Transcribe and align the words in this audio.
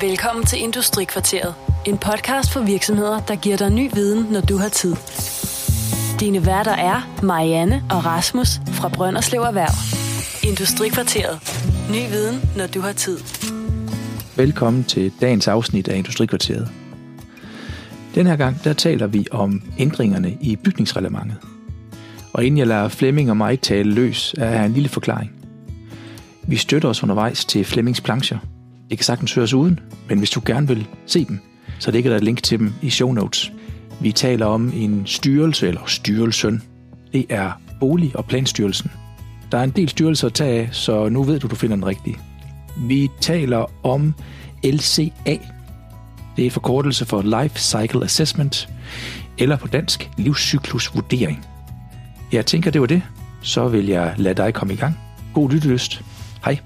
Velkommen 0.00 0.44
til 0.46 0.62
Industrikvarteret. 0.62 1.54
En 1.86 1.98
podcast 1.98 2.52
for 2.52 2.60
virksomheder, 2.60 3.20
der 3.20 3.36
giver 3.36 3.56
dig 3.56 3.70
ny 3.70 3.90
viden, 3.94 4.32
når 4.32 4.40
du 4.40 4.56
har 4.56 4.68
tid. 4.68 4.94
Dine 6.20 6.46
værter 6.46 6.72
er 6.72 7.20
Marianne 7.22 7.84
og 7.90 8.04
Rasmus 8.04 8.48
fra 8.66 8.88
Brønderslev 8.88 9.40
Erhverv. 9.40 9.74
Industrikvarteret. 10.50 11.38
Ny 11.90 12.10
viden, 12.10 12.40
når 12.56 12.66
du 12.66 12.80
har 12.80 12.92
tid. 12.92 13.18
Velkommen 14.36 14.84
til 14.84 15.12
dagens 15.20 15.48
afsnit 15.48 15.88
af 15.88 15.96
Industrikvarteret. 15.96 16.68
Den 18.14 18.26
her 18.26 18.36
gang, 18.36 18.64
der 18.64 18.72
taler 18.72 19.06
vi 19.06 19.26
om 19.30 19.62
ændringerne 19.78 20.36
i 20.40 20.56
bygningsreglementet. 20.56 21.36
Og 22.32 22.44
inden 22.44 22.58
jeg 22.58 22.66
lader 22.66 22.88
Flemming 22.88 23.30
og 23.30 23.36
mig 23.36 23.60
tale 23.60 23.90
løs, 23.92 24.34
er 24.38 24.58
her 24.58 24.64
en 24.64 24.72
lille 24.72 24.88
forklaring. 24.88 25.32
Vi 26.42 26.56
støtter 26.56 26.88
os 26.88 27.02
undervejs 27.02 27.44
til 27.44 27.64
Flemmings 27.64 28.00
plancher. 28.00 28.38
Det 28.90 28.98
kan 28.98 29.04
sagtens 29.04 29.34
høres 29.34 29.54
uden, 29.54 29.80
men 30.08 30.18
hvis 30.18 30.30
du 30.30 30.42
gerne 30.46 30.68
vil 30.68 30.86
se 31.06 31.24
dem, 31.24 31.40
så 31.78 31.90
ligger 31.90 32.10
der 32.10 32.16
et 32.16 32.24
link 32.24 32.42
til 32.42 32.58
dem 32.58 32.72
i 32.82 32.90
show 32.90 33.12
notes. 33.12 33.52
Vi 34.00 34.12
taler 34.12 34.46
om 34.46 34.72
en 34.74 35.06
styrelse 35.06 35.68
eller 35.68 35.80
styrelsen. 35.86 36.62
Det 37.12 37.26
er 37.28 37.60
Bolig- 37.80 38.16
og 38.16 38.24
Planstyrelsen. 38.24 38.90
Der 39.52 39.58
er 39.58 39.62
en 39.62 39.70
del 39.70 39.88
styrelser 39.88 40.26
at 40.26 40.34
tage 40.34 40.60
af, 40.60 40.68
så 40.72 41.08
nu 41.08 41.22
ved 41.22 41.40
du, 41.40 41.46
du 41.46 41.54
finder 41.54 41.76
den 41.76 41.86
rigtige. 41.86 42.16
Vi 42.78 43.08
taler 43.20 43.86
om 43.86 44.14
LCA. 44.64 45.38
Det 46.36 46.46
er 46.46 46.50
forkortelse 46.50 47.04
for 47.04 47.42
Life 47.42 47.58
Cycle 47.58 48.04
Assessment, 48.04 48.68
eller 49.38 49.56
på 49.56 49.66
dansk 49.66 50.10
livscyklusvurdering. 50.16 51.46
Jeg 52.32 52.46
tænker, 52.46 52.70
det 52.70 52.80
var 52.80 52.86
det. 52.86 53.02
Så 53.42 53.68
vil 53.68 53.86
jeg 53.86 54.14
lade 54.16 54.34
dig 54.34 54.54
komme 54.54 54.74
i 54.74 54.76
gang. 54.76 54.98
God 55.34 55.50
lyttelyst. 55.50 56.02
Hej. 56.44 56.58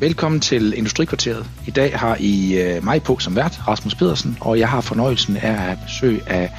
Velkommen 0.00 0.40
til 0.40 0.78
Industrikvarteret. 0.78 1.46
I 1.66 1.70
dag 1.70 1.98
har 1.98 2.16
I 2.20 2.62
øh, 2.62 2.84
mig 2.84 3.02
på 3.02 3.18
som 3.18 3.36
vært, 3.36 3.68
Rasmus 3.68 3.94
Pedersen, 3.94 4.38
og 4.40 4.58
jeg 4.58 4.68
har 4.68 4.80
fornøjelsen 4.80 5.36
af 5.36 5.70
at 5.70 5.78
besøge 5.86 6.28
af 6.28 6.50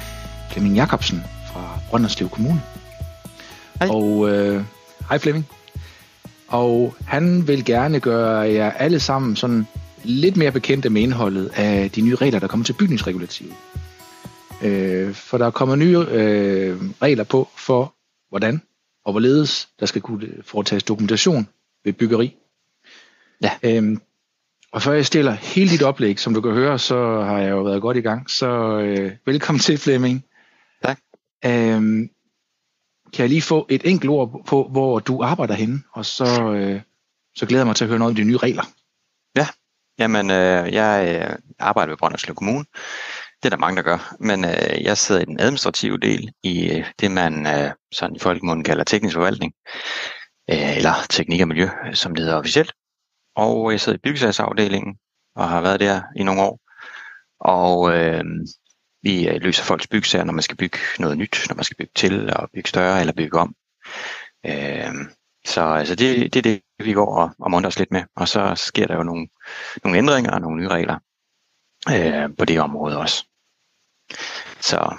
Flemming 0.50 0.76
Jacobsen 0.76 1.18
fra 1.52 1.78
Brønderslev 1.90 2.28
Kommune. 2.28 2.62
Hej. 3.78 3.88
Og 3.88 4.30
øh, 4.30 4.62
hej 5.08 5.18
Flemming. 5.18 5.46
Og 6.48 6.94
han 7.06 7.48
vil 7.48 7.64
gerne 7.64 8.00
gøre 8.00 8.38
jer 8.38 8.70
alle 8.70 9.00
sammen 9.00 9.36
sådan 9.36 9.66
lidt 10.04 10.36
mere 10.36 10.52
bekendte 10.52 10.90
med 10.90 11.02
indholdet 11.02 11.50
af 11.54 11.90
de 11.90 12.00
nye 12.00 12.14
regler, 12.14 12.38
der 12.38 12.46
kommer 12.46 12.64
til 12.64 12.72
bygningsregulativet. 12.72 13.54
Øh, 14.62 15.14
for 15.14 15.38
der 15.38 15.46
er 15.46 15.50
kommet 15.50 15.78
nye 15.78 15.98
øh, 15.98 16.82
regler 17.02 17.24
på 17.24 17.48
for, 17.56 17.94
hvordan 18.28 18.62
og 19.04 19.12
hvorledes 19.12 19.68
der 19.80 19.86
skal 19.86 20.02
kunne 20.02 20.28
foretages 20.42 20.82
dokumentation 20.82 21.48
ved 21.84 21.92
byggeri. 21.92 22.34
Ja. 23.42 23.50
Øhm, 23.62 24.00
og 24.72 24.82
før 24.82 24.92
jeg 24.92 25.06
stiller 25.06 25.32
hele 25.32 25.70
dit 25.70 25.82
oplæg, 25.82 26.18
som 26.18 26.34
du 26.34 26.40
kan 26.40 26.52
høre, 26.52 26.78
så 26.78 27.22
har 27.22 27.38
jeg 27.38 27.50
jo 27.50 27.62
været 27.62 27.82
godt 27.82 27.96
i 27.96 28.00
gang. 28.00 28.30
Så 28.30 28.78
øh, 28.78 29.12
velkommen 29.26 29.60
til, 29.60 29.78
Flemming. 29.78 30.24
Tak. 30.84 30.98
Øhm, 31.44 32.10
kan 33.12 33.22
jeg 33.22 33.28
lige 33.28 33.42
få 33.42 33.66
et 33.70 33.82
enkelt 33.84 34.10
ord 34.10 34.44
på, 34.46 34.68
hvor 34.70 34.98
du 34.98 35.22
arbejder 35.22 35.54
henne? 35.54 35.82
Og 35.92 36.04
så, 36.04 36.52
øh, 36.52 36.80
så 37.36 37.46
glæder 37.46 37.60
jeg 37.60 37.66
mig 37.66 37.76
til 37.76 37.84
at 37.84 37.88
høre 37.88 37.98
noget 37.98 38.12
om 38.12 38.16
de 38.16 38.24
nye 38.24 38.36
regler. 38.36 38.64
Jamen, 39.98 40.30
øh, 40.30 40.72
jeg 40.72 41.22
øh, 41.22 41.36
arbejder 41.58 41.90
ved 41.90 41.96
Brønderslev 41.96 42.34
Kommune. 42.34 42.64
Det 43.42 43.44
er 43.44 43.50
der 43.50 43.56
mange, 43.56 43.76
der 43.76 43.82
gør. 43.82 44.14
Men 44.20 44.44
øh, 44.44 44.82
jeg 44.82 44.98
sidder 44.98 45.20
i 45.20 45.24
den 45.24 45.40
administrative 45.40 45.98
del 45.98 46.32
i 46.42 46.70
øh, 46.70 46.84
det, 47.00 47.10
man 47.10 47.46
øh, 47.46 47.70
sådan 47.92 48.16
i 48.16 48.18
folkemunden 48.18 48.64
kalder 48.64 48.84
teknisk 48.84 49.14
forvaltning. 49.14 49.52
Øh, 50.50 50.76
eller 50.76 50.94
teknik 51.10 51.40
og 51.40 51.48
miljø, 51.48 51.68
som 51.92 52.14
det 52.14 52.24
hedder 52.24 52.38
officielt. 52.38 52.72
Og 53.38 53.72
jeg 53.72 53.80
sidder 53.80 53.98
i 53.98 54.00
byggesagsafdelingen 54.04 54.98
og 55.34 55.48
har 55.48 55.60
været 55.60 55.80
der 55.80 56.02
i 56.16 56.22
nogle 56.22 56.42
år. 56.42 56.60
Og 57.40 57.96
øh, 57.96 58.24
vi 59.02 59.28
øh, 59.28 59.40
løser 59.40 59.64
folks 59.64 59.86
byggesager, 59.86 60.24
når 60.24 60.32
man 60.32 60.42
skal 60.42 60.56
bygge 60.56 60.78
noget 60.98 61.18
nyt, 61.18 61.46
når 61.48 61.54
man 61.54 61.64
skal 61.64 61.76
bygge 61.76 61.92
til 61.94 62.32
og 62.34 62.50
bygge 62.54 62.68
større 62.68 63.00
eller 63.00 63.12
bygge 63.12 63.38
om. 63.38 63.54
Øh, 64.46 64.94
så 65.46 65.60
altså 65.60 65.94
det, 65.94 66.34
det 66.34 66.36
er 66.36 66.42
det, 66.42 66.62
vi 66.78 66.92
går 66.92 67.16
og, 67.16 67.30
og 67.38 67.50
munter 67.50 67.68
os 67.68 67.78
lidt 67.78 67.92
med. 67.92 68.02
Og 68.16 68.28
så 68.28 68.54
sker 68.54 68.86
der 68.86 68.96
jo 68.96 69.02
nogle, 69.02 69.28
nogle 69.84 69.98
ændringer 69.98 70.30
og 70.32 70.40
nogle 70.40 70.60
nye 70.60 70.68
regler 70.68 70.98
øh, 71.90 72.36
på 72.38 72.44
det 72.44 72.60
område 72.60 72.98
også. 72.98 73.26
Så 74.60 74.96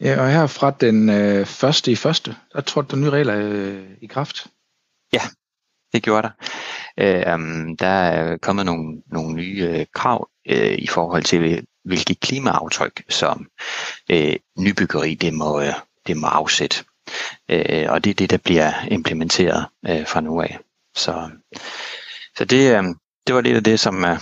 Ja, 0.00 0.20
og 0.20 0.30
her 0.30 0.46
fra 0.46 0.70
den 0.70 1.08
øh, 1.08 1.46
første 1.46 1.92
i 1.92 1.96
første, 1.96 2.36
der 2.52 2.60
trådte 2.60 2.90
der 2.90 2.96
nye 2.96 3.10
regler 3.10 3.36
øh, 3.38 3.90
i 4.00 4.06
kraft 4.06 4.46
det 5.92 6.02
gjorde 6.02 6.22
der. 6.22 6.30
Øh, 6.98 7.76
der 7.78 7.86
er 7.86 8.36
kommet 8.36 8.66
nogle, 8.66 9.02
nogle 9.06 9.34
nye 9.34 9.68
øh, 9.70 9.86
krav 9.94 10.28
øh, 10.48 10.78
i 10.78 10.86
forhold 10.86 11.22
til, 11.22 11.66
hvilke 11.84 12.14
klimaaftryk, 12.14 13.04
som 13.08 13.46
øh, 14.10 14.36
nybyggeri 14.58 15.14
det 15.14 15.34
må, 15.34 15.60
øh, 15.60 15.74
det 16.06 16.16
må 16.16 16.26
afsætte. 16.26 16.84
Øh, 17.50 17.86
og 17.88 18.04
det 18.04 18.10
er 18.10 18.14
det, 18.14 18.30
der 18.30 18.36
bliver 18.38 18.72
implementeret 18.90 19.66
øh, 19.88 20.06
fra 20.06 20.20
nu 20.20 20.40
af. 20.40 20.58
Så, 20.96 21.30
så 22.38 22.44
det, 22.44 22.78
øh, 22.78 22.84
det 23.26 23.34
var 23.34 23.40
lidt 23.40 23.56
af 23.56 23.64
det, 23.64 23.80
som, 23.80 24.04
øh, 24.04 24.18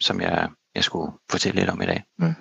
som 0.00 0.20
jeg, 0.20 0.48
jeg 0.74 0.84
skulle 0.84 1.12
fortælle 1.30 1.60
lidt 1.60 1.70
om 1.70 1.82
i 1.82 1.86
dag. 1.86 2.04
Mm. 2.18 2.34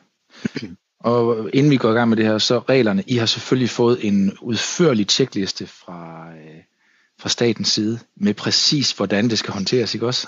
Og 0.99 1.49
inden 1.53 1.71
vi 1.71 1.77
går 1.77 1.91
i 1.91 1.93
gang 1.93 2.09
med 2.09 2.17
det 2.17 2.25
her, 2.25 2.37
så 2.37 2.59
reglerne, 2.59 3.03
I 3.07 3.17
har 3.17 3.25
selvfølgelig 3.25 3.69
fået 3.69 4.07
en 4.07 4.37
udførlig 4.41 5.07
tjekliste 5.07 5.67
fra, 5.67 6.29
øh, 6.31 6.63
fra 7.21 7.29
statens 7.29 7.69
side, 7.69 7.99
med 8.17 8.33
præcis 8.33 8.91
hvordan 8.91 9.29
det 9.29 9.39
skal 9.39 9.53
håndteres, 9.53 9.93
ikke 9.93 10.07
også? 10.07 10.27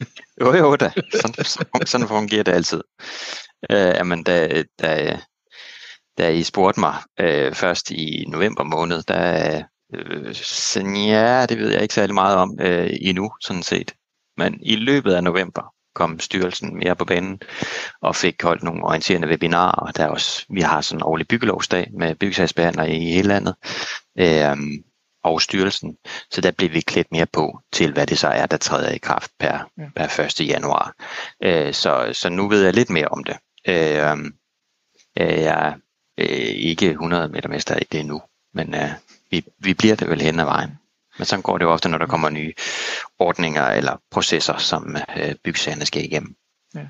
Jo, 0.40 0.56
jo 0.56 0.76
da. 0.76 0.92
Sådan, 1.20 1.44
sådan- 1.44 1.86
sådan 1.86 2.08
fungerer 2.08 2.42
det 2.42 2.52
altid. 2.52 2.80
Øh, 3.70 3.78
jamen, 3.78 4.22
da, 4.24 4.62
da, 4.82 5.18
da 6.18 6.28
I 6.28 6.42
spurgte 6.42 6.80
mig 6.80 6.94
øh, 7.20 7.54
først 7.54 7.90
i 7.90 8.24
november 8.28 8.64
måned, 8.64 9.02
der 9.02 9.62
øh, 9.94 10.34
sådan, 10.34 10.96
ja, 10.96 11.46
det 11.46 11.58
ved 11.58 11.70
jeg 11.70 11.82
ikke 11.82 11.94
særlig 11.94 12.14
meget 12.14 12.36
om 12.36 12.58
øh, 12.60 12.90
endnu, 13.00 13.30
sådan 13.40 13.62
set. 13.62 13.92
Men 14.36 14.58
i 14.62 14.76
løbet 14.76 15.12
af 15.14 15.24
november 15.24 15.74
kom 15.94 16.20
styrelsen 16.20 16.76
mere 16.78 16.96
på 16.96 17.04
banen 17.04 17.40
og 18.02 18.16
fik 18.16 18.42
holdt 18.42 18.62
nogle 18.62 18.84
orienterende 18.84 19.28
webinarer, 19.28 19.72
og 19.72 19.96
der 19.96 20.04
er 20.04 20.08
også, 20.08 20.44
vi 20.50 20.60
har 20.60 20.80
sådan 20.80 20.98
en 20.98 21.02
årlig 21.02 21.28
byggelovsdag 21.28 21.90
med 21.98 22.14
byggesagsbehandlere 22.14 22.90
i 22.90 22.98
hele 23.12 23.28
landet. 23.28 23.54
Øh, 24.18 24.56
og 25.24 25.42
styrelsen. 25.42 25.96
Så 26.30 26.40
der 26.40 26.50
blev 26.50 26.72
vi 26.72 26.80
klædt 26.80 27.12
mere 27.12 27.26
på 27.26 27.60
til, 27.72 27.92
hvad 27.92 28.06
det 28.06 28.18
så 28.18 28.28
er, 28.28 28.46
der 28.46 28.56
træder 28.56 28.90
i 28.90 28.98
kraft 28.98 29.30
per, 29.38 29.70
Ja. 29.78 29.82
ja. 29.82 29.88
per 29.96 30.24
1. 30.24 30.40
januar. 30.48 30.94
Øh, 31.42 31.74
så, 31.74 32.10
så 32.12 32.28
nu 32.28 32.48
ved 32.48 32.64
jeg 32.64 32.74
lidt 32.74 32.90
mere 32.90 33.08
om 33.08 33.24
det. 33.24 33.36
Øh, 33.68 34.10
øh, 35.20 35.42
jeg 35.42 35.74
er 36.18 36.22
ikke 36.54 36.90
100 36.90 37.28
meter 37.28 37.48
mester 37.48 37.76
i 37.76 37.84
det 37.92 38.00
endnu, 38.00 38.22
men 38.54 38.74
øh, 38.74 38.90
vi, 39.30 39.44
vi 39.58 39.74
bliver 39.74 39.96
det 39.96 40.08
vel 40.08 40.20
hen 40.20 40.40
ad 40.40 40.44
vejen. 40.44 40.70
Men 41.18 41.24
sådan 41.26 41.42
går 41.42 41.58
det 41.58 41.64
jo 41.64 41.70
ofte, 41.70 41.88
når 41.88 41.98
der 41.98 42.06
kommer 42.06 42.28
nye 42.28 42.52
ordninger 43.18 43.66
eller 43.66 44.00
processer, 44.10 44.56
som 44.56 44.96
øh, 45.16 45.34
byggesagerne 45.44 45.86
skal 45.86 46.04
igennem. 46.04 46.34
Jeg 46.74 46.88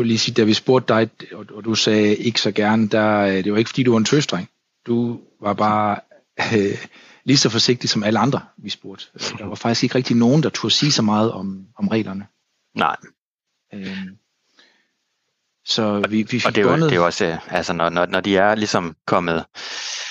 vil 0.00 0.06
lige 0.06 0.18
sige, 0.18 0.34
da 0.34 0.42
vi 0.42 0.54
spurgte 0.54 0.94
dig, 0.94 1.10
og, 1.32 1.46
og 1.54 1.64
du 1.64 1.74
sagde 1.74 2.16
ikke 2.16 2.40
så 2.40 2.52
gerne, 2.52 2.88
der, 2.88 3.18
øh, 3.20 3.44
det 3.44 3.52
var 3.52 3.58
ikke 3.58 3.68
fordi, 3.70 3.82
du 3.82 3.90
var 3.90 3.98
en 3.98 4.04
tøstreng. 4.04 4.48
Du 4.86 5.20
var 5.40 5.52
bare 5.52 6.00
øh, 6.58 6.86
lige 7.28 7.36
så 7.36 7.48
forsigtig 7.48 7.90
som 7.90 8.02
alle 8.02 8.18
andre, 8.18 8.40
vi 8.56 8.70
spurgte. 8.70 9.04
Der 9.38 9.46
var 9.46 9.54
faktisk 9.54 9.82
ikke 9.82 9.94
rigtig 9.94 10.16
nogen, 10.16 10.42
der 10.42 10.48
turde 10.48 10.74
sige 10.74 10.92
så 10.92 11.02
meget 11.02 11.32
om, 11.32 11.66
om 11.78 11.88
reglerne. 11.88 12.26
Nej, 12.74 12.96
Øh, 13.74 14.08
så 15.64 16.02
vi, 16.08 16.22
vi 16.22 16.28
fik 16.28 16.46
og 16.46 16.54
det 16.54 16.66
er 16.66 16.70
jo, 16.70 16.76
det 16.76 16.92
er 16.92 16.96
jo 16.96 17.04
også, 17.04 17.26
øh, 17.26 17.54
altså 17.54 17.72
når, 17.72 17.88
når, 17.88 18.06
når 18.06 18.20
de 18.20 18.36
er 18.36 18.54
ligesom 18.54 18.96
kommet, 19.06 19.44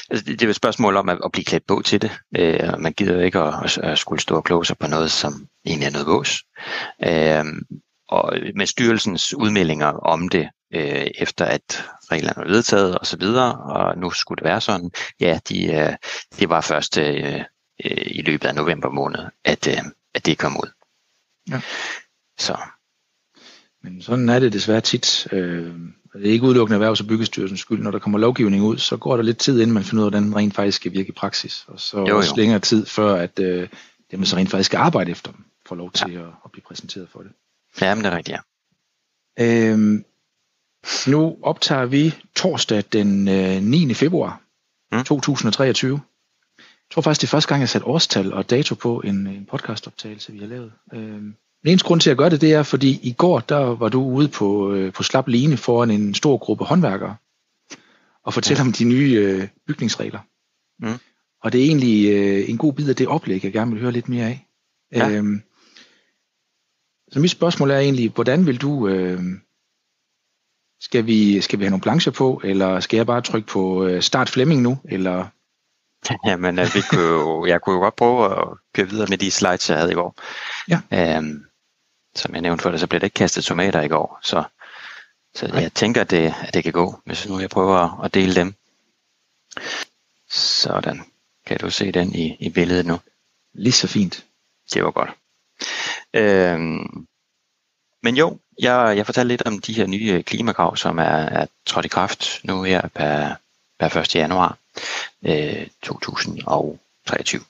altså 0.10 0.26
det 0.26 0.42
er 0.42 0.46
jo 0.46 0.50
et 0.50 0.56
spørgsmål 0.56 0.96
om 0.96 1.10
at, 1.10 1.20
at 1.26 1.32
blive 1.32 1.46
klædt 1.46 1.68
på 1.68 1.82
til 1.86 2.02
det. 2.02 2.12
Øh, 2.38 2.74
og 2.74 2.82
man 2.82 2.94
gider 2.94 3.14
jo 3.14 3.20
ikke 3.20 3.40
at, 3.40 3.54
at, 3.64 3.78
at 3.78 4.00
skulle 4.00 4.22
stå 4.22 4.36
og 4.36 4.44
kloge 4.44 4.66
sig 4.66 4.78
på 4.78 4.88
noget, 4.88 5.12
som 5.12 5.48
egentlig 5.66 5.88
er 5.88 5.92
noget 5.92 6.08
vås. 6.08 6.44
Øh, 7.06 7.46
og 8.10 8.34
med 8.56 8.66
styrelsens 8.66 9.34
udmeldinger 9.34 9.88
om 9.88 10.30
det, 10.30 10.50
øh, 10.74 11.08
efter 11.18 11.46
at 11.46 11.84
reglerne 12.12 12.44
er 12.44 12.48
vedtaget 12.48 12.98
og 12.98 13.06
så 13.06 13.18
videre, 13.18 13.56
og 13.58 13.98
nu 13.98 14.10
skulle 14.12 14.38
det 14.38 14.44
være 14.44 14.62
sådan, 14.62 14.92
ja, 15.20 15.40
de, 15.50 15.66
øh, 15.74 15.94
det 16.40 16.50
var 16.50 16.62
først 16.62 16.98
øh, 16.98 17.42
øh, 17.86 18.06
i 18.06 18.22
løbet 18.22 18.48
af 18.48 18.56
november 18.56 18.90
måned, 18.90 19.20
at, 19.44 19.68
øh, 19.68 19.78
at 20.14 20.26
det 20.26 20.38
kom 20.38 20.58
ud. 20.58 20.72
Ja. 21.50 21.62
Så 22.40 22.58
Men 23.84 24.02
sådan 24.02 24.30
er 24.30 24.40
det 24.40 24.54
desværre 24.54 24.82
tit. 24.82 25.28
Øh, 25.32 25.76
det 26.14 26.28
er 26.28 26.32
ikke 26.32 26.46
udelukkende 26.46 26.76
erhvervs- 26.76 27.02
og 27.02 27.08
byggestyrelsens 27.08 27.60
skyld. 27.60 27.80
Når 27.84 27.92
der 27.92 28.00
kommer 28.00 28.20
lovgivning 28.20 28.64
ud, 28.64 28.78
så 28.78 28.98
går 28.98 29.16
der 29.16 29.24
lidt 29.24 29.38
tid, 29.38 29.62
inden 29.62 29.74
man 29.74 29.84
finder 29.84 30.04
ud 30.04 30.08
af, 30.08 30.12
hvordan 30.12 30.24
den 30.24 30.36
rent 30.36 30.56
faktisk 30.56 30.76
skal 30.76 30.92
virke 30.94 31.10
i 31.10 31.12
praksis. 31.12 31.66
Og 31.68 31.80
så 31.80 31.98
Jo, 31.98 32.08
jo. 32.08 32.18
også 32.18 32.34
længere 32.38 32.60
tid, 32.60 32.86
før 32.86 33.16
at 33.16 33.40
øh, 33.40 33.70
dem, 34.12 34.26
så 34.26 34.36
rent 34.38 34.50
faktisk 34.52 34.66
skal 34.68 34.78
arbejde 34.78 35.12
efter 35.12 35.32
dem, 35.32 35.46
får 35.66 35.76
lov 35.76 35.92
til 35.92 36.12
at, 36.12 36.26
at 36.46 36.52
blive 36.52 36.64
præsenteret 36.68 37.10
for 37.12 37.20
det. 37.22 37.32
ja, 37.82 37.96
men 37.96 38.04
det 38.04 38.14
er 38.14 38.18
rigtigt, 38.18 38.38
ja. 39.38 39.72
Øhm, 39.72 40.06
nu 41.08 41.38
optager 41.44 41.86
vi 41.86 42.16
torsdag 42.36 42.84
den 42.94 43.28
øh, 43.28 43.62
9. 43.62 43.94
februar 43.94 44.42
Mm. 44.92 45.04
2023. 45.04 46.00
tror 46.92 47.02
faktisk, 47.02 47.22
det 47.22 47.28
er 47.28 47.32
første 47.32 47.50
gang, 47.50 47.62
jeg 47.62 47.70
satte 47.70 47.88
årstal 47.88 48.34
og 48.34 48.50
dato 48.50 48.76
på 48.76 49.00
en, 49.00 49.28
en 49.28 49.46
podcastoptagelse, 49.46 50.32
vi 50.34 50.40
har 50.40 50.48
lavet. 50.48 50.72
Øh, 50.94 51.00
den 51.00 51.36
eneste 51.66 51.88
grund 51.88 52.02
til 52.02 52.10
at 52.10 52.18
gøre 52.18 52.30
det, 52.30 52.42
det 52.42 52.54
er, 52.54 52.64
fordi 52.64 53.00
i 53.04 53.14
går, 53.14 53.40
der 53.40 53.58
var 53.58 53.90
du 53.90 54.04
ude 54.04 54.28
på, 54.28 54.74
øh, 54.74 54.94
på 54.94 55.04
slap 55.04 55.28
line 55.28 55.58
foran 55.58 55.92
en 55.92 56.14
stor 56.14 56.38
gruppe 56.38 56.66
håndværkere 56.66 57.16
og 58.24 58.34
fortælle 58.34 58.62
ja. 58.62 58.68
om 58.68 58.74
de 58.74 58.84
nye 58.84 59.12
øh, 59.12 59.48
bygningsregler. 59.68 60.20
Mm. 60.80 61.00
Og 61.44 61.54
det 61.54 61.62
er 61.62 61.66
egentlig 61.66 62.12
øh, 62.12 62.50
en 62.50 62.58
god 62.58 62.74
bid 62.74 62.90
af 62.90 62.96
det 62.96 63.08
oplæg, 63.08 63.44
jeg 63.44 63.54
gerne 63.54 63.72
vil 63.72 63.82
høre 63.82 63.92
lidt 63.92 64.10
mere 64.10 64.26
af. 64.26 64.48
Ja. 64.92 65.10
Øhm, 65.10 65.42
så 67.12 67.20
mit 67.20 67.32
spørgsmål 67.32 67.72
er 67.72 67.80
egentlig, 67.80 68.10
hvordan 68.10 68.46
vil 68.46 68.62
du... 68.62 68.88
Øh, 68.88 69.22
skal 70.80 71.06
vi, 71.06 71.42
skal 71.42 71.60
vi 71.60 71.64
have 71.64 71.70
nogle 71.70 71.82
plancher 71.82 72.12
på, 72.12 72.42
eller 72.44 72.80
skal 72.80 72.98
jeg 72.98 73.06
bare 73.06 73.22
trykke 73.22 73.48
på 73.48 73.86
øh, 73.86 74.02
start 74.02 74.30
Flemming 74.30 74.62
nu, 74.62 74.78
eller... 74.90 75.28
Jamen, 76.28 76.60
øh, 76.60 76.66
vi 76.74 76.82
kunne 76.90 77.02
jo, 77.02 77.46
jeg 77.46 77.62
kunne 77.62 77.76
jo 77.76 77.82
godt 77.82 77.96
prøve 77.96 78.42
at 78.42 78.48
køre 78.74 78.90
videre 78.90 79.08
med 79.10 79.18
de 79.18 79.32
slides, 79.32 79.70
jeg 79.70 79.78
havde 79.78 79.92
i 79.92 79.96
går. 79.96 80.16
Ja. 80.70 80.80
Øhm, 81.18 81.44
som 82.16 82.34
jeg 82.34 82.42
nævnte 82.42 82.62
for 82.62 82.72
dig, 82.72 82.80
så 82.80 82.88
blev 82.88 83.00
det 83.00 83.08
ikke 83.08 83.14
kastet 83.14 83.44
tomater 83.44 83.82
i 83.82 83.88
går, 83.88 84.20
så, 84.24 84.44
så 85.36 85.46
jeg 85.54 85.74
tænker, 85.74 86.02
at 86.02 86.12
det, 86.12 86.34
at 86.42 86.54
det 86.54 86.64
kan 86.64 86.74
gå, 86.74 87.00
hvis 87.06 87.28
nu 87.30 87.40
jeg 87.40 87.50
prøver 87.50 88.02
at 88.04 88.14
dele 88.14 88.36
dem. 88.36 88.54
Sådan. 90.30 91.04
Kan 91.46 91.60
du 91.60 91.70
se 91.70 91.92
den 91.92 92.16
i, 92.16 92.38
i 92.40 92.50
billedet 92.50 92.86
nu? 92.86 93.00
Lige 93.54 93.74
så 93.74 93.88
fint. 93.88 94.26
Det 94.74 94.84
var 94.84 94.92
godt. 94.92 95.10
Øhm, 96.14 97.08
men 98.04 98.18
jo, 98.18 98.40
jeg, 98.60 98.98
jeg 98.98 99.06
fortalte 99.06 99.28
lidt 99.28 99.42
om 99.42 99.62
de 99.62 99.74
her 99.74 99.88
nye 99.88 100.12
øh, 100.12 100.24
klimakrav, 100.24 100.78
som 100.78 100.98
er, 100.98 101.04
er 101.04 101.46
trådt 101.66 101.86
i 101.86 101.90
kraft 101.90 102.40
nu 102.44 102.64
her 102.64 102.88
per, 102.88 103.36
per 103.80 103.98
1. 103.98 104.16
januar 104.16 104.58
øh, 105.24 105.68
2023. 105.82 107.42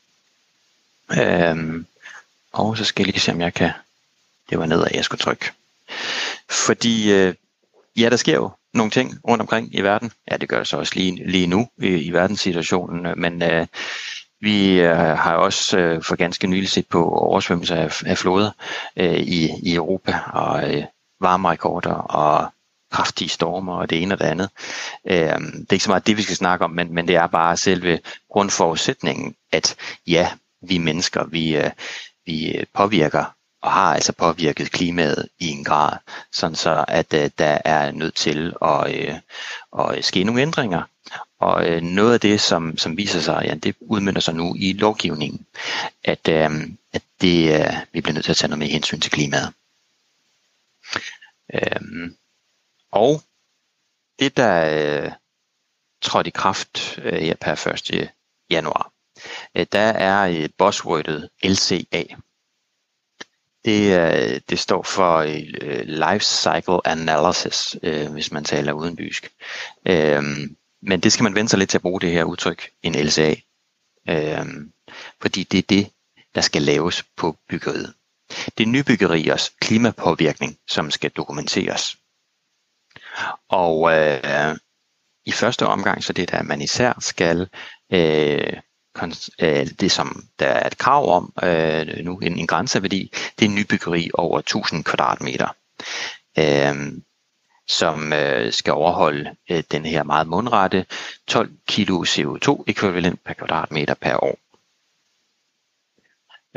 Øhm, 1.11 1.85
og 2.51 2.77
så 2.77 2.83
skal 2.83 3.03
jeg 3.03 3.13
lige 3.13 3.21
se, 3.21 3.31
om 3.31 3.41
jeg 3.41 3.53
kan... 3.53 3.71
Det 4.49 4.59
var 4.59 4.65
nedad, 4.65 4.87
jeg 4.93 5.03
skulle 5.03 5.19
trykke. 5.19 5.51
Fordi 6.49 7.11
øh, 7.11 7.33
ja, 7.97 8.09
der 8.09 8.17
sker 8.17 8.35
jo 8.35 8.51
nogle 8.73 8.91
ting 8.91 9.19
rundt 9.27 9.41
omkring 9.41 9.75
i 9.75 9.81
verden. 9.81 10.11
Ja, 10.31 10.37
det 10.37 10.49
gør 10.49 10.57
det 10.57 10.67
så 10.67 10.77
også 10.77 10.95
lige, 10.95 11.29
lige 11.29 11.47
nu 11.47 11.69
i, 11.77 11.87
i 11.87 12.11
verdenssituationen, 12.11 13.21
men 13.21 13.41
øh, 13.41 13.67
vi 14.41 14.79
øh, 14.79 14.97
har 14.97 15.35
også 15.35 15.77
øh, 15.77 16.03
for 16.03 16.15
ganske 16.15 16.47
nylig 16.47 16.69
set 16.69 16.87
på 16.87 17.09
oversvømmelser 17.09 17.75
af, 17.75 18.03
af 18.05 18.17
floder 18.17 18.51
øh, 18.97 19.13
i, 19.19 19.49
i 19.63 19.75
Europa 19.75 20.19
og 20.33 20.75
øh, 20.75 20.83
varmerekorder 21.21 21.93
og 21.93 22.51
kraftige 22.91 23.29
stormer 23.29 23.75
og 23.75 23.89
det 23.89 24.01
ene 24.01 24.15
og 24.15 24.19
det 24.19 24.25
andet. 24.25 24.49
Øh, 25.05 25.17
det 25.17 25.69
er 25.69 25.73
ikke 25.73 25.83
så 25.83 25.89
meget 25.91 26.07
det, 26.07 26.17
vi 26.17 26.21
skal 26.21 26.35
snakke 26.35 26.65
om, 26.65 26.71
men, 26.71 26.93
men 26.93 27.07
det 27.07 27.15
er 27.15 27.27
bare 27.27 27.57
selve 27.57 27.99
grundforudsætningen, 28.31 29.35
at 29.51 29.75
ja, 30.07 30.29
vi 30.61 30.77
mennesker, 30.77 31.23
vi, 31.25 31.57
øh, 31.57 31.71
vi 32.25 32.63
påvirker 32.73 33.36
og 33.61 33.71
har 33.71 33.93
altså 33.95 34.13
påvirket 34.13 34.71
klimaet 34.71 35.29
i 35.39 35.47
en 35.47 35.63
grad, 35.63 35.97
sådan 36.31 36.55
så 36.55 36.85
at 36.87 37.13
øh, 37.13 37.29
der 37.37 37.57
er 37.65 37.91
nødt 37.91 38.15
til 38.15 38.53
at, 38.61 38.95
øh, 38.95 39.15
at 39.79 40.05
ske 40.05 40.23
nogle 40.23 40.41
ændringer. 40.41 40.81
Og 41.39 41.69
øh, 41.69 41.81
noget 41.81 42.13
af 42.13 42.19
det, 42.19 42.41
som, 42.41 42.77
som 42.77 42.97
viser 42.97 43.19
sig, 43.19 43.41
ja, 43.45 43.55
det 43.55 43.75
udmynder 43.79 44.21
sig 44.21 44.35
nu 44.35 44.55
i 44.55 44.73
lovgivningen, 44.73 45.45
at, 46.03 46.27
øh, 46.27 46.49
at 46.93 47.01
det, 47.21 47.59
øh, 47.59 47.73
vi 47.93 48.01
bliver 48.01 48.13
nødt 48.13 48.25
til 48.25 48.31
at 48.31 48.37
tage 48.37 48.49
noget 48.49 48.59
med 48.59 48.67
hensyn 48.67 48.99
til 48.99 49.11
klimaet. 49.11 49.53
Øh, 51.53 52.11
og 52.91 53.21
det, 54.19 54.37
der 54.37 54.65
øh, 55.05 55.11
trådte 56.01 56.27
i 56.27 56.31
kraft 56.31 56.99
øh, 57.03 57.19
her 57.21 57.35
per 57.35 57.67
1. 57.91 58.09
januar, 58.49 58.91
øh, 59.55 59.65
der 59.71 59.79
er 59.79 60.27
øh, 60.27 60.49
buzzwordet 60.57 61.29
LCA, 61.43 62.03
det, 63.67 64.49
det 64.49 64.59
står 64.59 64.83
for 64.83 65.17
øh, 65.17 65.81
Life 65.85 66.25
Cycle 66.25 66.87
Analysis, 66.87 67.75
øh, 67.83 68.11
hvis 68.11 68.31
man 68.31 68.43
taler 68.43 68.73
udenbysk. 68.73 69.31
Øh, 69.87 70.23
men 70.81 70.99
det 70.99 71.13
skal 71.13 71.23
man 71.23 71.35
vende 71.35 71.49
sig 71.49 71.59
lidt 71.59 71.69
til 71.69 71.77
at 71.77 71.81
bruge 71.81 72.01
det 72.01 72.11
her 72.11 72.23
udtryk, 72.23 72.69
en 72.83 72.95
LCA. 72.95 73.35
Fordi 75.21 75.43
det 75.43 75.57
er 75.57 75.63
det, 75.69 75.89
der 76.35 76.41
skal 76.41 76.61
laves 76.61 77.03
på 77.17 77.37
byggeriet. 77.49 77.93
Det 78.57 78.63
er 78.63 78.67
nybyggeriers 78.67 79.49
klimapåvirkning, 79.61 80.57
som 80.67 80.91
skal 80.91 81.11
dokumenteres. 81.11 81.97
Og 83.49 83.93
øh, 83.93 84.57
i 85.25 85.31
første 85.31 85.65
omgang, 85.65 86.03
så 86.03 86.13
det 86.13 86.31
der, 86.31 86.37
at 86.37 86.45
man 86.45 86.61
især 86.61 86.93
skal 86.99 87.49
øh, 87.93 88.53
øh, 89.39 89.67
det, 89.79 89.91
som 89.91 90.23
der 90.39 90.45
er 90.47 90.67
et 90.67 90.77
krav 90.77 91.15
om 91.15 91.33
øh, 91.43 92.05
nu, 92.05 92.19
en, 92.19 92.39
en 92.39 92.47
grænseværdi, 92.47 93.11
det 93.39 93.45
er 93.45 93.49
nybyggeri 93.49 94.09
over 94.13 94.39
1000 94.39 94.83
kvadratmeter, 94.83 95.55
øh, 96.39 96.93
som 97.67 98.13
øh, 98.13 98.53
skal 98.53 98.73
overholde 98.73 99.35
øh, 99.49 99.63
den 99.71 99.85
her 99.85 100.03
meget 100.03 100.27
mundrette 100.27 100.85
12 101.27 101.51
kilo 101.67 102.03
CO2 102.03 102.63
ekvivalent 102.67 103.23
per 103.23 103.33
kvadratmeter 103.33 103.93
per 103.93 104.23
år. 104.23 104.39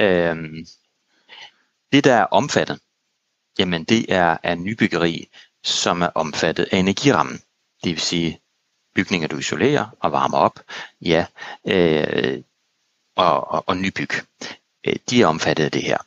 Øh, 0.00 0.66
det, 1.92 2.04
der 2.04 2.14
er 2.14 2.24
omfattet, 2.24 2.80
jamen 3.58 3.84
det 3.84 4.12
er, 4.12 4.36
er 4.42 4.54
nybyggeri, 4.54 5.28
som 5.64 6.02
er 6.02 6.10
omfattet 6.14 6.68
af 6.72 6.76
energirammen. 6.78 7.40
Det 7.84 7.90
vil 7.90 8.00
sige 8.00 8.40
bygninger, 8.94 9.28
du 9.28 9.38
isolerer 9.38 9.86
og 10.00 10.12
varmer 10.12 10.38
op, 10.38 10.60
ja, 11.02 11.26
øh, 11.66 12.42
og, 13.16 13.50
og, 13.50 13.64
og 13.66 13.76
nybyg. 13.76 14.10
Øh, 14.86 14.96
de 15.10 15.22
er 15.22 15.26
omfattet 15.26 15.64
af 15.64 15.70
det 15.70 15.82
her. 15.82 15.98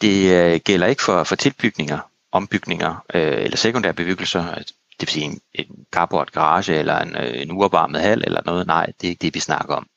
Det 0.00 0.32
øh, 0.32 0.60
gælder 0.64 0.86
ikke 0.86 1.02
for, 1.02 1.24
for 1.24 1.36
tilbygninger, 1.36 1.98
ombygninger 2.32 3.04
øh, 3.14 3.44
eller 3.44 3.56
sekundære 3.56 3.94
bebyggelser, 3.94 4.54
det 5.00 5.06
vil 5.06 5.08
sige 5.08 5.24
en, 5.24 5.40
en 5.54 5.86
carport 5.92 6.32
garage 6.32 6.74
eller 6.74 6.98
en, 6.98 7.16
øh, 7.16 7.42
en 7.42 7.50
uopvarmet 7.50 8.00
hal 8.00 8.24
eller 8.26 8.40
noget. 8.46 8.66
Nej, 8.66 8.86
det 8.86 9.06
er 9.06 9.10
ikke 9.10 9.22
det, 9.22 9.34
vi 9.34 9.40
snakker 9.40 9.74
om. 9.74 9.88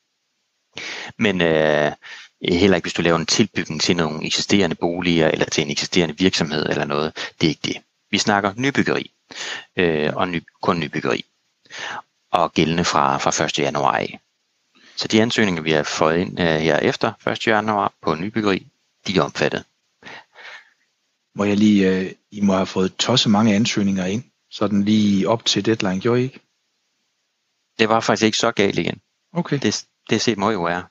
Men 1.18 1.40
øh, 1.40 1.92
heller 2.48 2.76
ikke, 2.76 2.84
hvis 2.84 2.94
du 2.94 3.02
laver 3.02 3.18
en 3.18 3.26
tilbygning 3.26 3.80
til 3.80 3.96
nogle 3.96 4.26
eksisterende 4.26 4.76
boliger 4.76 5.28
eller 5.28 5.46
til 5.46 5.62
en 5.64 5.70
eksisterende 5.70 6.18
virksomhed 6.18 6.66
eller 6.66 6.84
noget. 6.84 7.32
Det 7.40 7.46
er 7.46 7.48
ikke 7.48 7.60
det. 7.64 7.76
Vi 8.10 8.18
snakker 8.18 8.52
nybyggeri 8.56 9.10
øh, 9.76 10.16
og 10.16 10.28
ny, 10.28 10.42
kun 10.62 10.80
nybyggeri 10.80 11.24
og 12.32 12.52
gældende 12.52 12.84
fra, 12.84 13.18
fra 13.18 13.44
1. 13.44 13.58
januar 13.58 13.92
af. 13.92 14.20
Så 14.96 15.08
de 15.08 15.22
ansøgninger, 15.22 15.62
vi 15.62 15.70
har 15.70 15.82
fået 15.82 16.18
ind 16.18 16.40
uh, 16.40 16.46
her 16.46 16.78
efter 16.78 17.12
1. 17.28 17.46
januar 17.46 17.92
på 18.02 18.14
nybyggeri, 18.14 18.66
de 19.06 19.16
er 19.16 19.22
omfattet. 19.22 19.64
Må 21.34 21.44
jeg 21.44 21.56
lige, 21.56 22.00
uh, 22.00 22.06
I 22.30 22.40
må 22.40 22.52
have 22.52 22.66
fået 22.66 22.96
tosse 22.96 23.28
mange 23.28 23.54
ansøgninger 23.54 24.04
ind, 24.04 24.24
sådan 24.50 24.82
lige 24.82 25.28
op 25.28 25.44
til 25.44 25.66
deadline, 25.66 26.00
gjorde 26.00 26.20
I 26.20 26.24
ikke? 26.24 26.40
Det 27.78 27.88
var 27.88 28.00
faktisk 28.00 28.24
ikke 28.24 28.38
så 28.38 28.50
galt 28.50 28.78
igen. 28.78 29.00
Okay. 29.32 29.58
Det, 29.62 29.84
det 30.10 30.20
set 30.20 30.38
må 30.38 30.50
jo 30.50 30.62
være. 30.62 30.84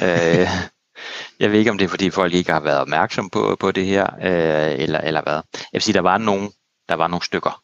uh, 0.00 0.50
jeg 1.40 1.50
ved 1.50 1.58
ikke, 1.58 1.70
om 1.70 1.78
det 1.78 1.84
er, 1.84 1.88
fordi 1.88 2.10
folk 2.10 2.34
ikke 2.34 2.52
har 2.52 2.60
været 2.60 2.80
opmærksom 2.80 3.30
på, 3.30 3.56
på 3.60 3.72
det 3.72 3.86
her, 3.86 4.06
uh, 4.14 4.82
eller, 4.82 5.00
eller 5.00 5.22
hvad. 5.22 5.40
Jeg 5.52 5.68
vil 5.72 5.82
sige, 5.82 5.94
der 5.94 6.00
var 6.00 6.18
nogle, 6.18 6.50
der 6.88 6.94
var 6.94 7.08
nogle 7.08 7.24
stykker, 7.24 7.62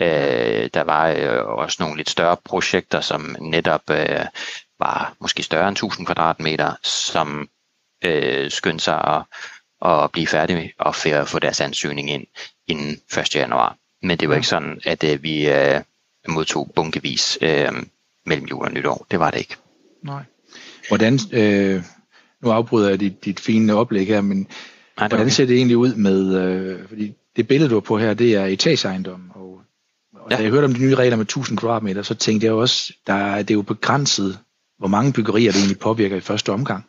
Øh, 0.00 0.70
der 0.74 0.82
var 0.82 1.08
øh, 1.08 1.44
også 1.46 1.76
nogle 1.80 1.96
lidt 1.96 2.10
større 2.10 2.36
projekter, 2.44 3.00
som 3.00 3.36
netop 3.40 3.90
øh, 3.90 4.24
var 4.78 5.14
måske 5.20 5.42
større 5.42 5.68
end 5.68 5.76
1000 5.76 6.06
kvadratmeter, 6.06 6.72
som 6.82 7.48
øh, 8.04 8.50
skyndte 8.50 8.84
sig 8.84 9.04
at, 9.04 9.22
at 9.90 10.10
blive 10.12 10.26
færdige 10.26 10.72
og 10.78 10.94
få 11.26 11.38
deres 11.38 11.60
ansøgning 11.60 12.10
ind 12.10 12.26
inden 12.66 13.00
1. 13.18 13.36
januar. 13.36 13.76
Men 14.02 14.18
det 14.18 14.28
var 14.28 14.34
ikke 14.34 14.46
sådan, 14.46 14.80
at 14.84 15.04
øh, 15.04 15.22
vi 15.22 15.48
øh, 15.48 15.80
modtog 16.28 16.70
bunkevis 16.74 17.38
øh, 17.40 17.72
mellem 18.26 18.46
jul 18.46 18.64
og 18.64 18.72
nytår. 18.72 19.06
Det 19.10 19.18
var 19.18 19.30
det 19.30 19.38
ikke. 19.38 19.56
Nej. 20.02 20.22
Hvordan, 20.88 21.18
øh, 21.32 21.82
nu 22.42 22.50
afbryder 22.50 22.88
jeg 22.88 23.00
dit, 23.00 23.24
dit 23.24 23.40
fine 23.40 23.74
oplæg 23.74 24.06
her, 24.06 24.20
men 24.20 24.38
Nej, 24.96 25.08
hvordan 25.08 25.26
okay. 25.26 25.30
ser 25.30 25.46
det 25.46 25.56
egentlig 25.56 25.76
ud 25.76 25.94
med, 25.94 26.34
øh, 26.42 26.88
fordi 26.88 27.14
det 27.36 27.48
billede, 27.48 27.70
du 27.70 27.74
har 27.74 27.80
på 27.80 27.98
her, 27.98 28.14
det 28.14 28.34
er 28.34 28.44
etageejendom, 28.44 29.30
og 29.34 29.62
og 30.24 30.30
ja. 30.30 30.36
da 30.36 30.42
jeg 30.42 30.50
hørte 30.50 30.64
om 30.64 30.74
de 30.74 30.80
nye 30.80 30.94
regler 30.94 31.16
med 31.16 31.24
1000 31.24 31.58
kvadratmeter, 31.58 32.02
så 32.02 32.14
tænkte 32.14 32.46
jeg 32.46 32.54
også, 32.54 32.92
der, 33.06 33.36
det 33.36 33.50
er 33.50 33.54
jo 33.54 33.62
begrænset, 33.62 34.38
hvor 34.78 34.88
mange 34.88 35.12
byggerier 35.12 35.52
det 35.52 35.58
egentlig 35.58 35.78
påvirker 35.78 36.16
i 36.16 36.20
første 36.20 36.52
omgang. 36.52 36.84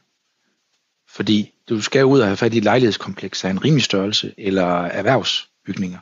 Fordi 1.09 1.53
du 1.69 1.81
skal 1.81 2.05
ud 2.05 2.19
og 2.19 2.27
have 2.27 2.37
fat 2.37 2.53
i 2.53 2.57
et 2.57 2.63
lejlighedskompleks 2.63 3.45
af 3.45 3.49
en 3.49 3.65
rimelig 3.65 3.83
størrelse, 3.83 4.33
eller 4.37 4.65
erhvervsbygninger, 4.81 5.99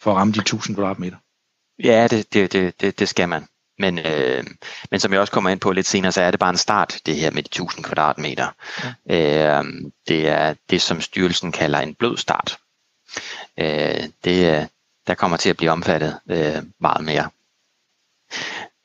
for 0.00 0.10
at 0.10 0.16
ramme 0.16 0.32
de 0.32 0.40
1000 0.40 0.76
kvadratmeter. 0.76 1.16
Ja, 1.84 2.06
det, 2.10 2.34
det, 2.34 2.52
det, 2.52 2.80
det, 2.80 2.98
det 2.98 3.08
skal 3.08 3.28
man. 3.28 3.46
Men, 3.78 3.98
øh, 3.98 4.44
men 4.90 5.00
som 5.00 5.12
jeg 5.12 5.20
også 5.20 5.32
kommer 5.32 5.50
ind 5.50 5.60
på 5.60 5.72
lidt 5.72 5.86
senere, 5.86 6.12
så 6.12 6.20
er 6.20 6.30
det 6.30 6.40
bare 6.40 6.50
en 6.50 6.56
start, 6.56 7.00
det 7.06 7.16
her 7.16 7.30
med 7.30 7.42
de 7.42 7.46
1000 7.46 7.84
kvadratmeter. 7.84 8.48
Ja. 9.08 9.58
Øh, 9.58 9.64
det 10.08 10.28
er 10.28 10.54
det, 10.70 10.82
som 10.82 11.00
styrelsen 11.00 11.52
kalder 11.52 11.78
en 11.78 11.94
blød 11.94 12.16
start. 12.16 12.58
Øh, 13.58 14.08
det, 14.24 14.68
der 15.10 15.16
kommer 15.16 15.36
til 15.36 15.50
at 15.50 15.56
blive 15.56 15.70
omfattet 15.70 16.20
øh, 16.30 16.62
meget 16.78 17.04
mere. 17.04 17.30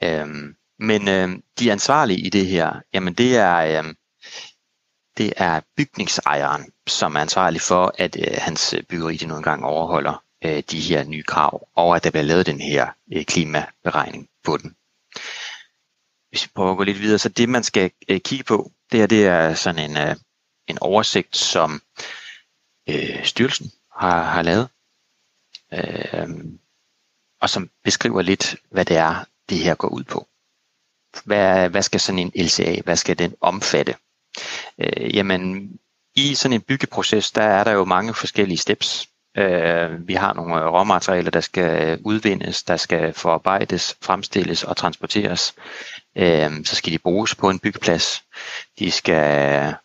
Øhm, 0.03 0.55
Men 0.79 1.07
øh, 1.07 1.29
de 1.59 1.71
ansvarlige 1.71 2.19
i 2.19 2.29
det 2.29 2.47
her, 2.47 2.81
jamen 2.93 3.13
det 3.13 3.37
er, 3.37 3.83
øh, 3.83 3.93
det 5.17 5.33
er 5.37 5.61
bygningsejeren, 5.77 6.71
som 6.87 7.15
er 7.15 7.19
ansvarlig 7.19 7.61
for, 7.61 7.93
at 7.97 8.17
øh, 8.19 8.37
hans 8.37 8.75
byggeri 8.89 9.17
de 9.17 9.25
nu 9.25 9.35
engang 9.37 9.65
overholder 9.65 10.23
øh, 10.45 10.63
de 10.71 10.79
her 10.79 11.03
nye 11.03 11.23
krav, 11.23 11.67
og 11.75 11.95
at 11.95 12.03
der 12.03 12.11
bliver 12.11 12.23
lavet 12.23 12.45
den 12.45 12.61
her 12.61 12.87
øh, 13.13 13.25
klimaberegning 13.25 14.29
på 14.43 14.57
den. 14.57 14.75
Hvis 16.29 16.43
vi 16.43 16.51
prøver 16.55 16.71
at 16.71 16.77
gå 16.77 16.83
lidt 16.83 17.01
videre, 17.01 17.19
så 17.19 17.29
det 17.29 17.49
man 17.49 17.63
skal 17.63 17.91
øh, 18.09 18.19
kigge 18.19 18.43
på, 18.43 18.71
det 18.91 18.99
her 18.99 19.07
det 19.07 19.25
er 19.25 19.53
sådan 19.53 19.89
en, 19.89 19.97
øh, 19.97 20.15
en 20.67 20.77
oversigt, 20.81 21.37
som 21.37 21.81
øh, 22.89 23.25
styrelsen 23.25 23.71
har, 23.99 24.23
har 24.23 24.41
lavet, 24.41 24.69
øh, 25.73 26.29
og 27.41 27.49
som 27.49 27.69
beskriver 27.83 28.21
lidt, 28.21 28.55
hvad 28.71 28.85
det 28.85 28.97
er, 28.97 29.25
det 29.49 29.57
her 29.57 29.75
går 29.75 29.87
ud 29.87 30.03
på. 30.03 30.27
Hvad, 31.25 31.69
hvad 31.69 31.81
skal 31.81 31.99
sådan 31.99 32.19
en 32.19 32.31
LCA, 32.35 32.81
hvad 32.83 32.95
skal 32.95 33.19
den 33.19 33.35
omfatte? 33.41 33.95
Øh, 34.79 35.15
jamen, 35.15 35.69
i 36.15 36.35
sådan 36.35 36.53
en 36.53 36.61
byggeproces, 36.61 37.31
der 37.31 37.41
er 37.41 37.63
der 37.63 37.71
jo 37.71 37.85
mange 37.85 38.13
forskellige 38.13 38.57
steps. 38.57 39.09
Øh, 39.37 40.07
vi 40.07 40.13
har 40.13 40.33
nogle 40.33 40.65
råmaterialer, 40.65 41.31
der 41.31 41.41
skal 41.41 41.99
udvindes, 42.05 42.63
der 42.63 42.77
skal 42.77 43.13
forarbejdes, 43.13 43.97
fremstilles 44.01 44.63
og 44.63 44.77
transporteres. 44.77 45.55
Øh, 46.17 46.65
så 46.65 46.75
skal 46.75 46.93
de 46.93 46.99
bruges 46.99 47.35
på 47.35 47.49
en 47.49 47.59
byggeplads. 47.59 48.23
De 48.79 48.91
skal, 48.91 49.75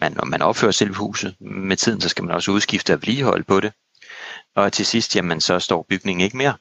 man, 0.00 0.12
når 0.12 0.24
man 0.24 0.42
opfører 0.42 0.72
selve 0.72 0.94
huset, 0.94 1.36
med 1.40 1.76
tiden 1.76 2.00
så 2.00 2.08
skal 2.08 2.24
man 2.24 2.34
også 2.34 2.50
udskifte 2.50 2.92
og 2.92 3.00
vedligeholde 3.02 3.44
på 3.44 3.60
det. 3.60 3.72
Og 4.56 4.72
til 4.72 4.86
sidst, 4.86 5.16
jamen, 5.16 5.40
så 5.40 5.58
står 5.58 5.86
bygningen 5.88 6.24
ikke 6.24 6.36
mere. 6.36 6.56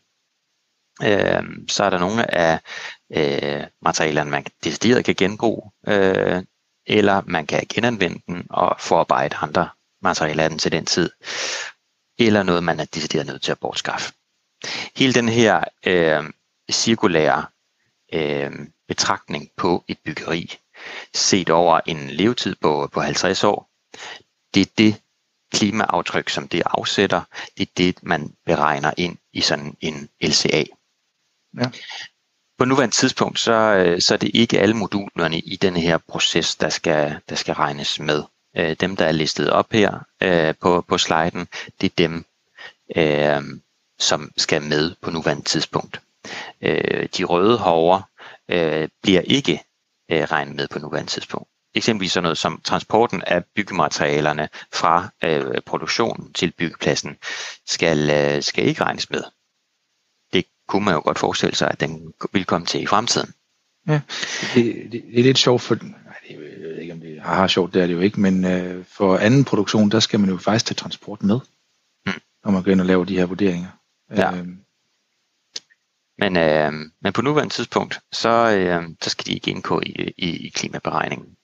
Øh, 1.04 1.44
så 1.68 1.84
er 1.84 1.90
der 1.90 2.00
nogle 2.00 2.36
af 2.36 2.60
øh, 3.14 3.68
materialerne, 3.82 4.32
man 4.32 4.46
decideret 4.64 5.06
kan 5.06 5.16
genbruge, 5.16 5.72
øh, 5.88 6.44
eller 6.88 7.22
man 7.26 7.46
kan 7.46 7.66
genanvende 7.70 8.22
den 8.28 8.48
og 8.50 8.76
forarbejde 8.80 9.36
andre 9.36 9.70
materialer 10.02 10.44
af 10.44 10.50
den 10.50 10.60
til 10.60 10.72
den 10.72 10.86
tid, 10.86 11.10
eller 12.20 12.44
noget, 12.44 12.64
man 12.64 12.80
er 12.80 12.86
decideret 12.86 13.28
nødt 13.28 13.42
til 13.42 13.52
at 13.52 13.60
bortskaffe. 13.60 14.14
Hele 14.96 15.14
den 15.14 15.30
her 15.30 15.64
øh, 15.86 16.24
cirkulære 16.72 17.46
øh, 18.14 18.52
betragtning 18.88 19.50
på 19.58 19.84
et 19.88 19.98
byggeri, 20.06 20.58
set 21.14 21.50
over 21.50 21.80
en 21.86 22.10
levetid 22.10 22.56
på, 22.62 22.90
på 22.94 23.02
50 23.02 23.44
år, 23.44 23.70
det 24.54 24.62
er 24.62 24.72
det 24.78 25.02
klimaaftryk, 25.54 26.30
som 26.30 26.48
det 26.48 26.64
afsætter, 26.66 27.22
det 27.58 27.68
er 27.68 27.72
det, 27.78 28.04
man 28.04 28.34
beregner 28.46 28.92
ind 28.98 29.18
i 29.34 29.42
sådan 29.42 29.78
en 29.82 30.10
LCA. 30.22 30.64
Ja. 31.58 31.70
På 32.58 32.66
nuværende 32.66 32.96
tidspunkt, 32.96 33.40
så, 33.40 33.54
øh, 33.54 34.02
så 34.02 34.14
er 34.14 34.18
det 34.18 34.32
ikke 34.34 34.60
alle 34.60 34.76
modulerne 34.76 35.40
i 35.40 35.56
denne 35.56 35.80
her 35.80 35.98
proces, 35.98 36.56
der 36.56 36.70
skal, 36.70 37.20
der 37.30 37.36
skal 37.36 37.54
regnes 37.54 38.00
med. 38.00 38.24
Øh, 38.58 38.76
dem, 38.80 38.96
der 38.96 39.06
er 39.06 39.12
listet 39.12 39.50
op 39.50 39.72
her 39.72 40.00
øh, 40.22 40.54
på, 40.62 40.82
på 40.88 40.98
sliden, 40.98 41.48
det 41.82 41.92
er 41.92 41.96
dem, 41.98 42.26
som 44.00 44.32
skal 44.38 44.62
med 44.62 44.96
på 45.02 45.12
nuværende 45.12 45.44
tidspunkt. 45.44 46.02
De 47.18 47.24
røde 47.24 47.58
hover 47.58 48.02
bliver 49.04 49.22
ikke 49.22 49.64
regnet 50.10 50.56
med 50.56 50.68
på 50.68 50.80
nuværende 50.80 51.12
tidspunkt. 51.12 51.50
Eksempelvis 51.76 52.12
sådan 52.12 52.24
noget 52.24 52.38
som 52.38 52.62
transporten 52.64 53.24
af 53.28 53.46
byggematerialerne 53.56 54.50
fra 54.74 55.10
produktionen 55.66 56.34
til 56.34 56.52
byggepladsen 56.52 57.18
skal, 57.66 58.44
skal 58.44 58.68
ikke 58.68 58.84
regnes 58.84 59.10
med 59.10 59.24
kunne 60.68 60.86
man 60.86 60.94
jo 60.94 61.02
godt 61.04 61.20
forestille 61.20 61.56
sig, 61.56 61.70
at 61.72 61.80
den 61.80 62.14
vil 62.34 62.46
komme 62.46 62.68
til 62.68 62.82
i 62.82 62.86
fremtiden. 62.86 63.34
Ja, 63.88 64.02
det, 64.56 64.92
det, 64.92 64.92
det 64.92 65.20
er 65.20 65.24
lidt 65.24 65.38
sjovt, 65.38 65.62
for 65.62 65.78
jeg 66.30 66.40
ved 66.40 66.78
ikke, 66.78 66.94
om 66.94 67.00
det 67.00 67.22
har 67.22 67.48
sjovt, 67.48 67.74
det 67.74 67.82
er 67.82 67.88
det 67.88 67.94
jo 67.94 68.00
ikke, 68.00 68.20
men 68.20 68.46
øh, 68.46 68.86
for 68.86 69.18
anden 69.18 69.44
produktion, 69.46 69.92
der 69.92 70.00
skal 70.00 70.20
man 70.20 70.30
jo 70.30 70.38
faktisk 70.38 70.66
tage 70.66 70.76
transport 70.76 71.24
med, 71.24 71.40
mm. 72.06 72.12
når 72.44 72.52
man 72.52 72.64
går 72.64 72.72
ind 72.72 72.80
og 72.82 72.86
laver 72.86 73.06
de 73.06 73.18
her 73.18 73.26
vurderinger. 73.26 73.70
Ja. 74.12 74.38
Øh, 74.38 74.48
men, 76.18 76.38
øh, 76.38 76.72
men 77.02 77.14
på 77.14 77.22
nuværende 77.22 77.54
tidspunkt, 77.54 78.00
så, 78.12 78.30
øh, 78.30 78.90
så 79.02 79.10
skal 79.10 79.26
de 79.26 79.34
ikke 79.34 79.52
indgå 79.52 79.82
i, 79.86 80.14
i, 80.18 80.48
i 80.48 80.50
klimaberegningen. 80.50 81.38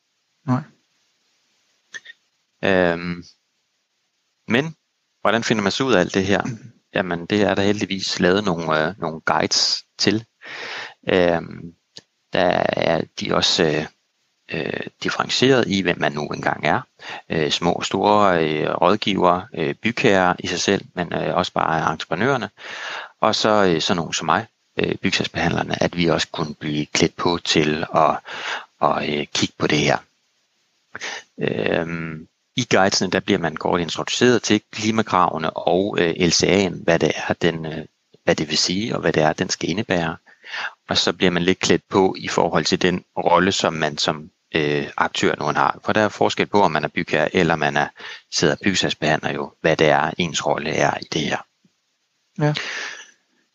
Nej. 0.49 0.61
Øh, 2.63 2.97
men, 4.47 4.75
hvordan 5.21 5.43
finder 5.43 5.63
man 5.63 5.71
så 5.71 5.83
ud 5.83 5.93
af 5.93 5.99
alt 5.99 6.13
det 6.13 6.25
her? 6.25 6.43
Jamen, 6.95 7.25
det 7.25 7.41
er 7.41 7.55
der 7.55 7.61
heldigvis 7.61 8.19
lavet 8.19 8.43
nogle, 8.43 8.87
øh, 8.87 8.93
nogle 8.99 9.21
guides 9.21 9.85
til. 9.97 10.25
Øh, 11.09 11.41
der 12.33 12.63
er 12.65 13.01
de 13.19 13.35
også 13.35 13.63
øh, 13.63 13.85
øh, 14.51 14.87
differentieret 15.03 15.67
i, 15.67 15.81
hvem 15.81 15.99
man 15.99 16.11
nu 16.11 16.27
engang 16.27 16.65
er. 16.65 16.81
Øh, 17.29 17.51
små 17.51 17.71
og 17.71 17.85
store 17.85 18.45
øh, 18.45 18.69
rådgivere, 18.69 19.47
øh, 19.53 19.75
bygherrer 19.75 20.33
i 20.39 20.47
sig 20.47 20.59
selv, 20.59 20.85
men 20.93 21.13
øh, 21.13 21.35
også 21.35 21.53
bare 21.53 21.91
entreprenørerne. 21.91 22.49
Og 23.21 23.35
så 23.35 23.49
øh, 23.49 23.81
sådan 23.81 23.97
nogle 23.97 24.13
som 24.13 24.25
mig, 24.25 24.45
øh, 24.77 24.95
bygsagsbehandlerne, 24.95 25.83
at 25.83 25.97
vi 25.97 26.07
også 26.07 26.27
kunne 26.31 26.55
blive 26.55 26.85
klædt 26.85 27.15
på 27.15 27.39
til 27.43 27.85
at, 27.95 28.17
at 28.81 29.09
øh, 29.09 29.27
kigge 29.33 29.55
på 29.57 29.67
det 29.67 29.79
her. 29.79 29.97
Øh, 31.39 31.87
i 32.55 32.67
guidesene 32.71 33.11
der 33.11 33.19
bliver 33.19 33.39
man 33.39 33.55
kort 33.55 33.81
introduceret 33.81 34.43
til 34.43 34.61
klimakravene 34.71 35.49
og 35.49 35.97
øh, 35.99 36.09
LCA'en, 36.09 36.83
hvad 36.83 36.99
det 36.99 37.11
er, 37.15 37.33
den, 37.33 37.65
øh, 37.65 37.85
hvad 38.23 38.35
det 38.35 38.49
vil 38.49 38.57
sige 38.57 38.95
og 38.95 39.01
hvad 39.01 39.13
det 39.13 39.23
er, 39.23 39.33
den 39.33 39.49
skal 39.49 39.69
indebære. 39.69 40.17
Og 40.89 40.97
så 40.97 41.13
bliver 41.13 41.31
man 41.31 41.43
lidt 41.43 41.59
klædt 41.59 41.87
på 41.89 42.15
i 42.17 42.27
forhold 42.27 42.65
til 42.65 42.81
den 42.81 43.03
rolle, 43.17 43.51
som 43.51 43.73
man 43.73 43.97
som 43.97 44.29
øh, 44.55 44.87
aktør 44.97 45.35
nu 45.39 45.45
har. 45.45 45.79
For 45.85 45.93
der 45.93 46.01
er 46.01 46.09
forskel 46.09 46.45
på, 46.45 46.61
om 46.61 46.71
man 46.71 46.83
er 46.83 46.87
bygherre 46.87 47.35
eller 47.35 47.55
man 47.55 47.77
er 47.77 47.87
sidder 48.31 48.53
og 48.53 48.59
byggesagsbehandler 48.63 49.31
jo, 49.31 49.51
hvad 49.61 49.77
det 49.77 49.87
er, 49.87 50.11
ens 50.17 50.45
rolle 50.45 50.69
er 50.69 50.97
i 51.01 51.07
det 51.13 51.21
her. 51.21 51.37
Ja. 52.39 52.53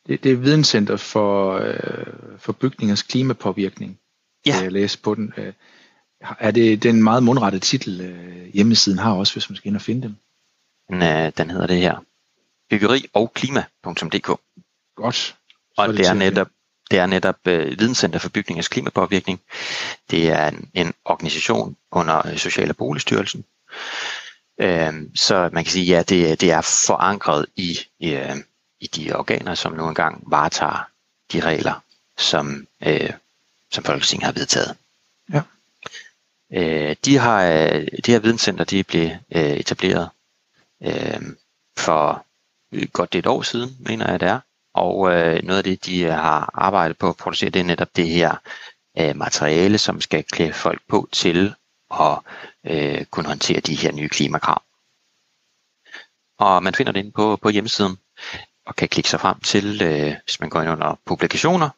Det, 0.07 0.25
det 0.25 0.33
er 0.33 0.37
videnscenter 0.37 0.97
for, 0.97 1.59
øh, 1.59 2.39
for 2.39 2.53
bygningers 2.53 3.03
klimapåvirkning. 3.03 3.99
Ja. 4.47 4.57
Jeg 4.63 4.73
læste 4.73 5.03
på 5.03 5.15
den. 5.15 5.35
Øh, 5.37 5.53
er 6.39 6.51
det 6.51 6.83
den 6.83 7.03
meget 7.03 7.23
mundrette 7.23 7.59
titel, 7.59 8.01
øh, 8.01 8.55
hjemmesiden 8.55 8.99
har 8.99 9.13
også, 9.13 9.33
hvis 9.33 9.51
man 9.51 9.57
skal 9.57 9.69
ind 9.69 9.77
og 9.77 9.83
finde 9.83 10.03
dem? 10.03 10.17
Den, 10.89 11.03
øh, 11.03 11.33
den 11.37 11.51
hedder 11.51 11.67
det 11.67 11.79
her. 11.79 12.05
Byggeri 12.71 13.07
og 13.13 13.33
klima.dk. 13.35 14.41
Godt. 14.97 15.37
og 15.77 15.89
det, 15.89 15.99
det 15.99 16.07
er 16.07 16.15
netop, 16.15 16.49
det 16.91 16.99
er 16.99 17.07
netop 17.07 17.37
øh, 17.47 17.79
Videnscenter 17.79 18.19
for 18.19 18.29
Bygningers 18.29 18.69
Klimapåvirkning. 18.69 19.41
Det 20.11 20.31
er 20.31 20.49
en, 20.49 20.71
en 20.75 20.95
organisation 21.05 21.77
under 21.93 22.37
Social- 22.37 22.71
og 22.71 22.77
Boligstyrelsen. 22.77 23.45
Øh, 24.61 24.93
så 25.15 25.51
man 25.53 25.65
kan 25.65 25.73
sige, 25.73 25.87
ja, 25.87 26.03
det, 26.03 26.41
det 26.41 26.51
er 26.51 26.85
forankret 26.87 27.47
i, 27.57 27.79
i, 27.99 28.19
i 28.81 28.87
de 28.87 29.13
organer, 29.15 29.55
som 29.55 29.73
nu 29.73 29.89
engang 29.89 30.23
varetager 30.27 30.89
de 31.33 31.41
regler, 31.41 31.85
som, 32.19 32.67
øh, 32.87 33.11
som 33.73 33.85
Folketinget 33.85 34.25
har 34.25 34.33
vedtaget. 34.33 34.77
Øh, 36.55 36.97
de 37.05 37.19
har, 37.19 37.45
øh, 37.47 37.87
det 37.97 38.07
her 38.07 38.19
videnscenter 38.19 38.65
de 38.65 38.85
blev 38.85 39.11
øh, 39.35 39.43
etableret 39.43 40.11
øh, 40.83 41.21
for 41.79 42.27
godt 42.93 43.15
et 43.15 43.27
år 43.27 43.43
siden, 43.43 43.77
mener 43.81 44.11
jeg 44.11 44.21
det 44.21 44.29
er. 44.29 44.41
Og 44.75 45.13
øh, 45.13 45.43
noget 45.43 45.59
af 45.59 45.65
det, 45.65 45.87
de 45.87 46.01
øh, 46.01 46.13
har 46.13 46.51
arbejdet 46.55 46.99
på 46.99 47.09
at 47.09 47.17
producere, 47.17 47.51
det 47.51 47.61
er 47.61 47.65
netop 47.65 47.97
det 47.97 48.09
her 48.09 48.37
øh, 48.99 49.17
materiale, 49.17 49.79
som 49.79 50.01
skal 50.01 50.25
klæde 50.25 50.53
folk 50.53 50.83
på 50.89 51.09
til 51.13 51.55
at 52.01 52.19
øh, 52.65 53.05
kunne 53.05 53.27
håndtere 53.27 53.61
de 53.61 53.75
her 53.75 53.93
nye 53.93 54.09
klimakrav. 54.09 54.63
Og 56.39 56.63
man 56.63 56.75
finder 56.75 56.93
det 56.93 57.01
inde 57.01 57.13
på, 57.13 57.37
på 57.43 57.49
hjemmesiden 57.49 57.97
og 58.67 58.77
kan 58.77 58.89
klikke 58.89 59.11
sig 59.11 59.21
frem 59.21 59.41
til, 59.41 59.83
øh, 59.83 60.15
hvis 60.25 60.41
man 60.41 60.51
går 60.51 60.61
ind 60.61 60.71
under 60.71 61.01
publikationer, 61.07 61.71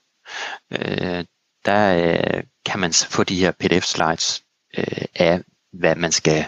øh, 0.73 1.25
der 1.65 1.97
øh, 1.97 2.45
kan 2.65 2.81
man 2.81 2.93
få 2.93 3.25
de 3.25 3.41
her 3.41 3.53
pdf-slides, 3.53 4.46
øh, 4.77 5.05
af, 5.15 5.43
hvad 5.71 5.95
man 5.95 6.13
skal 6.13 6.45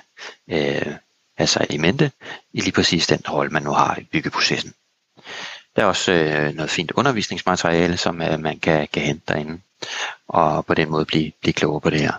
øh, 0.49 0.95
have 1.37 1.47
sig 1.47 1.67
i 1.71 1.79
mente 1.79 2.13
i 2.53 2.61
lige 2.61 2.73
præcis 2.73 3.07
den 3.07 3.23
rolle, 3.29 3.53
man 3.53 3.63
nu 3.63 3.71
har 3.71 3.97
i 3.97 4.05
byggeprocessen. 4.05 4.75
Der 5.77 5.83
er 5.83 5.87
også 5.87 6.13
øh, 6.13 6.55
noget 6.55 6.71
fint 6.71 6.91
undervisningsmateriale, 6.91 7.97
som 7.97 8.23
øh, 8.23 8.41
man 8.41 8.59
kan, 8.59 8.89
kan 8.89 9.03
hente 9.03 9.23
derinde, 9.29 9.61
og 10.29 10.67
på 10.67 10.75
den 10.75 10.91
måde 10.91 11.05
blive, 11.05 11.33
blive 11.41 11.53
klogere 11.53 11.81
på 11.81 11.91
det 11.91 12.01
her. 12.01 12.13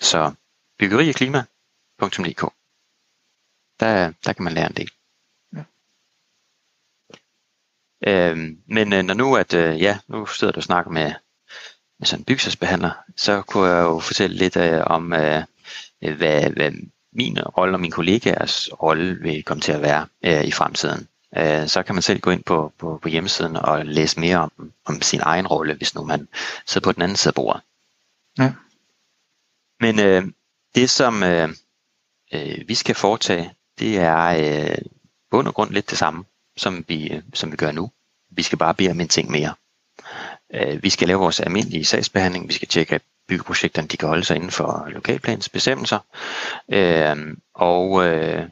Så 0.00 0.32
byggeri 0.78 1.08
og 1.08 1.14
klima.dk 1.14 2.52
der, 3.82 4.12
der 4.24 4.32
kan 4.32 4.44
man 4.44 4.52
lære 4.52 4.66
en 4.66 4.76
del. 4.76 4.90
Øhm, 8.06 8.62
men 8.66 8.92
øh, 8.92 9.02
når 9.02 9.14
nu 9.14 9.36
at, 9.36 9.54
øh, 9.54 9.82
ja, 9.82 9.98
nu 10.08 10.26
sidder 10.26 10.52
du 10.52 10.58
og 10.58 10.64
snakker 10.64 10.90
med, 10.90 11.14
sådan 12.04 12.20
en 12.20 12.24
bygsagsbehandler, 12.24 12.90
så 13.16 13.42
kunne 13.42 13.68
jeg 13.68 13.82
jo 13.82 13.98
fortælle 13.98 14.36
lidt 14.36 14.56
øh, 14.56 14.82
om, 14.86 15.12
øh, 15.12 15.42
hvad, 16.00 16.50
hvad 16.50 16.72
min 17.12 17.40
rolle 17.42 17.76
og 17.76 17.80
min 17.80 17.90
kollegaers 17.90 18.70
rolle 18.82 19.18
vil 19.20 19.42
komme 19.42 19.60
til 19.60 19.72
at 19.72 19.82
være 19.82 20.06
øh, 20.22 20.44
i 20.44 20.52
fremtiden. 20.52 21.08
øh, 21.36 21.68
så 21.68 21.82
kan 21.82 21.94
man 21.94 22.02
selv 22.02 22.20
gå 22.20 22.30
ind 22.30 22.42
på, 22.42 22.72
på, 22.78 22.98
på 23.02 23.08
hjemmesiden 23.08 23.56
og 23.56 23.86
læse 23.86 24.20
mere 24.20 24.36
om, 24.36 24.72
om 24.84 25.02
sin 25.02 25.20
egen 25.22 25.46
rolle, 25.46 25.74
hvis 25.74 25.94
nu 25.94 26.04
man 26.04 26.28
sidder 26.66 26.84
på 26.84 26.92
den 26.92 27.02
anden 27.02 27.16
side 27.16 27.30
af 27.30 27.34
bordet. 27.34 27.62
Ja. 28.38 28.52
Men 29.80 30.00
øh, 30.00 30.24
det, 30.74 30.90
som 30.90 31.22
øh, 31.22 31.48
øh, 32.32 32.68
vi 32.68 32.74
skal 32.74 32.94
foretage, 32.94 33.54
det 33.78 33.98
er 33.98 34.24
øh, 34.24 34.78
bund 35.30 35.48
og 35.48 35.54
grund 35.54 35.70
lidt 35.70 35.90
det 35.90 35.98
samme, 35.98 36.24
som 36.56 36.84
vi, 36.88 37.10
øh, 37.10 37.22
som 37.34 37.52
vi 37.52 37.56
gør 37.56 37.72
nu. 37.72 37.90
Vi 38.30 38.42
skal 38.42 38.58
bare 38.58 38.74
bede 38.74 38.90
om 38.90 39.00
en 39.00 39.08
ting 39.08 39.30
mere. 39.30 39.54
Øh, 40.54 40.82
vi 40.82 40.90
skal 40.90 41.08
lave 41.08 41.20
vores 41.20 41.40
almindelige 41.40 41.84
sagsbehandling. 41.84 42.48
Vi 42.48 42.52
skal 42.52 42.68
tjekke, 42.68 42.94
at 42.94 43.02
byggeprojekterne 43.28 43.88
de 43.88 43.96
kan 43.96 44.08
holde 44.08 44.24
sig 44.24 44.36
inden 44.36 44.50
for 44.50 44.86
lokalplanens 44.88 45.48
bestemmelser. 45.48 45.98
Øh, 46.68 47.36
og 47.54 48.04
øh, 48.06 48.48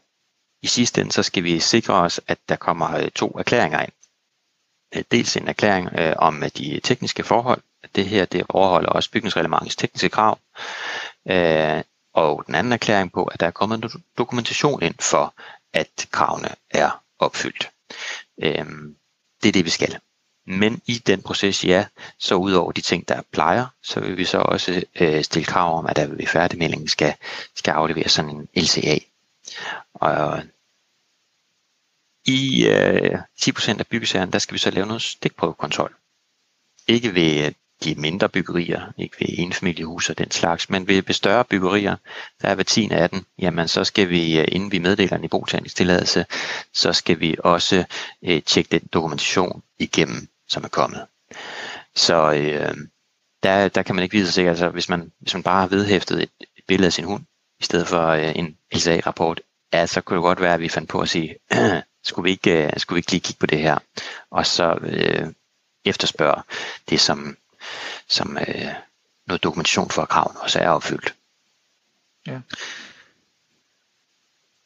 i 0.62 0.66
sidste 0.66 1.00
ende, 1.00 1.12
så 1.12 1.22
skal 1.22 1.44
vi 1.44 1.58
sikre 1.58 1.94
os, 1.94 2.20
at 2.26 2.38
der 2.48 2.56
kommer 2.56 3.08
to 3.08 3.28
erklæringer 3.38 3.80
ind. 3.80 3.92
Dels 5.10 5.36
en 5.36 5.48
erklæring 5.48 5.88
om 6.18 6.44
de 6.58 6.80
tekniske 6.84 7.24
forhold. 7.24 7.62
Det 7.94 8.06
her 8.06 8.24
det 8.24 8.44
overholder 8.48 8.88
også 8.88 9.10
bygningsreglementets 9.10 9.76
tekniske 9.76 10.08
krav. 10.08 10.38
Og 12.14 12.46
den 12.46 12.54
anden 12.54 12.72
erklæring 12.72 13.12
på, 13.12 13.24
at 13.24 13.40
der 13.40 13.46
er 13.46 13.50
kommet 13.50 13.92
dokumentation 14.18 14.82
ind 14.82 14.94
for, 15.00 15.34
at 15.72 16.08
kravene 16.10 16.48
er 16.70 17.02
opfyldt. 17.18 17.70
Øh, 18.42 18.66
det 19.42 19.48
er 19.48 19.52
det, 19.52 19.64
vi 19.64 19.70
skal. 19.70 19.98
Men 20.50 20.82
i 20.86 20.94
den 20.94 21.22
proces, 21.22 21.64
ja, 21.64 21.86
så 22.18 22.34
udover 22.34 22.72
de 22.72 22.80
ting, 22.80 23.08
der 23.08 23.22
plejer, 23.32 23.66
så 23.82 24.00
vil 24.00 24.16
vi 24.16 24.24
så 24.24 24.38
også 24.38 24.84
øh, 25.00 25.24
stille 25.24 25.46
krav 25.46 25.78
om, 25.78 25.86
at 25.86 25.96
der 25.96 26.06
ved 26.06 26.26
færdigmeldingen 26.26 26.88
skal, 26.88 27.14
skal 27.56 27.72
aflevere 27.72 28.08
sådan 28.08 28.30
en 28.30 28.48
LCA. 28.56 28.98
Og 29.94 30.42
i 32.26 32.66
øh, 32.66 33.18
10% 33.40 33.78
af 33.78 33.86
byggesagerne, 33.86 34.32
der 34.32 34.38
skal 34.38 34.52
vi 34.52 34.58
så 34.58 34.70
lave 34.70 34.86
noget 34.86 35.02
stikprøvekontrol. 35.02 35.94
Ikke 36.88 37.14
ved 37.14 37.46
øh, 37.46 37.52
de 37.84 37.94
mindre 37.94 38.28
byggerier, 38.28 38.92
ikke 38.98 39.16
ved 39.20 39.28
enfamiliehus 39.38 40.10
og 40.10 40.18
den 40.18 40.30
slags, 40.30 40.70
men 40.70 40.88
ved, 40.88 41.12
større 41.12 41.44
byggerier, 41.44 41.96
der 42.42 42.48
er 42.48 42.54
hver 42.54 42.64
10 42.64 42.88
af 42.90 43.10
den, 43.10 43.24
jamen 43.38 43.68
så 43.68 43.84
skal 43.84 44.08
vi, 44.08 44.38
øh, 44.38 44.48
inden 44.48 44.72
vi 44.72 44.78
meddeler 44.78 45.16
en 45.16 45.24
ibrugtagningstilladelse, 45.24 46.26
så 46.72 46.92
skal 46.92 47.20
vi 47.20 47.36
også 47.38 47.84
øh, 48.22 48.42
tjekke 48.42 48.68
den 48.70 48.88
dokumentation 48.92 49.62
igennem, 49.78 50.28
som 50.50 50.64
er 50.64 50.68
kommet. 50.68 51.06
Så 51.94 52.32
øh, 52.32 52.76
der, 53.42 53.68
der 53.68 53.82
kan 53.82 53.94
man 53.94 54.02
ikke 54.02 54.12
vide 54.12 54.26
sig 54.26 54.34
sikkert, 54.34 54.52
altså 54.52 54.68
hvis 54.68 54.88
man, 54.88 55.12
hvis 55.18 55.34
man 55.34 55.42
bare 55.42 55.60
har 55.60 55.68
vedhæftet 55.68 56.22
et, 56.22 56.30
et 56.40 56.64
billede 56.68 56.86
af 56.86 56.92
sin 56.92 57.04
hund, 57.04 57.22
i 57.60 57.64
stedet 57.64 57.88
for 57.88 58.06
øh, 58.06 58.32
en 58.36 58.56
LSA-rapport, 58.74 59.40
ja, 59.72 59.86
så 59.86 60.00
kunne 60.00 60.16
det 60.16 60.22
godt 60.22 60.40
være, 60.40 60.54
at 60.54 60.60
vi 60.60 60.68
fandt 60.68 60.88
på 60.88 61.00
at 61.00 61.08
sige, 61.08 61.36
skulle 62.04 62.24
vi 62.24 62.30
ikke, 62.30 62.66
øh, 62.66 62.72
skulle 62.76 62.96
vi 62.96 62.98
ikke 62.98 63.10
lige 63.10 63.20
kigge 63.20 63.38
på 63.38 63.46
det 63.46 63.58
her, 63.58 63.78
og 64.30 64.46
så 64.46 64.78
øh, 64.82 65.26
efterspørge 65.84 66.42
det, 66.90 67.00
som, 67.00 67.36
som 68.08 68.38
øh, 68.38 68.68
noget 69.26 69.42
dokumentation 69.42 69.90
for, 69.90 70.02
at 70.02 70.08
kraven 70.08 70.36
også 70.36 70.58
er 70.58 70.68
opfyldt. 70.68 71.14
Ja. 72.26 72.40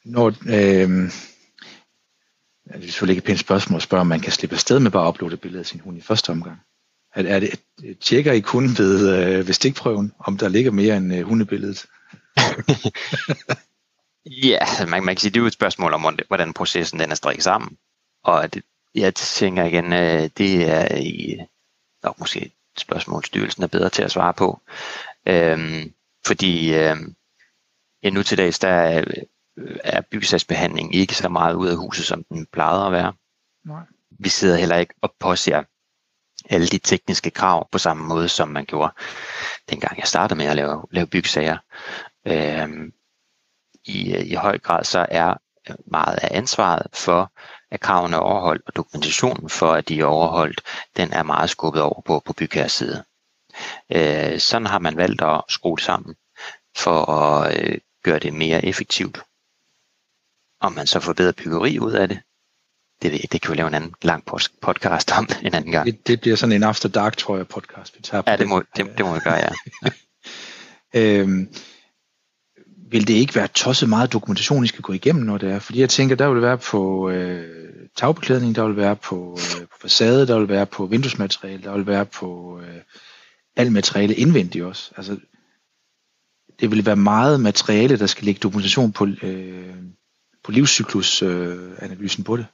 Når, 0.03 0.33
øh, 0.47 1.11
det 2.67 2.75
er 2.75 2.81
selvfølgelig 2.81 3.13
ikke 3.13 3.21
et 3.21 3.27
pænt 3.27 3.39
spørgsmål 3.39 3.77
at 3.77 3.83
spørge, 3.83 4.01
om 4.01 4.07
man 4.07 4.19
kan 4.19 4.31
slippe 4.31 4.55
afsted 4.55 4.79
med 4.79 4.91
bare 4.91 5.07
at 5.07 5.09
uploade 5.09 5.37
billedet 5.37 5.63
af 5.63 5.65
sin 5.65 5.79
hund 5.79 5.97
i 5.97 6.01
første 6.01 6.29
omgang. 6.29 6.59
Er, 7.15 7.23
er 7.23 7.39
det, 7.39 7.59
tjekker 7.99 8.31
I 8.31 8.39
kun 8.39 8.77
ved, 8.77 9.17
øh, 9.17 9.47
ved 9.47 9.53
stikprøven, 9.53 10.13
om 10.19 10.37
der 10.37 10.49
ligger 10.49 10.71
mere 10.71 10.97
end 10.97 11.13
øh, 11.13 11.21
hundebilledet? 11.21 11.85
ja, 14.49 14.85
man, 14.87 15.03
man 15.03 15.15
kan 15.15 15.17
sige, 15.17 15.31
det 15.31 15.37
er 15.37 15.41
jo 15.41 15.47
et 15.47 15.53
spørgsmål 15.53 15.93
om, 15.93 16.17
hvordan 16.27 16.53
processen 16.53 16.99
den 16.99 17.11
er 17.11 17.15
strikket 17.15 17.43
sammen. 17.43 17.77
Og 18.23 18.53
det, 18.53 18.63
jeg 18.95 19.15
tænker 19.15 19.63
igen, 19.63 19.93
øh, 19.93 20.29
det 20.37 20.69
er 20.69 20.95
i, 20.95 21.37
nok 22.03 22.19
måske 22.19 22.45
et 22.45 22.51
spørgsmål, 22.77 23.25
styrelsen 23.25 23.63
er 23.63 23.67
bedre 23.67 23.89
til 23.89 24.03
at 24.03 24.11
svare 24.11 24.33
på. 24.33 24.61
Øhm, 25.27 25.93
fordi 26.25 26.73
øh, 26.73 26.95
ja, 28.03 28.09
nu 28.09 28.23
til 28.23 28.37
dags, 28.37 28.59
der 28.59 29.03
er, 29.57 29.77
er 29.83 30.01
byggesagsbehandling 30.01 30.95
ikke 30.95 31.15
så 31.15 31.29
meget 31.29 31.53
ud 31.53 31.67
af 31.67 31.77
huset, 31.77 32.05
som 32.05 32.23
den 32.23 32.45
plejede 32.45 32.85
at 32.85 32.91
være. 32.91 33.13
Nej. 33.65 33.83
Vi 34.19 34.29
sidder 34.29 34.57
heller 34.57 34.77
ikke 34.77 34.93
og 35.01 35.13
påser 35.19 35.63
alle 36.49 36.67
de 36.67 36.77
tekniske 36.77 37.31
krav 37.31 37.69
på 37.71 37.77
samme 37.77 38.07
måde, 38.07 38.29
som 38.29 38.47
man 38.47 38.65
gjorde 38.65 38.93
dengang 39.69 39.97
jeg 39.97 40.07
startede 40.07 40.37
med 40.37 40.45
at 40.45 40.55
lave, 40.55 40.85
lave 40.91 41.07
byggesager. 41.07 41.57
Øhm, 42.27 42.93
i, 43.85 44.15
I 44.15 44.33
høj 44.33 44.57
grad 44.57 44.83
så 44.83 45.05
er 45.11 45.33
meget 45.85 46.19
af 46.21 46.37
ansvaret 46.37 46.87
for, 46.93 47.31
at 47.71 47.79
kravene 47.79 48.15
er 48.15 48.19
overholdt, 48.19 48.63
og 48.67 48.75
dokumentationen 48.75 49.49
for, 49.49 49.73
at 49.73 49.89
de 49.89 49.99
er 49.99 50.05
overholdt, 50.05 50.61
den 50.97 51.13
er 51.13 51.23
meget 51.23 51.49
skubbet 51.49 51.81
over 51.81 52.01
på, 52.01 52.19
på 52.25 52.33
bygherres 52.33 52.71
side. 52.71 53.03
Øh, 53.91 54.39
sådan 54.39 54.67
har 54.67 54.79
man 54.79 54.97
valgt 54.97 55.21
at 55.21 55.41
skrue 55.49 55.79
sammen 55.79 56.15
for 56.77 57.11
at 57.11 57.59
øh, 57.59 57.77
gøre 58.03 58.19
det 58.19 58.33
mere 58.33 58.65
effektivt. 58.65 59.23
Om 60.61 60.73
man 60.73 60.87
så 60.87 60.99
får 60.99 61.13
bedre 61.13 61.33
byggeri 61.33 61.79
ud 61.79 61.91
af 61.91 62.09
det, 62.09 62.19
det 63.01 63.11
ved 63.11 63.19
jeg 63.23 63.31
Det 63.31 63.41
kan 63.41 63.51
vi 63.51 63.57
lave 63.57 63.67
en 63.67 63.73
anden 63.73 63.93
lang 64.01 64.23
podcast 64.61 65.11
om 65.11 65.27
en 65.43 65.53
anden 65.53 65.71
gang. 65.71 65.85
Det, 65.85 66.07
det 66.07 66.21
bliver 66.21 66.35
sådan 66.35 66.55
en 66.55 66.63
After 66.63 66.89
Dark, 66.89 67.17
tror 67.17 67.37
jeg, 67.37 67.47
podcast, 67.47 67.97
vi 67.97 68.01
tager. 68.01 68.23
Ja, 68.27 68.37
det 68.37 68.47
må, 68.47 68.63
det, 68.75 68.97
det 68.97 69.05
må 69.05 69.13
vi 69.13 69.19
gøre, 69.19 69.33
ja. 69.35 69.49
øhm, 70.99 71.49
vil 72.91 73.07
det 73.07 73.13
ikke 73.13 73.35
være 73.35 73.47
tosset 73.47 73.89
meget 73.89 74.13
dokumentation, 74.13 74.63
I 74.63 74.67
skal 74.67 74.81
gå 74.81 74.93
igennem, 74.93 75.25
når 75.25 75.37
det 75.37 75.51
er? 75.51 75.59
Fordi 75.59 75.79
jeg 75.79 75.89
tænker, 75.89 76.15
der 76.15 76.29
vil 76.29 76.41
være 76.41 76.57
på 76.57 77.09
øh, 77.09 77.65
tagbeklædning, 77.97 78.55
der 78.55 78.67
vil 78.67 78.77
være 78.77 78.95
på, 78.95 79.37
øh, 79.39 79.67
på 79.67 79.77
facade, 79.81 80.27
der 80.27 80.39
vil 80.39 80.49
være 80.49 80.65
på 80.65 80.85
vinduesmateriale, 80.85 81.63
der 81.63 81.73
vil 81.73 81.87
være 81.87 82.05
på 82.05 82.59
øh, 82.59 82.81
alt 83.55 83.71
materiale 83.71 84.15
indvendigt 84.15 84.65
også. 84.65 84.91
Altså, 84.97 85.17
det 86.59 86.71
vil 86.71 86.85
være 86.85 86.95
meget 86.95 87.41
materiale, 87.41 87.99
der 87.99 88.07
skal 88.07 88.25
lægge 88.25 88.39
dokumentation 88.39 88.91
på, 88.91 89.07
øh, 89.21 89.75
på 90.45 90.51
livscyklusanalysen 90.51 92.21
øh, 92.21 92.25
på 92.25 92.37
det. 92.37 92.45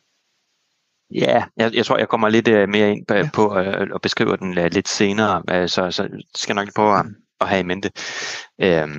Ja, 1.14 1.44
jeg, 1.58 1.74
jeg 1.74 1.86
tror, 1.86 1.98
jeg 1.98 2.10
kommer 2.10 2.30
lidt 2.30 2.48
uh, 2.48 2.70
mere 2.70 2.92
ind 2.92 3.06
på, 3.06 3.14
ja. 3.14 3.30
på 3.34 3.60
uh, 3.60 3.88
og 3.92 4.02
beskriver 4.02 4.36
den 4.36 4.58
uh, 4.58 4.66
lidt 4.66 4.88
senere, 4.88 5.44
uh, 5.52 5.70
så, 5.70 5.92
så 5.92 6.10
skal 6.36 6.54
jeg 6.54 6.56
nok 6.56 6.66
lige 6.66 6.74
prøve 6.76 7.00
at, 7.00 7.06
at 7.42 7.48
have 7.48 7.60
i 7.60 7.64
mente. 7.64 7.92
Uh, 8.64 8.90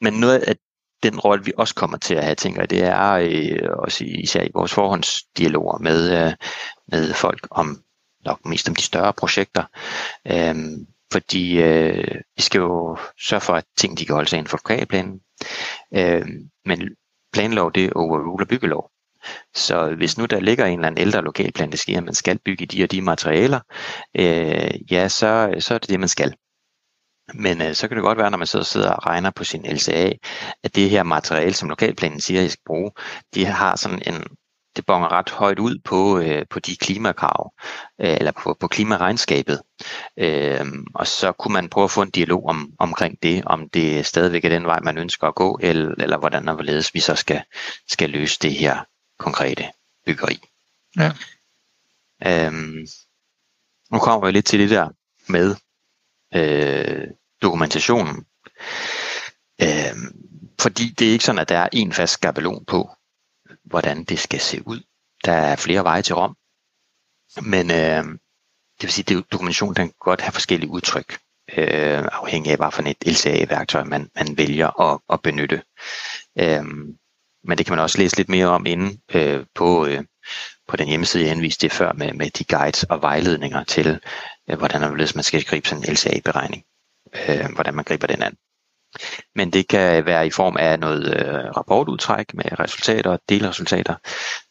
men 0.00 0.14
noget 0.14 0.38
af 0.38 0.56
den 1.02 1.20
rolle, 1.20 1.44
vi 1.44 1.52
også 1.56 1.74
kommer 1.74 1.98
til 1.98 2.14
at 2.14 2.24
have, 2.24 2.34
tænker 2.34 2.60
jeg, 2.60 2.70
det 2.70 2.82
er 2.82 3.10
øh, 3.12 3.70
også 3.78 4.04
især 4.04 4.42
i 4.42 4.50
vores 4.54 4.72
forhåndsdialoger 4.72 5.78
med, 5.78 6.26
øh, 6.26 6.32
med 6.88 7.14
folk 7.14 7.46
om 7.50 7.82
nok 8.24 8.44
mest 8.44 8.68
om 8.68 8.74
de 8.74 8.82
større 8.82 9.12
projekter. 9.12 9.64
Øh, 10.26 10.56
fordi 11.12 11.62
øh, 11.62 12.14
vi 12.36 12.42
skal 12.42 12.58
jo 12.58 12.98
sørge 13.20 13.40
for, 13.40 13.54
at 13.54 13.64
ting 13.76 13.98
de 13.98 14.06
kan 14.06 14.14
holde 14.14 14.28
sig 14.28 14.36
inden 14.36 14.50
for 14.50 14.56
lokalplanen. 14.56 15.20
Øh, 15.94 16.26
men 16.64 16.80
planlov, 17.32 17.72
det 17.72 17.92
overruler 17.92 18.46
byggelov. 18.46 18.90
Så 19.54 19.94
hvis 19.96 20.18
nu 20.18 20.26
der 20.26 20.40
ligger 20.40 20.66
en 20.66 20.78
eller 20.78 20.86
anden 20.86 21.02
ældre 21.02 21.22
lokalplan, 21.22 21.70
der 21.70 21.76
siger, 21.76 21.98
at 21.98 22.04
man 22.04 22.14
skal 22.14 22.38
bygge 22.44 22.66
de 22.66 22.84
og 22.84 22.90
de 22.90 23.02
materialer, 23.02 23.60
øh, 24.14 24.92
ja, 24.92 25.08
så, 25.08 25.54
så 25.58 25.74
er 25.74 25.78
det 25.78 25.88
det, 25.88 26.00
man 26.00 26.08
skal. 26.08 26.34
Men 27.34 27.62
øh, 27.62 27.74
så 27.74 27.88
kan 27.88 27.96
det 27.96 28.04
godt 28.04 28.18
være, 28.18 28.30
når 28.30 28.38
man 28.38 28.46
sidder, 28.46 28.64
sidder 28.64 28.92
og 28.92 29.06
regner 29.06 29.30
på 29.30 29.44
sin 29.44 29.66
LCA, 29.66 30.12
at 30.64 30.74
det 30.76 30.90
her 30.90 31.02
materiale, 31.02 31.54
som 31.54 31.68
lokalplanen 31.68 32.20
siger, 32.20 32.40
at 32.40 32.46
I 32.46 32.48
skal 32.48 32.62
bruge, 32.66 32.90
de 33.34 33.44
har 33.44 33.76
sådan 33.76 34.02
en, 34.06 34.24
det 34.78 34.86
bonger 34.86 35.12
ret 35.12 35.30
højt 35.30 35.58
ud 35.58 35.78
på, 35.84 36.18
øh, 36.18 36.46
på 36.50 36.60
de 36.60 36.76
klimakrav, 36.76 37.52
øh, 38.00 38.16
eller 38.20 38.32
på, 38.42 38.56
på 38.60 38.68
klimaregnskabet. 38.68 39.62
Øh, 40.16 40.66
og 40.94 41.06
så 41.06 41.32
kunne 41.32 41.52
man 41.52 41.68
prøve 41.68 41.84
at 41.84 41.90
få 41.90 42.02
en 42.02 42.10
dialog 42.10 42.46
om, 42.46 42.72
omkring 42.78 43.22
det, 43.22 43.44
om 43.44 43.68
det 43.68 44.06
stadigvæk 44.06 44.44
er 44.44 44.48
den 44.48 44.66
vej, 44.66 44.80
man 44.80 44.98
ønsker 44.98 45.26
at 45.26 45.34
gå, 45.34 45.58
eller, 45.62 45.94
eller 45.98 46.18
hvordan 46.18 46.48
og 46.48 46.54
hvorledes 46.54 46.94
vi 46.94 47.00
så 47.00 47.14
skal, 47.14 47.42
skal 47.88 48.10
løse 48.10 48.38
det 48.42 48.52
her 48.52 48.84
konkrete 49.18 49.64
byggeri. 50.06 50.40
Ja. 50.96 51.12
Øhm, 52.26 52.86
nu 53.92 53.98
kommer 53.98 54.26
vi 54.26 54.32
lidt 54.32 54.46
til 54.46 54.60
det 54.60 54.70
der 54.70 54.88
med, 55.28 55.56
øh, 56.34 57.06
dokumentationen. 57.42 58.24
Øh, 59.62 59.96
fordi 60.60 60.94
det 60.98 61.08
er 61.08 61.12
ikke 61.12 61.24
sådan, 61.24 61.38
at 61.38 61.48
der 61.48 61.58
er 61.58 61.68
en 61.72 61.92
fast 61.92 62.12
skabelon 62.12 62.64
på, 62.64 62.90
hvordan 63.70 64.04
det 64.04 64.18
skal 64.18 64.40
se 64.40 64.62
ud. 64.66 64.80
Der 65.24 65.32
er 65.32 65.56
flere 65.56 65.84
veje 65.84 66.02
til 66.02 66.14
Rom. 66.14 66.36
Men 67.42 67.70
øh, 67.70 68.04
det 68.78 68.82
vil 68.82 68.92
sige, 68.92 69.16
at 69.16 69.32
dokumentation 69.32 69.74
den 69.74 69.86
kan 69.88 69.94
godt 70.00 70.20
have 70.20 70.32
forskellige 70.32 70.70
udtryk, 70.70 71.18
øh, 71.56 72.04
afhængig 72.12 72.52
af, 72.52 72.58
hvad 72.58 72.72
for 72.72 72.82
et 72.82 72.96
LCA-værktøj 73.06 73.84
man, 73.84 74.10
man 74.14 74.36
vælger 74.36 74.80
at, 74.80 75.00
at 75.12 75.22
benytte. 75.22 75.62
Øh, 76.38 76.64
men 77.44 77.58
det 77.58 77.66
kan 77.66 77.72
man 77.72 77.82
også 77.82 77.98
læse 77.98 78.16
lidt 78.16 78.28
mere 78.28 78.46
om 78.46 78.66
inde 78.66 78.98
øh, 79.14 79.46
på, 79.54 79.86
øh, 79.86 80.04
på 80.68 80.76
den 80.76 80.88
hjemmeside, 80.88 81.24
jeg 81.24 81.32
anviste 81.32 81.62
det 81.62 81.72
før, 81.72 81.92
med, 81.92 82.12
med 82.12 82.30
de 82.30 82.44
guides 82.44 82.82
og 82.84 83.02
vejledninger 83.02 83.64
til, 83.64 84.00
øh, 84.50 84.58
hvordan 84.58 84.80
man 85.14 85.24
skal 85.24 85.44
gribe 85.44 85.68
sådan 85.68 85.84
en 85.84 85.92
LCA-beregning 85.92 86.64
øh, 87.14 87.54
hvordan 87.54 87.74
man 87.74 87.84
griber 87.84 88.06
den 88.06 88.22
an 88.22 88.36
men 89.34 89.52
det 89.52 89.68
kan 89.68 90.06
være 90.06 90.26
i 90.26 90.30
form 90.30 90.56
af 90.56 90.78
noget 90.78 91.16
øh, 91.16 91.56
rapportudtræk 91.56 92.34
med 92.34 92.58
resultater 92.60 93.10
og 93.10 93.20
delresultater. 93.28 93.94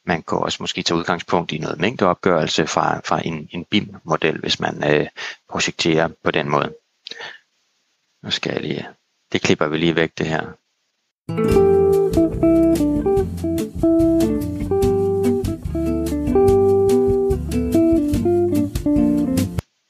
Man 0.06 0.24
kan 0.24 0.38
også 0.38 0.58
måske 0.64 0.84
tage 0.84 0.98
udgangspunkt 0.98 1.52
i 1.52 1.58
noget 1.58 1.80
mængdeopgørelse 1.80 2.68
fra, 2.68 3.02
fra 3.06 3.22
en, 3.26 3.50
en 3.52 3.66
BIM-model, 3.66 4.40
hvis 4.40 4.60
man 4.60 4.94
øh, 4.94 5.08
projekterer 5.50 6.10
på 6.24 6.32
den 6.32 6.50
måde. 6.50 6.74
Nu 8.24 8.32
skal 8.32 8.52
jeg 8.52 8.62
lige, 8.62 8.88
det 9.32 9.42
klipper 9.42 9.68
vi 9.68 9.78
lige 9.78 9.96
væk 9.96 10.18
det 10.18 10.28
her. 10.28 10.42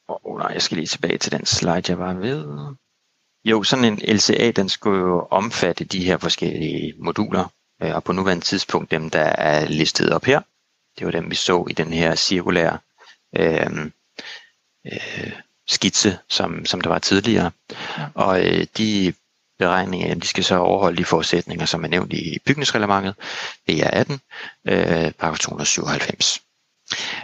Oh, 0.08 0.38
nej, 0.40 0.52
jeg 0.54 0.62
skal 0.62 0.78
lige 0.78 0.88
tilbage 0.88 1.18
til 1.18 1.32
den 1.32 1.46
slide, 1.46 1.84
jeg 1.88 2.00
var 2.00 2.14
ved. 2.14 2.46
Jo, 3.50 3.64
sådan 3.64 3.86
en 3.86 4.00
LCA, 4.16 4.52
den 4.52 4.70
skulle 4.70 5.00
jo 5.00 5.28
omfatte 5.32 5.84
de 5.84 6.06
her 6.06 6.18
forskellige 6.18 6.94
moduler, 6.98 7.54
øh, 7.84 7.96
og 7.96 8.04
på 8.04 8.12
nuværende 8.12 8.44
tidspunkt 8.46 8.92
dem, 8.92 9.10
der 9.10 9.22
er 9.24 9.68
listet 9.68 10.10
op 10.10 10.26
her. 10.26 10.42
Det 11.00 11.06
var 11.06 11.12
dem, 11.12 11.30
vi 11.30 11.36
så 11.36 11.66
i 11.70 11.74
den 11.74 11.94
her 11.94 12.16
cirkulære 12.16 12.78
øh, 13.38 13.86
øh, 14.86 15.32
skitse, 15.68 16.18
som, 16.30 16.66
som 16.66 16.82
der 16.82 16.90
var 16.90 17.00
tidligere. 17.00 17.52
Ja. 17.98 18.08
Og 18.14 18.46
øh, 18.46 18.68
de 18.78 19.14
beregninger, 19.60 20.16
de 20.16 20.28
skal 20.28 20.44
så 20.44 20.58
overholde 20.58 20.98
de 20.98 21.06
forudsætninger, 21.06 21.66
som 21.66 21.84
er 21.84 21.88
nævnt 21.88 22.14
i 22.14 22.40
bygningsreglementet, 22.46 23.16
BR18, 23.72 24.14
øh, 24.66 25.12
paragraf 25.12 25.40
297. 25.40 26.42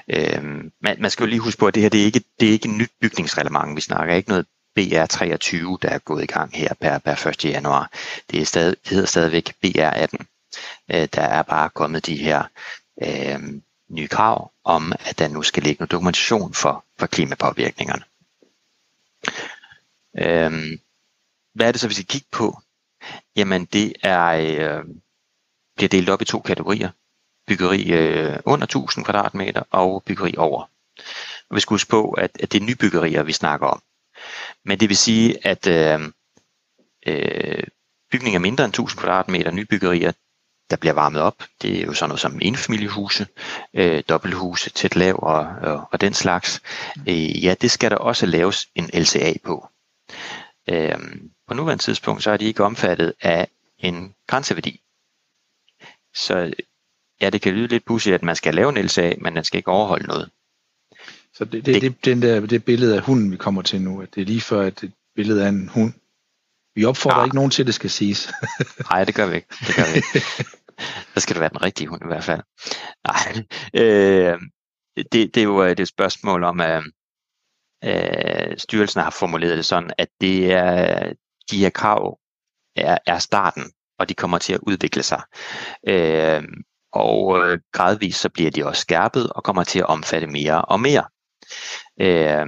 Øh, 0.07 0.43
man, 0.81 0.95
man 0.99 1.11
skal 1.11 1.23
jo 1.23 1.29
lige 1.29 1.39
huske 1.39 1.59
på, 1.59 1.67
at 1.67 1.75
det 1.75 1.83
her 1.83 1.89
det 1.89 2.01
er 2.01 2.05
ikke, 2.05 2.23
det 2.39 2.47
er 2.47 2.51
ikke 2.51 2.69
et 2.69 2.75
nyt 2.75 2.91
bygningsreglement. 3.01 3.75
Vi 3.75 3.81
snakker 3.81 4.15
ikke 4.15 4.29
noget 4.29 4.45
BR23, 4.79 5.77
der 5.81 5.89
er 5.89 5.97
gået 5.97 6.23
i 6.23 6.25
gang 6.25 6.55
her 6.55 6.73
per, 6.81 6.97
per 6.97 7.27
1. 7.27 7.45
januar. 7.45 7.91
Det, 8.31 8.41
er 8.41 8.45
stadig, 8.45 8.75
det 8.83 8.89
hedder 8.89 9.05
stadigvæk 9.05 9.49
BR18. 9.65 10.25
Øh, 10.93 11.07
der 11.13 11.21
er 11.21 11.41
bare 11.41 11.69
kommet 11.69 12.05
de 12.05 12.15
her 12.15 12.43
øh, 13.03 13.39
nye 13.89 14.07
krav 14.07 14.51
om, 14.63 14.93
at 14.99 15.19
der 15.19 15.27
nu 15.27 15.43
skal 15.43 15.63
ligge 15.63 15.79
noget 15.79 15.91
dokumentation 15.91 16.53
for, 16.53 16.85
for 16.99 17.07
klimapåvirkningerne. 17.07 18.03
Øh, 20.17 20.77
hvad 21.53 21.67
er 21.67 21.71
det 21.71 21.81
så, 21.81 21.87
vi 21.87 21.93
skal 21.93 22.05
kigge 22.05 22.27
på? 22.31 22.59
Jamen 23.35 23.65
det 23.65 23.93
er, 24.03 24.25
øh, 24.25 24.85
bliver 25.75 25.89
delt 25.89 26.09
op 26.09 26.21
i 26.21 26.25
to 26.25 26.39
kategorier. 26.39 26.89
Byggeri 27.47 27.91
øh, 27.91 28.39
under 28.45 28.63
1000 28.63 29.05
kvadratmeter 29.05 29.63
og 29.71 30.03
byggeri 30.05 30.35
over. 30.37 30.69
Og 31.49 31.55
vi 31.55 31.59
skal 31.59 31.73
huske 31.73 31.89
på, 31.89 32.11
at, 32.11 32.31
at 32.39 32.51
det 32.51 32.61
er 32.61 32.65
nybyggerier, 32.65 33.23
vi 33.23 33.33
snakker 33.33 33.67
om. 33.67 33.81
Men 34.65 34.79
det 34.79 34.89
vil 34.89 34.97
sige, 34.97 35.47
at 35.47 35.67
øh, 35.67 35.99
øh, 37.07 37.63
bygninger 38.11 38.39
mindre 38.39 38.65
end 38.65 38.71
1000 38.71 38.99
kvadratmeter, 38.99 39.51
nybyggerier, 39.51 40.11
der 40.69 40.77
bliver 40.77 40.93
varmet 40.93 41.21
op, 41.21 41.43
det 41.61 41.79
er 41.79 41.85
jo 41.85 41.93
sådan 41.93 42.09
noget 42.09 42.19
som 42.19 42.39
enfamiliehuse, 42.41 43.27
øh, 43.73 44.03
dobbelthuse, 44.09 44.69
tæt 44.69 44.95
lav 44.95 45.19
og, 45.23 45.39
og, 45.39 45.89
og 45.91 46.01
den 46.01 46.13
slags. 46.13 46.61
Øh, 47.09 47.43
ja, 47.43 47.55
det 47.61 47.71
skal 47.71 47.91
der 47.91 47.97
også 47.97 48.25
laves 48.25 48.67
en 48.75 48.89
LCA 48.93 49.33
på. 49.43 49.67
Øh, 50.69 50.97
på 51.47 51.53
nuværende 51.53 51.83
tidspunkt, 51.83 52.23
så 52.23 52.31
er 52.31 52.37
de 52.37 52.45
ikke 52.45 52.63
omfattet 52.63 53.13
af 53.21 53.47
en 53.79 54.15
grænseværdi. 54.27 54.81
Så 56.13 56.53
ja, 57.21 57.29
det 57.29 57.41
kan 57.41 57.53
lyde 57.53 57.67
lidt 57.67 57.85
pudsigt, 57.85 58.15
at 58.15 58.23
man 58.23 58.35
skal 58.35 58.55
lave 58.55 58.69
en 58.69 58.85
LCA, 58.85 59.13
men 59.17 59.35
den 59.35 59.43
skal 59.43 59.57
ikke 59.57 59.71
overholde 59.71 60.07
noget. 60.07 60.29
Så 61.33 61.45
det, 61.45 61.65
det, 61.65 61.81
det, 61.81 62.05
den 62.05 62.21
der, 62.21 62.39
det 62.45 62.65
billede 62.65 62.95
af 62.95 63.01
hunden, 63.01 63.31
vi 63.31 63.37
kommer 63.37 63.61
til 63.61 63.81
nu, 63.81 64.01
at 64.01 64.15
det 64.15 64.21
er 64.21 64.25
lige 64.25 64.41
før 64.41 64.61
et 64.61 64.91
billede 65.15 65.45
af 65.45 65.49
en 65.49 65.67
hund. 65.67 65.93
Vi 66.75 66.85
opfordrer 66.85 67.19
ja. 67.19 67.25
ikke 67.25 67.35
nogen 67.35 67.51
til, 67.51 67.63
at 67.63 67.67
det 67.67 67.75
skal 67.75 67.89
siges. 67.89 68.31
Nej, 68.89 69.03
det 69.03 69.15
gør 69.15 69.27
vi 69.27 69.35
ikke. 69.35 69.47
Det 69.67 69.75
gør 69.75 69.93
vi 69.93 69.97
ikke. 69.97 70.27
Der 71.13 71.19
skal 71.19 71.33
det 71.35 71.39
være 71.39 71.49
den 71.49 71.61
rigtige 71.61 71.87
hund 71.87 72.01
i 72.03 72.07
hvert 72.07 72.23
fald. 72.23 72.41
Nej, 73.07 73.45
øh, 73.73 74.39
det, 75.11 75.35
det, 75.35 75.37
er 75.37 75.43
jo 75.43 75.63
det 75.63 75.79
er 75.79 75.83
et 75.83 75.87
spørgsmål 75.87 76.43
om, 76.43 76.59
at 76.59 76.83
øh, 77.83 78.57
styrelsen 78.57 79.01
har 79.01 79.09
formuleret 79.09 79.57
det 79.57 79.65
sådan, 79.65 79.91
at 79.97 80.07
det 80.21 80.53
er, 80.53 81.13
de 81.51 81.57
her 81.57 81.69
krav 81.69 82.19
er, 82.75 82.97
er 83.05 83.19
starten, 83.19 83.63
og 83.99 84.09
de 84.09 84.13
kommer 84.13 84.37
til 84.37 84.53
at 84.53 84.59
udvikle 84.59 85.03
sig. 85.03 85.21
Øh, 85.87 86.43
og 86.93 87.39
øh, 87.39 87.59
gradvist 87.71 88.21
så 88.21 88.29
bliver 88.29 88.51
de 88.51 88.65
også 88.65 88.81
skærpet 88.81 89.29
og 89.29 89.43
kommer 89.43 89.63
til 89.63 89.79
at 89.79 89.85
omfatte 89.85 90.27
mere 90.27 90.61
og 90.61 90.79
mere. 90.79 91.03
Øh, 92.01 92.47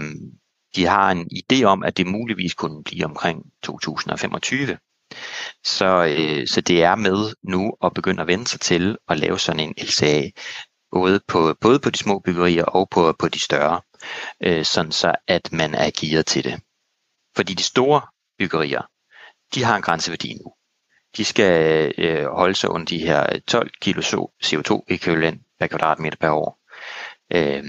de 0.76 0.86
har 0.86 1.12
en 1.12 1.30
idé 1.34 1.64
om, 1.64 1.84
at 1.84 1.98
det 1.98 2.08
muligvis 2.08 2.54
kunne 2.54 2.84
blive 2.84 3.06
omkring 3.06 3.44
2025. 3.64 4.78
Så, 5.64 6.16
øh, 6.18 6.48
så 6.48 6.62
det 6.62 6.84
er 6.84 6.96
med 6.96 7.34
nu 7.44 7.74
at 7.84 7.94
begynde 7.94 8.22
at 8.22 8.28
vende 8.28 8.48
sig 8.48 8.60
til 8.60 8.98
at 9.10 9.20
lave 9.20 9.40
sådan 9.40 9.60
en 9.60 9.74
LCA, 9.78 10.30
både 10.92 11.20
på, 11.28 11.56
både 11.62 11.80
på 11.80 11.90
de 11.90 11.98
små 11.98 12.20
byggerier 12.20 12.66
og 12.66 12.90
på, 12.90 13.16
på 13.20 13.28
de 13.30 13.40
større, 13.40 13.82
øh, 14.44 14.66
sådan 14.66 14.92
så 14.92 15.16
at 15.28 15.52
man 15.52 15.76
er 15.76 15.92
gearet 16.00 16.26
til 16.26 16.44
det. 16.44 16.62
Fordi 17.36 17.54
de 17.54 17.64
store 17.64 18.02
byggerier, 18.38 18.82
de 19.56 19.64
har 19.64 19.76
en 19.76 19.82
grænseværdi 19.82 20.34
nu. 20.34 20.54
De 21.18 21.26
skal 21.26 21.94
øh, 21.98 22.26
holde 22.26 22.56
sig 22.56 22.70
under 22.70 22.86
de 22.86 22.98
her 22.98 23.40
12 23.48 23.72
kilo 23.82 24.02
CO2-ekvivalent 24.44 25.42
per 25.60 25.68
kvadratmeter 25.68 26.18
per 26.18 26.30
år. 26.30 26.60
Øh, 27.34 27.64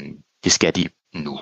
det 0.44 0.52
skal 0.52 0.74
de 0.76 0.88
nu. 1.24 1.40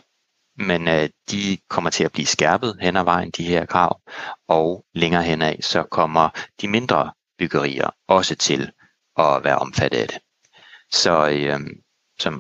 Men 0.56 0.88
øh, 0.88 1.08
de 1.30 1.58
kommer 1.68 1.90
til 1.90 2.04
at 2.04 2.12
blive 2.12 2.26
skærpet 2.26 2.78
hen 2.80 2.96
ad 2.96 3.04
vejen, 3.04 3.30
de 3.30 3.44
her 3.44 3.66
krav, 3.66 4.00
og 4.48 4.84
længere 4.94 5.22
hen 5.22 5.42
ad, 5.42 5.62
så 5.62 5.82
kommer 5.82 6.28
de 6.60 6.68
mindre 6.68 7.12
byggerier 7.38 7.90
også 8.08 8.34
til 8.34 8.72
at 9.16 9.44
være 9.44 9.58
omfattet 9.58 9.98
af 9.98 10.08
det. 10.08 10.18
Så, 10.90 11.28
øh, 11.28 11.60
så 12.18 12.30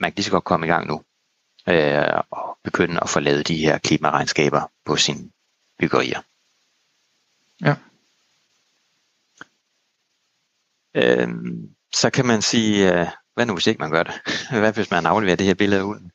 man 0.00 0.10
kan 0.10 0.12
lige 0.16 0.24
så 0.24 0.30
godt 0.30 0.44
komme 0.44 0.66
i 0.66 0.68
gang 0.68 0.86
nu 0.86 1.02
øh, 1.68 2.20
og 2.30 2.58
begynde 2.64 3.00
at 3.02 3.08
få 3.08 3.20
lavet 3.20 3.48
de 3.48 3.56
her 3.56 3.78
klimaregnskaber 3.78 4.70
på 4.84 4.96
sine 4.96 5.30
byggerier. 5.78 6.20
Ja. 7.60 7.76
Øh, 10.94 11.28
så 11.94 12.10
kan 12.10 12.26
man 12.26 12.42
sige, 12.42 13.00
øh, 13.00 13.06
hvad 13.34 13.46
nu 13.46 13.52
hvis 13.52 13.66
ikke 13.66 13.80
man 13.80 13.90
gør 13.90 14.02
det? 14.02 14.14
Hvad 14.60 14.72
hvis 14.72 14.90
man 14.90 15.06
afleverer 15.06 15.36
det 15.36 15.46
her 15.46 15.54
billede 15.54 15.84
ud? 15.84 16.10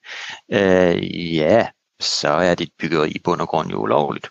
Øh, 0.52 1.36
ja, 1.36 1.68
så 2.00 2.30
er 2.30 2.56
dit 2.56 2.72
byggeri 2.80 3.12
i 3.12 3.20
bund 3.20 3.42
og 3.42 3.48
grund 3.48 3.70
jo 3.70 3.82
ulovligt. 3.82 4.30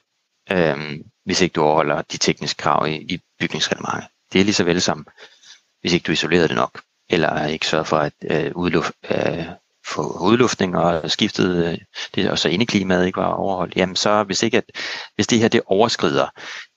Øh, 0.51 1.01
hvis 1.25 1.41
ikke 1.41 1.53
du 1.53 1.63
overholder 1.63 2.03
de 2.03 2.19
tekniske 2.19 2.59
krav 2.59 2.87
i, 2.89 2.95
i 2.95 3.21
bygningsreglementet. 3.41 4.05
Det 4.33 4.41
er 4.41 4.45
lige 4.45 4.55
så 4.55 4.65
vel 4.65 4.83
som, 4.83 5.07
hvis 5.81 5.93
ikke 5.93 6.05
du 6.05 6.13
isolerer 6.13 6.47
det 6.47 6.57
nok, 6.57 6.81
eller 7.11 7.47
ikke 7.47 7.67
sørger 7.67 7.85
for 7.85 7.99
at 7.99 8.13
øh, 8.31 8.53
udluft, 8.55 8.93
øh, 9.11 9.47
få 9.87 10.19
udluftning 10.21 10.77
og 10.77 11.11
skiftet 11.11 11.67
øh, 11.67 11.79
det, 12.15 12.31
og 12.31 12.39
så 12.39 12.49
indeklimaet 12.49 13.07
ikke 13.07 13.21
var 13.21 13.33
overholdt, 13.33 13.77
jamen 13.77 13.97
så 13.97 14.23
hvis 14.23 14.43
ikke 14.43 14.57
at, 14.57 14.65
hvis 15.15 15.27
det 15.27 15.39
her 15.39 15.49
det 15.49 15.63
overskrider 15.67 16.27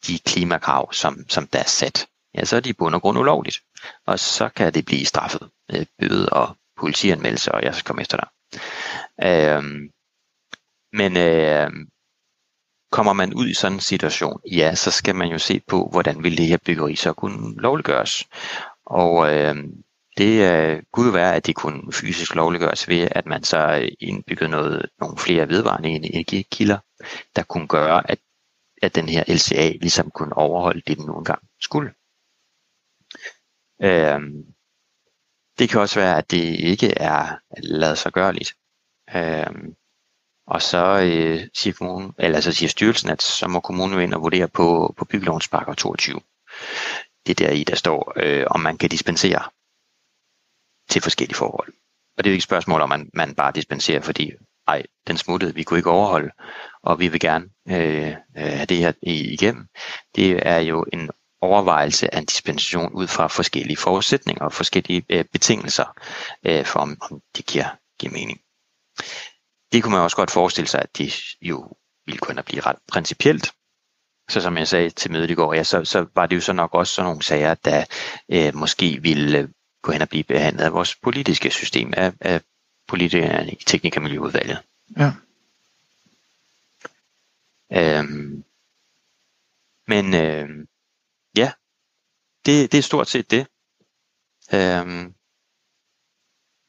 de 0.08 0.20
klimakrav, 0.20 0.94
som, 0.94 1.30
som 1.30 1.48
der 1.48 1.60
er 1.60 1.68
sat, 1.68 2.08
ja, 2.36 2.46
så 2.46 2.56
er 2.56 2.60
de 2.60 2.70
i 2.70 2.74
bund 2.74 2.96
og 2.96 3.02
grund 3.02 3.20
ulovligt. 3.20 3.60
Og 4.06 4.20
så 4.20 4.50
kan 4.50 4.74
det 4.74 4.86
blive 4.86 5.06
straffet 5.06 5.50
med 5.70 5.86
bøde 6.00 6.30
og 6.30 6.58
politianmeldelse, 6.78 7.52
og 7.52 7.64
jeg 7.64 7.76
skal 7.76 7.86
komme 7.86 8.02
efter 8.02 8.18
dig. 8.18 8.28
Øhm, 9.24 9.90
men 10.94 11.18
øh, 11.18 11.72
kommer 12.92 13.14
man 13.14 13.34
ud 13.34 13.48
i 13.48 13.54
sådan 13.54 13.78
en 13.78 13.82
situation, 13.82 14.42
ja, 14.52 14.76
så 14.76 14.92
skal 14.92 15.16
man 15.16 15.32
jo 15.32 15.38
se 15.38 15.60
på, 15.68 15.90
hvordan 15.92 16.24
vil 16.24 16.38
det 16.38 16.48
her 16.48 16.58
byggeri 16.66 16.96
så 16.96 17.14
kunne 17.14 17.62
lovliggøres. 17.62 18.28
Og 18.86 19.34
øh, 19.34 19.56
det 20.18 20.52
øh, 20.52 20.84
kunne 20.94 21.06
jo 21.06 21.12
være, 21.12 21.36
at 21.36 21.46
det 21.46 21.56
kunne 21.56 21.94
fysisk 21.94 22.36
lovliggøres 22.36 22.88
ved, 22.88 23.08
at 23.12 23.26
man 23.26 23.44
så 23.44 23.90
indbyggede 24.00 24.50
noget, 24.50 24.86
nogle 25.00 25.18
flere 25.18 25.50
vedvarende 25.50 25.90
energikilder, 25.90 26.78
der 27.36 27.44
kunne 27.44 27.68
gøre, 27.68 28.12
at, 28.12 28.20
at 28.82 28.96
den 28.96 29.10
her 29.10 29.24
LCA 29.28 29.72
ligesom 29.82 30.12
kunne 30.12 30.38
overholde 30.38 30.82
det, 30.88 30.98
den 30.98 31.06
nu 31.06 31.18
engang 31.18 31.42
skulle. 31.62 31.92
Øhm, 33.84 34.46
det 35.60 35.70
kan 35.70 35.82
også 35.82 36.00
være, 36.00 36.18
at 36.18 36.32
det 36.32 36.60
ikke 36.60 36.94
er 36.98 37.38
lavet 37.58 37.98
sig 37.98 38.12
gørligt. 38.12 38.56
Øhm, 39.16 39.76
og 40.48 40.62
så 40.62 41.02
øh, 41.02 41.48
siger, 41.54 41.74
kommunen, 41.74 42.14
eller 42.20 42.40
så 42.40 42.52
siger 42.52 42.70
styrelsen, 42.70 43.10
at 43.10 43.22
så 43.22 43.48
må 43.48 43.60
kommunen 43.60 44.02
ind 44.02 44.14
og 44.14 44.22
vurdere 44.22 44.48
på, 44.48 44.94
på 44.98 45.06
byggelovens 45.06 45.48
paragraf 45.48 45.76
22. 45.76 46.20
Det 47.26 47.42
er 47.42 47.46
der 47.46 47.52
i, 47.52 47.64
der 47.64 47.76
står, 47.76 48.14
øh, 48.16 48.46
om 48.48 48.60
man 48.60 48.78
kan 48.78 48.90
dispensere 48.90 49.44
til 50.90 51.02
forskellige 51.02 51.36
forhold. 51.36 51.74
Og 52.18 52.24
det 52.24 52.30
er 52.30 52.32
jo 52.32 52.34
ikke 52.34 52.40
et 52.40 52.44
spørgsmål 52.44 52.82
om, 52.82 52.90
man, 52.90 53.10
man 53.14 53.36
bare 53.36 53.52
dispenserer, 53.52 54.02
fordi 54.02 54.32
ej, 54.68 54.84
den 55.08 55.18
smuttede, 55.18 55.56
vi 55.56 55.64
kunne 55.64 55.80
ikke 55.80 55.90
overholde, 55.90 56.32
og 56.84 57.00
vi 57.00 57.08
vil 57.08 57.20
gerne 57.20 57.46
øh, 57.70 58.08
øh 58.08 58.16
have 58.36 58.66
det 58.66 58.78
her 58.78 58.94
igennem. 59.02 59.68
Det 60.16 60.48
er 60.48 60.58
jo 60.58 60.86
en 60.94 61.10
overvejelse 61.42 62.14
af 62.14 62.20
en 62.20 62.26
dispensation 62.26 62.94
ud 62.94 63.08
fra 63.08 63.28
forskellige 63.28 63.78
forudsætninger 63.78 64.46
og 64.46 64.54
forskellige 64.54 65.06
øh, 65.10 65.26
betingelser, 65.26 65.98
øh, 66.46 66.66
for 66.66 66.80
om, 66.80 66.98
om 67.02 67.22
det 67.38 67.46
giver, 67.46 67.78
giver 68.00 68.14
mening. 68.14 68.42
Det 69.72 69.84
kunne 69.84 69.94
man 69.94 70.04
også 70.04 70.16
godt 70.16 70.32
forestille 70.32 70.68
sig, 70.68 70.82
at 70.82 70.98
det 70.98 71.14
jo 71.42 71.74
ville 72.06 72.20
kunne 72.20 72.44
blive 72.44 72.62
ret 72.62 72.78
principielt. 72.92 73.52
så 74.30 74.42
som 74.42 74.58
jeg 74.58 74.68
sagde 74.68 74.90
til 74.90 75.12
mødet 75.12 75.32
i 75.32 75.34
går, 75.34 75.54
ja, 75.54 75.64
så, 75.64 75.86
så 75.86 76.06
var 76.16 76.26
det 76.26 76.36
jo 76.36 76.42
så 76.42 76.54
nok 76.54 76.74
også 76.74 76.94
sådan 76.94 77.06
nogle 77.06 77.24
sager, 77.24 77.54
der 77.54 77.86
øh, 78.30 78.56
måske 78.56 79.02
ville 79.02 79.40
øh, 79.40 79.50
gå 79.82 79.92
hen 79.92 80.02
og 80.02 80.10
blive 80.10 80.24
behandlet 80.24 80.66
af 80.66 80.74
vores 80.74 80.96
politiske 80.96 81.50
system, 81.52 81.94
af, 81.98 82.14
af 82.20 82.42
politikerne 82.88 83.52
i 83.52 83.64
teknik- 83.66 83.98
og 83.98 84.04
miljøudvalget. 84.04 84.60
Ja. 84.98 85.12
Øhm, 87.74 88.44
men 89.88 90.14
øh, 90.14 90.50
ja, 91.38 91.52
det, 92.46 92.72
det 92.72 92.78
er 92.78 92.82
stort 92.82 93.08
set 93.08 93.32
det. 93.32 93.48
Øhm, 94.54 95.16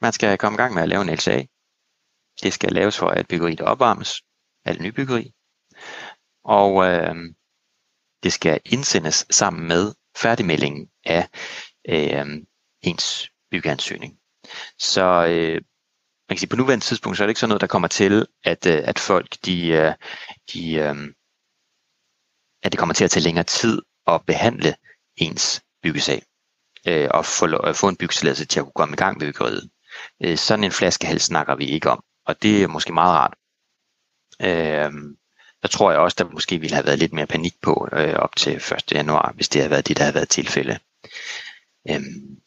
man 0.01 0.12
skal 0.12 0.38
komme 0.38 0.57
i 0.57 0.61
gang 0.62 0.75
med 0.75 0.83
at 0.83 0.88
lave 0.88 1.03
en 1.03 1.14
LCA. 1.14 1.44
Det 2.42 2.53
skal 2.53 2.72
laves 2.72 2.98
for, 2.98 3.09
at 3.09 3.29
byggeriet 3.29 3.61
opvarmes, 3.61 4.22
alt 4.64 4.81
nybyggeri. 4.81 5.33
Og 6.44 6.85
øhm, 6.87 7.35
det 8.22 8.33
skal 8.33 8.61
indsendes 8.64 9.27
sammen 9.31 9.68
med 9.68 9.94
færdigmeldingen 10.16 10.90
af 11.05 11.29
øhm, 11.88 12.46
ens 12.83 13.29
byggeansøgning. 13.51 14.18
Så 14.79 15.27
øh, 15.31 15.55
man 16.29 16.37
kan 16.37 16.38
sige, 16.38 16.48
på 16.48 16.57
nuværende 16.57 16.85
tidspunkt, 16.85 17.16
så 17.16 17.25
er 17.25 17.27
det 17.27 17.31
ikke 17.31 17.40
sådan 17.40 17.48
noget, 17.48 17.61
der 17.61 17.66
kommer 17.66 17.88
til, 17.88 18.27
at, 18.44 18.66
øh, 18.66 18.81
at 18.85 18.98
folk, 18.98 19.37
de, 19.44 19.68
øh, 19.68 19.94
de, 20.53 20.75
øh, 20.75 20.96
at 22.62 22.72
det 22.72 22.79
kommer 22.79 22.94
til 22.94 23.05
at 23.05 23.11
tage 23.11 23.25
længere 23.25 23.44
tid 23.44 23.83
at 24.06 24.26
behandle 24.26 24.74
ens 25.16 25.62
byggesag 25.82 26.22
øh, 26.88 27.08
og 27.10 27.26
få, 27.26 27.72
få 27.72 27.88
en 27.88 27.96
byggetilladelse 27.96 28.44
til 28.44 28.60
at 28.60 28.64
kunne 28.64 28.72
komme 28.74 28.92
i 28.92 28.96
gang 28.96 29.18
med 29.18 29.26
byggeriet. 29.26 29.70
Øh, 30.24 30.38
sådan 30.38 30.64
en 30.64 30.70
flaskehals 30.70 31.22
snakker 31.22 31.54
vi 31.54 31.64
ikke 31.66 31.90
om, 31.90 32.04
og 32.26 32.42
det 32.42 32.62
er 32.62 32.66
måske 32.66 32.92
meget 32.92 33.12
rart. 33.12 33.34
Øh, 34.40 34.92
der 35.62 35.68
tror 35.68 35.90
jeg 35.90 36.00
også, 36.00 36.16
der 36.18 36.30
måske 36.30 36.58
ville 36.58 36.74
have 36.74 36.86
været 36.86 36.98
lidt 36.98 37.12
mere 37.12 37.26
panik 37.26 37.54
på 37.62 37.88
øh, 37.92 38.14
op 38.14 38.36
til 38.36 38.56
1. 38.56 38.92
januar, 38.92 39.32
hvis 39.34 39.48
det 39.48 39.60
havde 39.60 39.70
været 39.70 39.88
det, 39.88 39.96
der 39.96 40.02
havde 40.02 40.14
været 40.14 40.28
tilfælde. 40.28 40.78
Øh, 41.90 42.00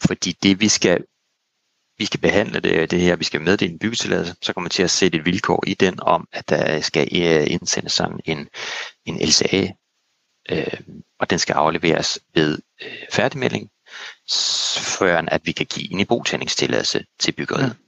fordi 0.08 0.32
det 0.32 0.60
vi 0.60 0.68
skal 0.68 1.06
vi 1.98 2.06
skal 2.06 2.20
behandle 2.20 2.60
det, 2.60 2.92
det 2.92 3.02
her, 3.02 3.16
vi 3.16 3.24
skal 3.24 3.42
meddele 3.42 3.72
en 3.72 3.80
byggetilladelse, 3.80 4.36
så 4.42 4.54
kommer 4.54 4.70
vi 4.70 4.74
til 4.74 4.84
at 4.84 4.92
sætte 4.92 5.18
et 5.18 5.26
vilkår 5.26 5.64
i 5.68 5.74
den 5.74 6.00
om, 6.00 6.28
at 6.32 6.50
der 6.50 6.82
skal 6.82 7.08
øh, 7.12 7.52
indsendes 7.52 7.94
sådan 7.94 8.20
en, 8.26 8.50
en 9.06 9.18
LCA, 9.18 9.68
øh, 10.50 10.80
og 11.20 11.30
den 11.30 11.40
skal 11.40 11.54
afleveres 11.54 12.20
ved 12.34 12.60
øh, 12.84 12.98
færdigmelding, 13.12 13.70
før 14.78 15.22
at 15.28 15.42
vi 15.44 15.52
kan 15.52 15.66
give 15.66 15.92
en 15.92 16.00
ibrugtændingstilladelse 16.00 17.06
til 17.20 17.32
byggeriet. 17.32 17.76
Mm. 17.80 17.86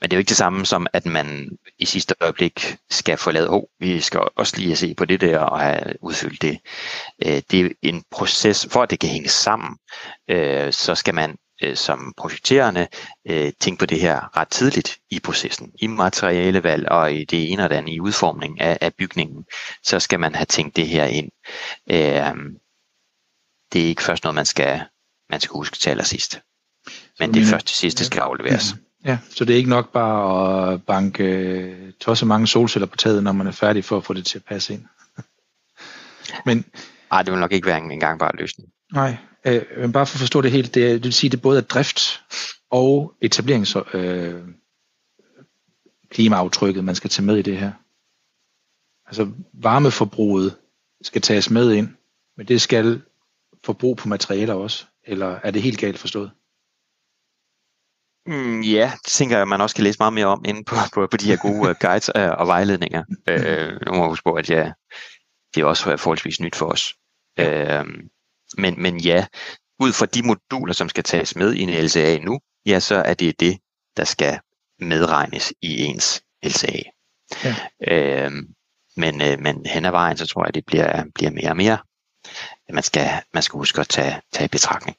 Men 0.00 0.10
det 0.10 0.12
er 0.12 0.16
jo 0.16 0.20
ikke 0.20 0.28
det 0.28 0.36
samme 0.36 0.66
som, 0.66 0.86
at 0.92 1.06
man 1.06 1.58
i 1.78 1.86
sidste 1.86 2.14
øjeblik 2.20 2.76
skal 2.90 3.16
få 3.16 3.30
lavet, 3.30 3.48
oh, 3.48 3.62
vi 3.78 4.00
skal 4.00 4.20
også 4.36 4.56
lige 4.56 4.76
se 4.76 4.94
på 4.94 5.04
det 5.04 5.20
der 5.20 5.38
og 5.38 5.60
have 5.60 5.94
udfyldt 6.00 6.42
det. 6.42 6.58
Øh, 7.26 7.42
det 7.50 7.60
er 7.60 7.70
en 7.82 8.04
proces, 8.10 8.66
for 8.70 8.82
at 8.82 8.90
det 8.90 9.00
kan 9.00 9.10
hænge 9.10 9.28
sammen, 9.28 9.78
øh, 10.28 10.72
så 10.72 10.94
skal 10.94 11.14
man 11.14 11.36
øh, 11.62 11.76
som 11.76 12.14
projekterende 12.16 12.86
tænke 13.60 13.78
på 13.78 13.86
det 13.86 14.00
her 14.00 14.36
ret 14.36 14.48
tidligt 14.48 14.98
i 15.10 15.20
processen, 15.20 15.72
i 15.82 15.86
materialevalg 15.86 16.88
og 16.88 17.12
i 17.14 17.24
det 17.24 17.52
ene 17.52 17.64
og 17.64 17.70
det 17.70 17.76
andet 17.76 17.92
i 17.92 18.00
udformningen 18.00 18.58
af, 18.58 18.78
af 18.80 18.94
bygningen, 18.94 19.44
så 19.82 20.00
skal 20.00 20.20
man 20.20 20.34
have 20.34 20.46
tænkt 20.46 20.76
det 20.76 20.88
her 20.88 21.04
ind. 21.04 21.30
det 23.72 23.82
er 23.82 23.88
ikke 23.88 24.02
først 24.02 24.24
noget, 24.24 24.34
man 24.34 24.46
skal, 24.46 24.82
man 25.30 25.40
skal 25.40 25.52
huske 25.52 25.76
til 25.76 25.90
allersidst. 25.90 26.40
Men 27.18 27.34
det 27.34 27.42
er 27.42 27.46
først 27.46 27.66
til 27.66 27.76
sidst, 27.76 27.98
det 27.98 28.06
skal 28.06 28.20
afleveres. 28.20 28.72
Ja. 28.72 28.76
Ja, 29.04 29.18
så 29.30 29.44
det 29.44 29.52
er 29.52 29.56
ikke 29.56 29.70
nok 29.70 29.92
bare 29.92 30.72
at 30.72 30.82
banke 30.82 31.24
øh, 31.24 31.92
tosset 32.00 32.28
mange 32.28 32.46
solceller 32.46 32.86
på 32.86 32.96
taget, 32.96 33.22
når 33.22 33.32
man 33.32 33.46
er 33.46 33.50
færdig 33.52 33.84
for 33.84 33.96
at 33.96 34.04
få 34.04 34.14
det 34.14 34.26
til 34.26 34.38
at 34.38 34.44
passe 34.44 34.72
ind. 34.74 34.84
men, 36.46 36.64
Ej, 37.12 37.22
det 37.22 37.32
vil 37.32 37.40
nok 37.40 37.52
ikke 37.52 37.66
være 37.66 37.78
en, 37.78 37.90
en 37.90 38.00
gangbare 38.00 38.36
løsning. 38.36 38.68
Nej, 38.92 39.16
øh, 39.44 39.62
men 39.78 39.92
bare 39.92 40.06
for 40.06 40.16
at 40.16 40.20
forstå 40.20 40.40
det 40.40 40.50
helt, 40.50 40.74
det, 40.74 40.90
det 40.90 41.04
vil 41.04 41.12
sige, 41.12 41.28
at 41.28 41.32
det 41.32 41.42
både 41.42 41.58
er 41.58 41.64
drift 41.64 42.22
og 42.70 43.14
etablerings 43.20 43.76
øh, 43.94 44.42
klimaaftrykket, 46.10 46.84
man 46.84 46.94
skal 46.94 47.10
tage 47.10 47.26
med 47.26 47.36
i 47.36 47.42
det 47.42 47.58
her. 47.58 47.72
Altså 49.06 49.32
varmeforbruget 49.52 50.56
skal 51.02 51.22
tages 51.22 51.50
med 51.50 51.72
ind, 51.72 51.88
men 52.36 52.48
det 52.48 52.60
skal 52.60 53.02
forbrug 53.64 53.96
på 53.96 54.08
materialer 54.08 54.54
også, 54.54 54.86
eller 55.04 55.38
er 55.42 55.50
det 55.50 55.62
helt 55.62 55.78
galt 55.78 55.98
forstået? 55.98 56.30
Mm, 58.26 58.60
ja, 58.60 58.92
det 59.04 59.12
tænker 59.12 59.38
jeg, 59.38 59.48
man 59.48 59.60
også 59.60 59.76
kan 59.76 59.84
læse 59.84 59.98
meget 60.00 60.12
mere 60.12 60.26
om 60.26 60.44
inde 60.44 60.64
på, 60.64 60.74
på, 60.94 61.06
på 61.06 61.16
de 61.16 61.26
her 61.26 61.36
gode 61.36 61.70
uh, 61.70 61.76
guides 61.80 62.10
uh, 62.16 62.30
og 62.40 62.46
vejledninger. 62.46 63.04
Uh, 63.08 63.86
nu 63.86 63.92
må 63.92 64.02
jeg 64.02 64.08
huske 64.08 64.24
på, 64.24 64.34
at 64.34 64.50
ja, 64.50 64.72
det 65.54 65.60
er 65.60 65.64
også 65.64 65.96
forholdsvis 65.96 66.40
nyt 66.40 66.56
for 66.56 66.66
os. 66.66 66.94
Uh, 67.40 67.86
men, 68.58 68.82
men 68.82 69.00
ja, 69.00 69.26
ud 69.80 69.92
fra 69.92 70.06
de 70.06 70.22
moduler, 70.22 70.72
som 70.72 70.88
skal 70.88 71.04
tages 71.04 71.36
med 71.36 71.54
i 71.54 71.60
en 71.60 71.84
LCA 71.84 72.18
nu, 72.18 72.40
ja, 72.66 72.80
så 72.80 72.94
er 72.94 73.14
det 73.14 73.40
det, 73.40 73.58
der 73.96 74.04
skal 74.04 74.40
medregnes 74.80 75.52
i 75.62 75.84
ens 75.84 76.22
LCA. 76.44 76.82
Ja. 77.44 77.54
Uh, 78.26 78.32
men, 78.96 79.14
uh, 79.14 79.40
men 79.40 79.66
hen 79.66 79.84
ad 79.84 79.90
vejen, 79.90 80.16
så 80.16 80.26
tror 80.26 80.44
jeg, 80.44 80.54
det 80.54 80.66
bliver, 80.66 81.04
bliver 81.14 81.30
mere 81.30 81.50
og 81.50 81.56
mere, 81.56 81.78
man 82.72 82.82
skal, 82.82 83.08
man 83.34 83.42
skal 83.42 83.58
huske 83.58 83.80
at 83.80 83.88
tage, 83.88 84.20
tage 84.32 84.44
i 84.44 84.48
betragtning 84.48 84.96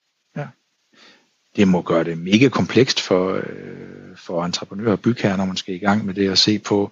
det 1.56 1.68
må 1.68 1.82
gøre 1.82 2.04
det 2.04 2.18
mega 2.18 2.50
komplekst 2.50 3.02
for, 3.02 3.34
øh, 3.34 4.18
for 4.18 4.46
entreprenører 4.46 4.92
og 4.92 5.00
bygherrer, 5.00 5.38
når 5.38 5.46
man 5.46 5.58
skal 5.58 5.76
i 5.76 5.78
gang 5.78 6.06
med 6.06 6.14
det 6.14 6.32
at 6.32 6.38
se 6.38 6.60
på, 6.60 6.92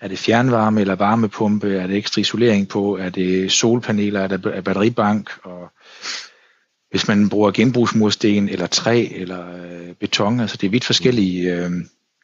er 0.00 0.08
det 0.08 0.18
fjernvarme 0.18 0.80
eller 0.80 0.94
varmepumpe, 0.94 1.76
er 1.76 1.86
det 1.86 1.96
ekstra 1.96 2.20
isolering 2.20 2.68
på, 2.68 2.96
er 2.96 3.10
det 3.10 3.52
solpaneler, 3.52 4.20
er 4.20 4.26
det 4.26 4.64
batteribank, 4.64 5.30
og 5.42 5.72
hvis 6.90 7.08
man 7.08 7.28
bruger 7.28 7.50
genbrugsmursten 7.50 8.48
eller 8.48 8.66
træ 8.66 9.08
eller 9.10 9.56
øh, 9.56 9.94
beton, 9.94 10.40
altså 10.40 10.56
det 10.56 10.66
er 10.66 10.70
vidt 10.70 10.84
forskellige 10.84 11.54
øh, 11.54 11.70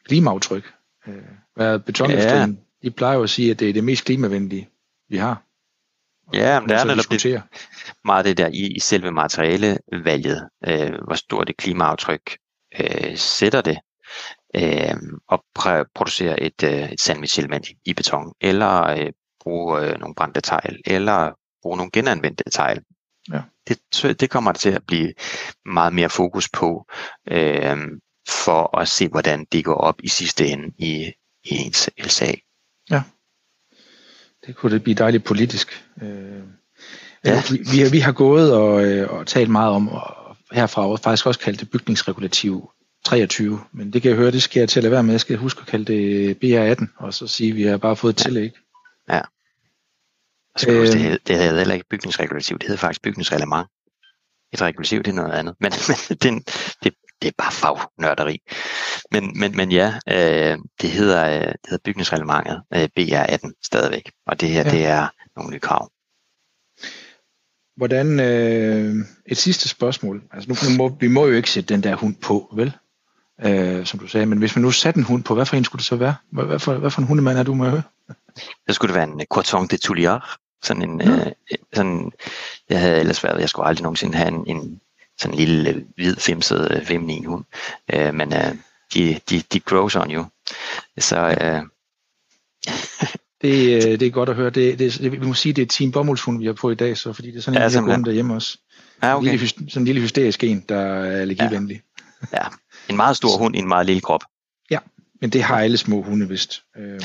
klimaaftryk. 0.07 0.73
Øh, 1.09 1.15
hvad 1.55 1.79
betonindustrien, 1.79 2.51
ja. 2.51 2.89
de 2.89 2.91
plejer 2.91 3.17
jo 3.17 3.23
at 3.23 3.31
sige, 3.31 3.51
at 3.51 3.61
det 3.61 3.69
er 3.69 3.73
det 3.73 3.85
mest 3.85 4.05
klimavenlige, 4.05 4.69
vi 5.09 5.17
har. 5.17 5.43
Ja, 6.35 6.61
men 6.61 6.69
der 6.69 6.79
er 6.79 6.85
netop 6.85 7.11
det, 7.11 7.43
meget 8.05 8.25
det 8.25 8.39
der 8.39 8.47
i, 8.47 8.67
i 8.67 8.81
selve 8.81 9.11
materialevalget, 9.11 10.49
øh, 10.69 10.93
hvor 11.05 11.15
stort 11.15 11.49
det 11.49 11.57
klimaaftryk 11.57 12.37
øh, 12.81 13.17
sætter 13.17 13.61
det, 13.61 13.79
øh, 14.57 14.97
og 15.29 15.45
pr- 15.59 15.91
producere 15.95 16.43
et, 16.43 16.63
øh, 16.63 16.93
et 16.93 17.01
sandwich-element 17.01 17.69
i, 17.85 17.95
beton, 17.95 18.33
eller 18.41 18.83
øh, 18.83 19.13
bruge 19.41 19.81
øh, 19.81 19.99
nogle 20.01 20.15
brændte 20.15 20.41
tegl, 20.41 20.81
eller 20.87 21.33
bruge 21.63 21.77
nogle 21.77 21.91
genanvendte 21.93 22.45
tegl. 22.51 22.83
Ja. 23.33 23.43
Det, 23.69 24.21
det 24.21 24.31
kommer 24.31 24.53
til 24.53 24.71
at 24.71 24.83
blive 24.87 25.15
meget 25.67 25.93
mere 25.93 26.09
fokus 26.09 26.49
på, 26.49 26.87
øh, 27.29 27.77
for 28.29 28.79
at 28.79 28.89
se, 28.89 29.09
hvordan 29.09 29.47
det 29.53 29.65
går 29.65 29.75
op 29.75 30.01
i 30.03 30.09
sidste 30.09 30.47
ende 30.47 30.73
i, 30.79 31.13
i 31.45 31.57
ens 31.57 31.91
LSA. 31.99 32.33
Ja. 32.91 33.03
Det 34.47 34.57
kunne 34.57 34.73
det 34.75 34.83
blive 34.83 34.95
dejligt 34.95 35.25
politisk. 35.25 35.87
Øh, 36.03 36.43
ja. 37.25 37.43
vi, 37.51 37.59
vi, 37.73 37.91
vi 37.91 37.99
har 37.99 38.13
gået 38.13 38.55
og, 38.55 38.85
øh, 38.85 39.11
og 39.11 39.27
talt 39.27 39.51
meget 39.51 39.73
om, 39.73 39.89
og 39.89 40.37
herfra 40.53 40.89
og 40.89 40.99
faktisk 40.99 41.27
også 41.27 41.41
kaldt 41.41 41.61
det 41.61 41.71
bygningsregulativ 41.71 42.71
23, 43.05 43.61
men 43.73 43.93
det 43.93 44.03
kan 44.03 44.09
jeg 44.09 44.19
høre, 44.19 44.31
det 44.31 44.43
skal 44.43 44.61
jeg 44.61 44.69
til 44.69 44.81
at 44.81 44.83
lade 44.83 44.93
være 44.93 45.03
med. 45.03 45.13
Jeg 45.13 45.21
skal 45.21 45.37
huske 45.37 45.61
at 45.61 45.67
kalde 45.67 45.93
det 45.93 46.35
BR18, 46.45 46.87
og 46.97 47.15
så 47.15 47.27
sige, 47.27 47.51
at 47.51 47.57
vi 47.57 47.63
har 47.63 47.77
bare 47.77 47.97
fået 47.97 48.13
et 48.13 48.17
tillæg. 48.17 48.53
Ja. 49.09 49.21
skal 50.57 50.75
øh, 50.75 50.87
det, 50.87 51.29
det 51.29 51.37
hedder 51.37 51.59
heller 51.59 51.75
ikke 51.75 51.87
bygningsregulativ, 51.91 52.59
det 52.59 52.67
hedder 52.67 52.81
faktisk 52.81 53.03
bygningsreglement. 53.03 53.69
Et 54.53 54.63
regulativ, 54.63 55.03
det 55.03 55.11
er 55.11 55.15
noget 55.15 55.33
andet. 55.33 55.55
Men, 55.61 55.73
men 55.89 56.19
det, 56.23 56.57
det, 56.85 56.95
det 57.23 57.29
er 57.29 57.33
bare 57.39 57.53
fagnørderi. 57.53 58.39
Men, 59.11 59.39
men, 59.41 59.57
men 59.57 59.73
ja, 59.73 59.95
øh, 60.09 60.59
det, 60.81 60.91
hedder, 60.91 61.27
øh, 61.27 61.41
det 61.41 61.69
hedder 61.69 61.83
bygningsreglementet 61.85 62.63
øh, 62.75 62.89
BR18 63.01 63.51
stadigvæk, 63.63 64.11
og 64.27 64.41
det 64.41 64.49
her 64.49 64.65
ja. 64.65 64.71
det 64.71 64.87
er 64.87 65.09
nogle 65.37 65.51
nye 65.51 65.61
krav. 65.61 65.91
Hvordan, 67.77 68.21
øh, 68.21 68.95
et 69.27 69.37
sidste 69.37 69.69
spørgsmål. 69.69 70.23
Altså 70.33 70.49
nu, 70.49 70.55
nu 70.71 70.77
må, 70.77 70.97
vi 71.01 71.09
må 71.09 71.27
jo 71.27 71.33
ikke 71.33 71.51
sætte 71.51 71.75
den 71.75 71.83
der 71.83 71.97
hund 71.97 72.15
på, 72.15 72.53
vel? 72.55 72.73
Øh, 73.45 73.87
som 73.87 73.99
du 73.99 74.07
sagde, 74.07 74.27
men 74.27 74.39
hvis 74.39 74.57
man 74.57 74.63
nu 74.63 74.71
satte 74.71 74.99
en 74.99 75.05
hund 75.05 75.25
på, 75.25 75.35
hvad 75.35 75.47
for 75.47 75.57
en 75.57 75.65
skulle 75.65 75.81
det 75.81 75.87
så 75.87 75.97
være? 75.97 76.15
Hvad, 76.31 76.45
hvad, 76.45 76.59
for, 76.59 76.75
hvad 76.75 76.91
for 76.91 77.01
en 77.01 77.07
hundemand 77.07 77.39
er 77.39 77.43
du 77.43 77.55
med 77.55 77.83
Så 78.69 78.75
skulle 78.75 78.95
det 78.95 78.97
være 78.97 79.09
en 79.09 79.27
Coton 79.31 79.67
de 79.67 79.77
Touliard. 79.77 80.37
Sådan 80.63 80.83
en, 80.83 81.01
ja. 81.01 81.11
øh, 81.11 81.33
sådan, 81.73 82.13
jeg 82.69 82.81
havde 82.81 83.01
ellers 83.01 83.25
været, 83.25 83.41
jeg 83.41 83.49
skulle 83.49 83.67
aldrig 83.67 83.83
nogensinde 83.83 84.19
have 84.19 84.29
en, 84.29 84.45
en 84.47 84.81
sådan 85.19 85.35
en 85.35 85.39
lille 85.39 85.71
øh, 85.71 85.83
hvid 85.95 86.17
femset 86.17 86.69
øh, 86.71 86.87
feminin 86.87 87.25
hund. 87.25 87.45
Øh, 87.95 88.15
men 88.15 88.33
øh, 88.33 88.55
de, 88.95 89.21
de, 89.31 89.43
de 89.53 89.61
grows 89.61 89.97
on 89.97 90.11
you. 90.11 90.25
Så 90.99 91.37
øh, 91.41 91.63
det, 93.43 93.85
øh, 93.85 94.01
det 94.01 94.03
er 94.03 94.11
godt 94.11 94.29
at 94.29 94.35
høre. 94.35 94.51
Det, 94.51 94.79
det, 94.79 95.13
vi 95.13 95.27
må 95.27 95.35
sige, 95.35 95.53
det 95.53 95.63
er 95.63 95.67
Team 95.67 95.93
Bomuldshund, 95.93 96.39
vi 96.39 96.47
har 96.47 96.53
på 96.53 96.71
i 96.71 96.75
dag, 96.75 96.97
så 96.97 97.13
fordi 97.13 97.31
det 97.31 97.37
er 97.37 97.43
sådan 97.43 97.59
en 97.59 97.63
ja, 97.63 97.69
lille 97.69 97.95
hund 97.95 98.05
derhjemme 98.05 98.35
også. 98.35 98.59
Ja, 99.03 99.17
okay. 99.17 99.27
en 99.27 99.37
lille, 99.37 99.49
sådan 99.49 99.83
en 99.83 99.85
lille 99.85 100.01
hysterisk 100.01 100.45
en, 100.45 100.65
der 100.69 100.77
er 100.77 101.21
allergivenlig. 101.21 101.83
Ja. 102.33 102.39
ja, 102.39 102.49
en 102.89 102.97
meget 102.97 103.17
stor 103.17 103.39
hund 103.39 103.57
i 103.57 103.59
en 103.59 103.69
meget 103.69 103.87
lille 103.87 104.01
krop. 104.01 104.21
Ja, 104.71 104.79
men 105.21 105.31
det 105.31 105.43
har 105.43 105.59
alle 105.61 105.77
små 105.77 106.03
hunde 106.03 106.29
vist. 106.29 106.63
Øh, 106.77 107.01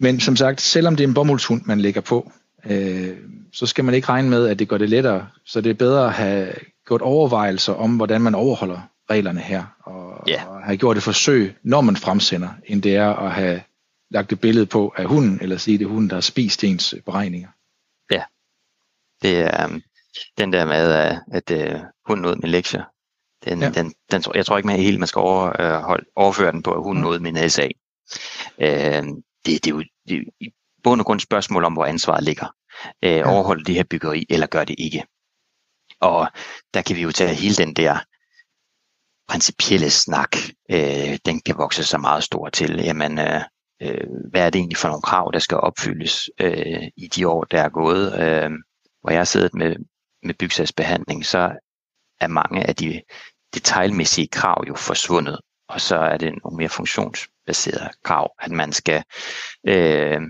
men 0.00 0.20
som 0.20 0.36
sagt, 0.36 0.60
selvom 0.60 0.96
det 0.96 1.04
er 1.04 1.08
en 1.08 1.14
bomuldshund, 1.14 1.62
man 1.64 1.80
lægger 1.80 2.00
på, 2.00 2.32
øh, 2.66 3.16
så 3.52 3.66
skal 3.66 3.84
man 3.84 3.94
ikke 3.94 4.08
regne 4.08 4.30
med, 4.30 4.48
at 4.48 4.58
det 4.58 4.68
gør 4.68 4.78
det 4.78 4.88
lettere. 4.90 5.28
Så 5.46 5.60
det 5.60 5.70
er 5.70 5.74
bedre 5.74 6.06
at 6.06 6.12
have 6.12 6.52
gjort 6.86 7.00
overvejelser 7.02 7.72
om, 7.72 7.96
hvordan 7.96 8.20
man 8.20 8.34
overholder 8.34 8.80
reglerne 9.10 9.40
her, 9.40 9.64
og, 9.84 10.24
Ja. 10.28 10.44
og 10.46 10.62
have 10.64 10.76
gjort 10.76 10.96
et 10.96 11.02
forsøg, 11.02 11.54
når 11.62 11.80
man 11.80 11.96
fremsender, 11.96 12.48
end 12.66 12.82
det 12.82 12.96
er 12.96 13.08
at 13.08 13.32
have 13.32 13.62
lagt 14.10 14.32
et 14.32 14.40
billede 14.40 14.66
på 14.66 14.94
af 14.96 15.04
hunden, 15.06 15.38
eller 15.42 15.56
sige, 15.56 15.78
det 15.78 15.84
er 15.84 15.88
hunden, 15.88 16.10
der 16.10 16.16
har 16.16 16.20
spist 16.20 16.64
ens 16.64 16.94
beregninger. 17.06 17.48
Det 19.22 19.40
er 19.40 19.66
um, 19.66 19.82
den 20.38 20.52
der 20.52 20.64
med, 20.64 20.92
at, 21.32 21.50
uh, 21.50 21.80
hunden 22.06 22.22
nåede 22.22 22.38
min 22.42 22.50
lektier. 22.50 22.82
Den, 23.44 23.60
Ja. 23.62 23.70
den, 23.70 23.94
den, 24.10 24.22
jeg 24.34 24.46
tror 24.46 24.56
ikke 24.56 24.66
mere 24.66 24.76
helt, 24.78 24.98
man 24.98 25.08
skal 25.08 25.20
over, 25.20 25.76
uh, 25.78 25.82
hold, 25.84 26.06
overføre 26.16 26.52
den 26.52 26.62
på, 26.62 26.72
at 26.72 26.82
hunden 26.82 27.02
Mm. 27.02 27.06
nåede 27.06 27.20
min 27.20 27.50
SA. 27.50 27.68
Uh, 28.58 28.66
det, 28.66 29.04
det, 29.46 29.66
er 29.66 29.70
jo, 29.70 29.84
det 30.08 30.16
er 30.16 30.22
i 30.40 30.50
bund 30.84 31.00
og 31.00 31.06
grund 31.06 31.18
et 31.18 31.22
spørgsmål 31.22 31.64
om, 31.64 31.72
hvor 31.72 31.84
ansvaret 31.84 32.24
ligger. 32.24 32.46
Uh, 32.84 32.88
ja. 33.02 33.30
Overholder 33.34 33.64
det 33.64 33.74
her 33.74 33.84
byggeri, 33.90 34.26
eller 34.30 34.46
gør 34.46 34.64
det 34.64 34.76
ikke? 34.78 35.04
Og 36.00 36.28
der 36.74 36.82
kan 36.82 36.96
vi 36.96 37.02
jo 37.02 37.12
tage 37.12 37.34
hele 37.34 37.54
den 37.54 37.74
der 37.74 37.98
principielle 39.28 39.90
snak, 39.90 40.36
øh, 40.70 41.18
den 41.24 41.40
kan 41.40 41.56
vokse 41.58 41.84
så 41.84 41.98
meget 41.98 42.24
stor 42.24 42.48
til. 42.48 42.80
Jamen, 42.84 43.18
øh, 43.18 43.40
øh, 43.82 44.06
hvad 44.30 44.46
er 44.46 44.50
det 44.50 44.58
egentlig 44.58 44.76
for 44.76 44.88
nogle 44.88 45.02
krav, 45.02 45.30
der 45.32 45.38
skal 45.38 45.56
opfyldes 45.58 46.30
øh, 46.40 46.82
i 46.96 47.06
de 47.06 47.28
år, 47.28 47.44
der 47.44 47.62
er 47.62 47.68
gået? 47.68 48.06
Øh, 48.20 48.50
hvor 49.00 49.10
jeg 49.10 49.18
har 49.18 49.24
siddet 49.24 49.54
med, 49.54 49.76
med 50.22 50.34
bygsagsbehandling, 50.34 51.26
så 51.26 51.52
er 52.20 52.26
mange 52.26 52.64
af 52.68 52.76
de 52.76 53.02
detaljmæssige 53.54 54.28
krav 54.28 54.64
jo 54.68 54.74
forsvundet, 54.74 55.40
og 55.68 55.80
så 55.80 55.96
er 55.96 56.16
det 56.16 56.32
nogle 56.44 56.56
mere 56.56 56.68
funktionsbaserede 56.68 57.90
krav, 58.04 58.34
at 58.40 58.50
man 58.50 58.72
skal 58.72 59.02
øh, 59.68 60.20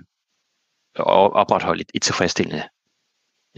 opretholde 0.96 1.84
et, 1.94 2.02
tilfredsstillende 2.02 2.62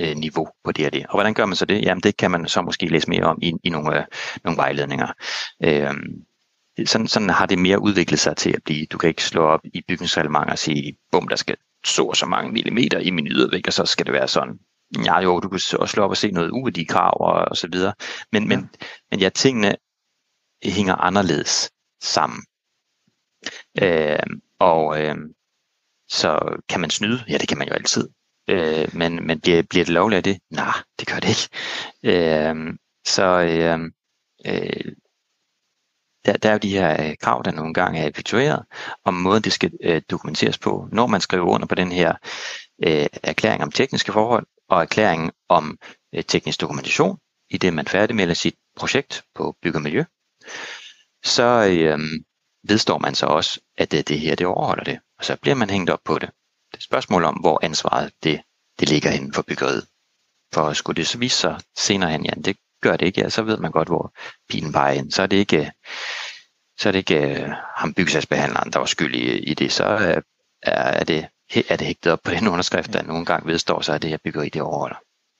øh, 0.00 0.16
niveau 0.16 0.48
på 0.64 0.72
det 0.72 0.86
og 0.86 0.92
det. 0.92 1.06
Og 1.06 1.14
hvordan 1.14 1.34
gør 1.34 1.46
man 1.46 1.56
så 1.56 1.64
det? 1.64 1.82
Jamen 1.82 2.02
det 2.02 2.16
kan 2.16 2.30
man 2.30 2.48
så 2.48 2.62
måske 2.62 2.86
læse 2.86 3.10
mere 3.10 3.24
om 3.24 3.38
i, 3.42 3.52
i 3.64 3.70
nogle, 3.70 3.98
øh, 3.98 4.04
nogle 4.44 4.56
vejledninger. 4.56 5.12
Øh, 5.64 5.94
sådan, 6.86 7.06
sådan 7.06 7.30
har 7.30 7.46
det 7.46 7.58
mere 7.58 7.82
udviklet 7.82 8.20
sig 8.20 8.36
til 8.36 8.52
at 8.52 8.62
blive. 8.64 8.86
Du 8.86 8.98
kan 8.98 9.08
ikke 9.08 9.24
slå 9.24 9.42
op 9.42 9.60
i 9.64 9.82
bygningsreglementer 9.88 10.52
og 10.52 10.58
sige, 10.58 10.96
bum, 11.12 11.28
der 11.28 11.36
skal 11.36 11.56
så 11.84 12.04
og 12.04 12.16
så 12.16 12.26
mange 12.26 12.52
millimeter 12.52 12.98
i 12.98 13.10
min 13.10 13.26
ydervæg, 13.26 13.62
og 13.66 13.72
så 13.72 13.86
skal 13.86 14.06
det 14.06 14.12
være 14.12 14.28
sådan. 14.28 14.58
Ja, 15.04 15.20
jo, 15.20 15.40
du 15.40 15.48
kan 15.48 15.54
også 15.54 15.86
slå 15.86 16.02
op 16.04 16.10
og 16.10 16.16
se 16.16 16.30
noget 16.30 16.50
uværdie 16.50 16.86
krav 16.86 17.16
og, 17.20 17.32
og 17.32 17.56
så 17.56 17.68
videre. 17.72 17.94
Men, 18.32 18.48
men, 18.48 18.70
men 19.10 19.20
ja, 19.20 19.28
tingene 19.28 19.76
hænger 20.64 20.94
anderledes 20.94 21.70
sammen. 22.02 22.42
Øh, 23.82 24.18
og 24.58 25.02
øh, 25.02 25.16
så 26.08 26.62
kan 26.68 26.80
man 26.80 26.90
snyde? 26.90 27.24
Ja, 27.28 27.38
det 27.38 27.48
kan 27.48 27.58
man 27.58 27.68
jo 27.68 27.74
altid. 27.74 28.08
Øh, 28.48 28.88
men 28.94 29.26
men 29.26 29.40
bliver, 29.40 29.62
bliver 29.62 29.84
det 29.84 29.94
lovligt 29.94 30.16
af 30.16 30.22
det? 30.22 30.38
Nej, 30.50 30.74
det 30.98 31.08
gør 31.08 31.20
det 31.20 31.28
ikke. 31.28 31.48
Øh, 32.02 32.74
så 33.06 33.24
øh, 33.40 33.80
øh, 34.46 34.92
der, 36.24 36.36
der 36.36 36.48
er 36.48 36.52
jo 36.52 36.58
de 36.58 36.78
her 36.78 37.06
øh, 37.08 37.16
krav, 37.20 37.42
der 37.44 37.50
nogle 37.50 37.74
gange 37.74 38.00
er 38.00 38.08
effektueret, 38.08 38.62
om 39.04 39.14
måden 39.14 39.42
det 39.42 39.52
skal 39.52 39.72
øh, 39.82 40.02
dokumenteres 40.10 40.58
på. 40.58 40.88
Når 40.92 41.06
man 41.06 41.20
skriver 41.20 41.46
under 41.46 41.66
på 41.66 41.74
den 41.74 41.92
her 41.92 42.14
øh, 42.86 43.06
erklæring 43.22 43.62
om 43.62 43.72
tekniske 43.72 44.12
forhold, 44.12 44.46
og 44.74 44.82
erklæringen 44.82 45.30
om 45.48 45.78
øh, 46.14 46.24
teknisk 46.24 46.60
dokumentation, 46.60 47.18
i 47.50 47.58
det 47.58 47.74
man 47.74 47.86
færdigmelder 47.86 48.34
sit 48.34 48.54
projekt 48.76 49.24
på 49.34 49.56
byg 49.62 49.74
og 49.74 49.82
miljø, 49.82 50.04
så 51.24 51.66
øh, 51.70 51.98
vedstår 52.68 52.98
man 52.98 53.14
så 53.14 53.26
også, 53.26 53.60
at 53.78 53.90
det, 53.92 54.08
det 54.08 54.20
her, 54.20 54.34
det 54.34 54.46
overholder 54.46 54.84
det. 54.84 55.00
Og 55.18 55.24
så 55.24 55.36
bliver 55.42 55.54
man 55.54 55.70
hængt 55.70 55.90
op 55.90 56.00
på 56.04 56.14
det. 56.18 56.28
Det 56.70 56.74
er 56.74 56.78
et 56.78 56.82
spørgsmål 56.82 57.24
om, 57.24 57.34
hvor 57.34 57.60
ansvaret 57.62 58.12
det, 58.22 58.40
det 58.80 58.88
ligger 58.88 59.10
inden 59.10 59.32
for 59.32 59.42
byggeriet. 59.42 59.86
For 60.54 60.72
skulle 60.72 60.96
det 60.96 61.06
så 61.06 61.18
vise 61.18 61.36
sig 61.36 61.60
senere 61.76 62.10
hen, 62.10 62.24
ja, 62.24 62.30
det 62.30 62.56
gør 62.82 62.96
det 62.96 63.06
ikke, 63.06 63.20
ja, 63.20 63.28
så 63.28 63.42
ved 63.42 63.56
man 63.56 63.70
godt, 63.70 63.88
hvor 63.88 64.12
pilen 64.48 64.72
peger 64.72 64.92
ind. 64.92 65.10
Så 65.10 65.22
er 65.22 65.26
det 65.26 65.36
ikke, 65.36 65.72
så 66.78 66.88
er 66.88 66.92
det 66.92 66.98
ikke 66.98 67.42
uh, 67.42 67.52
ham 67.76 67.94
byggesagsbehandleren, 67.94 68.72
der 68.72 68.78
var 68.78 68.86
skyld 68.86 69.14
i, 69.14 69.38
i 69.38 69.54
det. 69.54 69.72
Så 69.72 69.84
øh, 69.84 70.22
er, 70.62 70.72
er, 70.72 71.04
det, 71.04 71.28
er 71.68 71.76
det 71.76 71.86
hægtet 71.86 72.12
op 72.12 72.22
på 72.24 72.30
den 72.30 72.48
underskrift, 72.48 72.92
der 72.92 73.02
nogle 73.02 73.24
gange 73.24 73.46
vedstår 73.46 73.80
sig, 73.80 73.94
at 73.94 74.02
det 74.02 74.10
her 74.10 74.18
byggeri 74.24 74.48
det 74.48 74.62
overholder. 74.62 74.96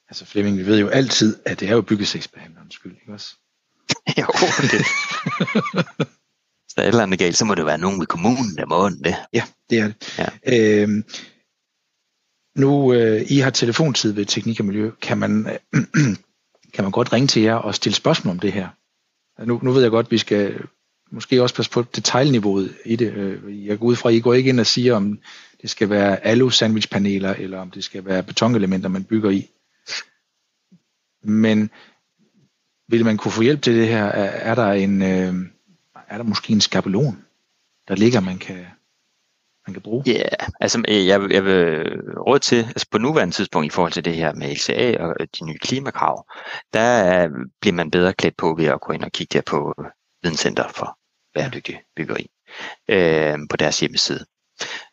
Altså 0.09 0.25
Flemming, 0.27 0.59
vi 0.59 0.67
ved 0.67 0.81
jo 0.81 0.89
altid, 0.89 1.37
at 1.45 1.61
det 1.61 1.69
er 1.69 1.73
jo 1.73 1.83
byggesagsbehandlerens 1.83 2.75
skyld, 2.75 2.97
ikke 3.01 3.13
også? 3.13 3.37
jo, 4.21 4.27
det. 4.73 4.85
Hvis 6.65 6.75
der 6.77 6.83
er 6.83 6.87
et 6.87 6.89
eller 6.89 7.03
andet 7.03 7.19
galt, 7.19 7.37
så 7.37 7.45
må 7.45 7.55
det 7.55 7.67
være 7.67 7.79
nogen 7.79 8.01
ved 8.01 8.07
kommunen, 8.07 8.57
der 8.57 8.67
må 8.67 8.89
det. 8.89 9.17
Ja, 9.33 9.45
det 9.71 9.79
er 9.79 9.87
det. 9.87 10.19
Ja. 10.19 10.29
Øhm, 10.83 11.05
nu, 12.57 12.93
øh, 12.93 13.23
I 13.29 13.39
har 13.39 13.51
telefontid 13.51 14.13
ved 14.13 14.25
Teknik 14.25 14.61
og 14.61 14.67
Miljø. 14.67 14.91
Kan 15.03 15.19
man, 15.19 15.47
øh, 15.47 15.83
kan 16.75 16.85
man 16.85 16.91
godt 16.91 17.13
ringe 17.13 17.27
til 17.27 17.43
jer 17.43 17.55
og 17.55 17.75
stille 17.75 17.97
spørgsmål 17.97 18.31
om 18.31 18.39
det 18.39 18.53
her? 18.53 18.69
Nu, 19.45 19.61
nu 19.63 19.73
ved 19.73 19.83
jeg 19.83 19.91
godt, 19.91 20.07
at 20.07 20.11
vi 20.11 20.19
skal 20.19 20.63
måske 21.13 21.43
også 21.43 21.55
passe 21.55 21.71
på 21.71 21.83
detaljniveauet 21.83 22.75
i 22.85 22.97
det. 22.97 23.13
Øh, 23.13 23.67
Jeg 23.67 23.79
går 23.79 23.87
ud 23.87 23.97
fra, 23.97 24.09
at 24.09 24.15
I 24.15 24.21
går 24.21 24.35
ikke 24.35 24.49
ind 24.49 24.61
og 24.61 24.67
siger, 24.67 24.95
om 24.95 25.19
det 25.65 25.71
skal 25.71 25.91
være 25.91 26.27
alu 26.27 26.51
sandwichpaneler, 26.51 27.35
eller 27.35 27.61
om 27.61 27.71
det 27.71 27.85
skal 27.85 28.05
være 28.05 28.23
betonelementer, 28.23 28.89
man 28.89 29.05
bygger 29.05 29.31
i. 29.31 29.51
Men 31.23 31.71
vil 32.89 33.05
man 33.05 33.17
kunne 33.17 33.33
få 33.33 33.43
hjælp 33.43 33.63
til 33.63 33.75
det 33.75 33.89
her? 33.89 34.05
Er, 34.05 34.51
er 34.51 34.55
der 34.55 34.73
en, 34.73 35.03
øh, 35.03 35.35
er 36.09 36.17
der 36.17 36.23
måske 36.23 36.53
en 36.53 36.61
skabelon, 36.61 37.25
der 37.89 37.95
ligger, 37.95 38.21
man 38.21 38.39
kan, 38.39 38.67
man 39.67 39.75
kan 39.75 39.83
bruge? 39.83 40.03
Ja, 40.07 40.13
yeah, 40.13 40.49
altså 40.61 40.83
øh, 40.89 41.07
jeg, 41.07 41.31
jeg 41.31 41.45
vil 41.45 41.83
råd 42.17 42.39
til, 42.39 42.65
altså 42.65 42.87
på 42.91 42.99
nuværende 42.99 43.35
tidspunkt 43.35 43.67
i 43.67 43.71
forhold 43.71 43.93
til 43.93 44.05
det 44.05 44.15
her 44.15 44.35
med 44.35 44.55
LCA 44.55 44.97
og 45.01 45.17
øh, 45.21 45.27
de 45.39 45.45
nye 45.47 45.59
klimakrav, 45.59 46.27
der 46.73 47.29
bliver 47.61 47.75
man 47.75 47.91
bedre 47.91 48.13
klædt 48.13 48.37
på 48.37 48.55
ved 48.59 48.67
at 48.67 48.81
gå 48.81 48.93
ind 48.93 49.05
og 49.05 49.13
kigge 49.13 49.33
der 49.39 49.43
på 49.47 49.75
øh, 49.79 49.85
Videnscenter 50.23 50.69
for 50.69 50.99
bæredygtig 51.35 51.81
byggeri 51.97 52.27
øh, 52.89 53.39
på 53.51 53.57
deres 53.57 53.81
hjemmeside. 53.81 54.25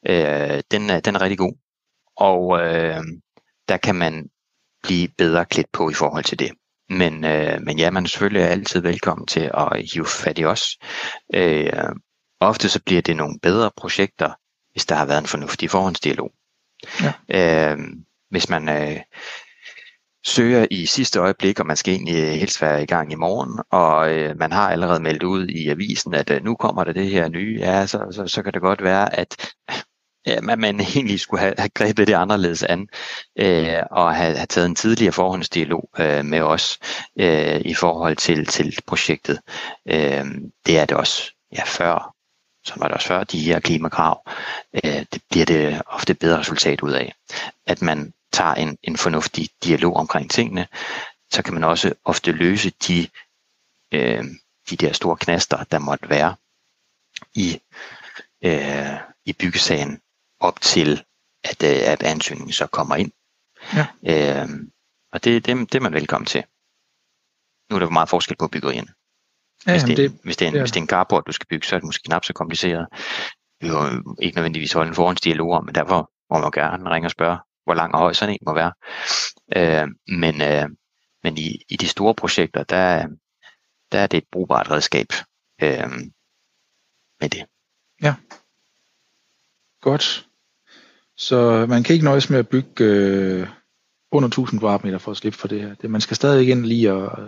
Øh, 0.10 0.62
den, 0.72 0.90
er, 0.90 1.00
den 1.00 1.16
er 1.16 1.22
rigtig 1.22 1.38
god, 1.38 1.54
og 2.18 2.60
øh, 2.62 3.04
der 3.70 3.78
kan 3.78 3.96
man 3.96 4.30
blive 4.84 5.08
bedre 5.18 5.46
klædt 5.46 5.72
på 5.72 5.90
i 5.90 5.94
forhold 5.94 6.24
til 6.24 6.40
det. 6.40 6.52
Men, 6.90 7.26
øh, 7.26 7.62
men 7.62 7.80
ja, 7.80 7.92
man 7.92 8.04
er 8.04 8.08
selvfølgelig 8.08 8.44
altid 8.44 8.82
velkommen 8.82 9.28
til 9.28 9.52
at 9.54 9.92
hive 9.94 10.06
fat 10.06 10.40
i 10.40 10.46
os. 10.46 10.78
Øh, 11.34 11.74
ofte 12.40 12.70
så 12.70 12.82
bliver 12.86 13.02
det 13.02 13.18
nogle 13.18 13.40
bedre 13.42 13.72
projekter, 13.78 14.34
hvis 14.72 14.86
der 14.86 14.96
har 14.96 15.06
været 15.06 15.22
en 15.22 15.28
fornuftig 15.28 15.70
forhåndsdialog. 15.70 16.32
Ja. 17.02 17.14
Øh, 17.74 17.78
hvis 18.30 18.50
man 18.50 18.70
øh, 18.70 19.00
søger 20.26 20.68
i 20.72 20.86
sidste 20.86 21.20
øjeblik, 21.20 21.60
og 21.60 21.66
man 21.66 21.76
skal 21.76 21.94
egentlig 21.94 22.16
øh, 22.16 22.30
helst 22.30 22.62
være 22.62 22.84
i 22.84 22.86
gang 22.86 23.12
i 23.12 23.16
morgen, 23.16 23.60
og 23.72 24.14
øh, 24.14 24.38
man 24.40 24.52
har 24.52 24.72
allerede 24.72 25.00
meldt 25.00 25.24
ud 25.24 25.48
i 25.48 25.70
avisen, 25.70 26.14
at 26.14 26.30
øh, 26.30 26.44
nu 26.44 26.56
kommer 26.56 26.84
der 26.84 26.94
det 26.94 27.10
her 27.10 27.30
nye, 27.30 27.58
ja, 27.60 27.88
så, 27.88 28.08
så, 28.12 28.28
så 28.28 28.44
kan 28.44 28.54
det 28.54 28.62
godt 28.62 28.84
være, 28.84 29.20
at 29.20 29.54
ja, 30.28 30.42
man, 30.42 30.60
man 30.60 30.80
egentlig 30.80 31.20
skulle 31.20 31.42
have, 31.42 31.54
have 31.58 31.70
grebet 31.70 32.08
det 32.08 32.14
anderledes 32.14 32.64
an, 32.64 32.88
øh, 33.40 33.84
og 33.92 34.16
have, 34.16 34.36
have 34.36 34.48
taget 34.48 34.66
en 34.66 34.76
tidligere 34.76 35.14
forhåndsdialog 35.14 35.90
øh, 36.00 36.26
med 36.26 36.42
os 36.42 36.80
øh, 37.20 37.62
i 37.66 37.74
forhold 37.74 38.16
til, 38.16 38.46
til 38.46 38.78
projektet. 38.88 39.40
Øh, 39.88 40.26
det 40.66 40.80
er 40.80 40.86
det 40.86 40.98
også 40.98 41.32
ja, 41.58 41.64
før 41.66 42.16
som 42.66 42.82
var 42.82 42.88
det 42.88 42.96
også 42.96 43.08
før, 43.08 43.24
de 43.24 43.40
her 43.40 43.60
klimakrav, 43.60 44.30
øh, 44.74 45.06
det 45.14 45.22
bliver 45.30 45.46
det 45.46 45.82
ofte 45.88 46.14
bedre 46.14 46.40
resultat 46.40 46.82
ud 46.82 46.92
af. 46.92 47.14
At 47.68 47.82
man 47.82 48.14
tager 48.34 48.54
en, 48.54 48.78
en 48.84 48.98
fornuftig 48.98 49.50
dialog 49.64 49.96
omkring 49.96 50.32
tingene, 50.32 50.68
så 51.32 51.44
kan 51.44 51.54
man 51.54 51.64
også 51.64 51.94
ofte 52.06 52.32
løse 52.32 52.70
de, 52.88 53.08
øh, 53.92 54.26
de 54.70 54.78
der 54.78 54.94
store 54.94 55.18
knaster, 55.18 55.64
der 55.64 55.80
måtte 55.80 56.10
være 56.10 56.36
i, 57.34 57.62
øh, 58.44 59.00
i 59.26 59.34
byggesagen 59.34 60.02
op 60.40 60.62
til, 60.62 61.04
at, 61.44 61.64
øh, 61.64 61.92
at 61.92 62.04
ansøgningen 62.04 62.54
så 62.54 62.68
kommer 62.68 62.96
ind. 62.96 63.12
Ja. 63.74 63.88
Øh, 64.44 64.50
og 65.12 65.24
det, 65.24 65.46
det, 65.46 65.58
det 65.72 65.76
er 65.76 65.82
man 65.82 65.94
velkommen 65.94 66.26
til. 66.26 66.44
Nu 67.70 67.76
er 67.76 67.80
der 67.80 67.90
meget 67.90 68.10
forskel 68.10 68.36
på 68.38 68.48
byggerierne. 68.48 68.94
Ja, 69.68 69.72
Hvis, 69.72 69.84
det, 69.84 69.92
er, 69.92 69.96
det, 69.96 70.20
hvis, 70.24 70.38
det 70.38 70.46
er 70.46 70.50
en, 70.50 70.56
er 70.56 70.60
hvis 70.60 70.72
det 70.72 70.78
er 70.78 70.82
en 70.82 70.88
carport, 70.88 71.28
du 71.28 71.32
skal 71.32 71.48
bygge, 71.48 71.68
så 71.68 71.76
er 71.76 71.80
det 71.80 71.86
måske 71.86 72.04
knap 72.04 72.26
så 72.26 72.34
kompliceret. 72.34 72.88
Vi 73.62 73.68
har 73.68 73.94
jo 73.94 74.16
ikke 74.22 74.36
nødvendigvis 74.36 74.74
holde 74.74 74.90
en 74.90 74.96
forhåndsdialog 74.96 75.52
om, 75.52 75.66
men 75.66 75.76
derfor 75.76 76.12
må 76.30 76.40
man 76.40 76.52
gerne 76.52 76.90
ringe 76.90 77.08
og 77.08 77.12
spørge, 77.12 77.38
hvor 77.72 77.76
lang 77.76 77.94
og 77.94 78.00
høj 78.00 78.14
sådan 78.14 78.34
en 78.34 78.46
må 78.46 78.54
være. 78.54 78.74
Øh, 79.56 79.88
men 80.08 80.42
øh, 80.42 80.70
men 81.24 81.38
i, 81.38 81.64
i 81.70 81.76
de 81.76 81.88
store 81.88 82.16
projekter, 82.16 82.64
der, 82.64 83.08
der 83.92 84.00
er 84.00 84.08
det 84.08 84.18
et 84.18 84.28
brugbart 84.32 84.72
redskab 84.72 85.08
øh, 85.62 85.90
med 87.22 87.30
det. 87.30 87.46
godt. 89.82 90.28
Så 91.18 91.66
man 91.70 91.84
kan 91.84 91.94
ikke 91.94 92.06
nøjes 92.06 92.30
med 92.30 92.40
at 92.40 92.50
bygge 92.50 92.84
øh, 92.84 93.48
under 94.12 94.28
1000 94.28 94.60
kvadratmeter 94.60 94.98
for 94.98 95.12
at 95.12 95.18
slippe 95.18 95.38
for 95.38 95.48
det 95.48 95.62
her. 95.62 95.76
Det, 95.76 95.90
man 95.90 96.02
skal 96.02 96.16
stadig 96.16 96.50
ind 96.50 96.66
lige 96.66 96.94
og, 96.94 97.10
og, 97.10 97.28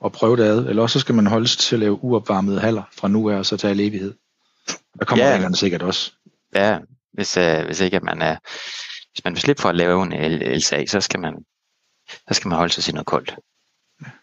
og 0.00 0.12
prøve 0.12 0.36
det 0.36 0.44
ad, 0.44 0.66
eller 0.66 0.82
også 0.82 0.92
så 0.92 1.00
skal 1.00 1.14
man 1.14 1.26
holdes 1.26 1.56
til 1.56 1.76
at 1.76 1.80
lave 1.80 2.04
uopvarmede 2.04 2.60
haller 2.60 2.82
fra 2.92 3.08
nu 3.08 3.30
af 3.30 3.36
og 3.36 3.46
så 3.46 3.56
til 3.56 3.66
al 3.66 3.80
evighed. 3.80 4.14
Der 4.98 5.04
kommer 5.04 5.24
Ja. 5.24 5.30
ja. 5.30 5.34
reglerne 5.36 5.56
sikkert 5.56 5.82
også. 5.82 6.12
Ja, 6.54 6.78
hvis, 7.12 7.36
øh, 7.36 7.64
hvis 7.64 7.80
ikke 7.80 7.96
at 7.96 8.02
man 8.02 8.22
er 8.22 8.36
hvis 9.16 9.24
man 9.24 9.32
vil 9.32 9.40
slippe 9.40 9.62
for 9.62 9.68
at 9.68 9.76
lave 9.76 10.02
en 10.02 10.32
LSA, 10.56 10.86
så 10.86 11.00
skal 11.00 11.20
man, 11.20 11.44
så 12.08 12.34
skal 12.34 12.48
man 12.48 12.58
holde 12.58 12.72
sig 12.72 12.84
til 12.84 12.94
noget 12.94 13.06
koldt. 13.06 13.36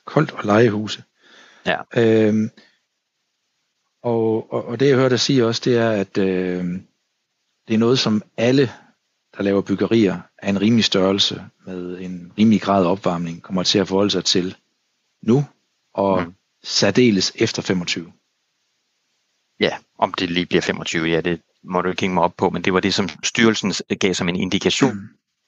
Koldt 0.05 0.31
og 0.31 0.43
legehuse. 0.43 1.03
Ja. 1.65 1.77
Øhm, 1.97 2.49
og, 4.03 4.53
og, 4.53 4.65
og 4.65 4.79
det 4.79 4.87
jeg 4.87 4.95
hørte 4.95 5.09
dig 5.09 5.19
sige 5.19 5.45
også, 5.45 5.61
det 5.65 5.77
er, 5.77 5.91
at 5.91 6.17
øh, 6.17 6.65
det 7.67 7.73
er 7.73 7.77
noget, 7.77 7.99
som 7.99 8.21
alle, 8.37 8.71
der 9.37 9.43
laver 9.43 9.61
byggerier 9.61 10.19
af 10.37 10.49
en 10.49 10.61
rimelig 10.61 10.85
størrelse 10.85 11.45
med 11.65 11.99
en 11.99 12.33
rimelig 12.37 12.61
grad 12.61 12.85
af 12.85 12.91
opvarmning, 12.91 13.41
kommer 13.41 13.63
til 13.63 13.79
at 13.79 13.87
forholde 13.87 14.11
sig 14.11 14.25
til 14.25 14.55
nu 15.21 15.45
og 15.93 16.23
mm. 16.23 16.33
særdeles 16.63 17.31
efter 17.35 17.61
25. 17.61 18.13
Ja, 19.63 19.77
om 19.97 20.13
det 20.13 20.31
lige 20.31 20.45
bliver 20.45 20.61
25, 20.61 21.07
ja, 21.07 21.21
det 21.21 21.41
må 21.63 21.81
du 21.81 21.89
ikke 21.89 22.01
hænge 22.01 22.13
mig 22.13 22.23
op 22.23 22.33
på, 22.37 22.49
men 22.49 22.61
det 22.61 22.73
var 22.73 22.79
det, 22.79 22.93
som 22.93 23.09
styrelsen 23.23 23.73
gav 23.99 24.13
som 24.13 24.29
en 24.29 24.35
indikation 24.35 24.95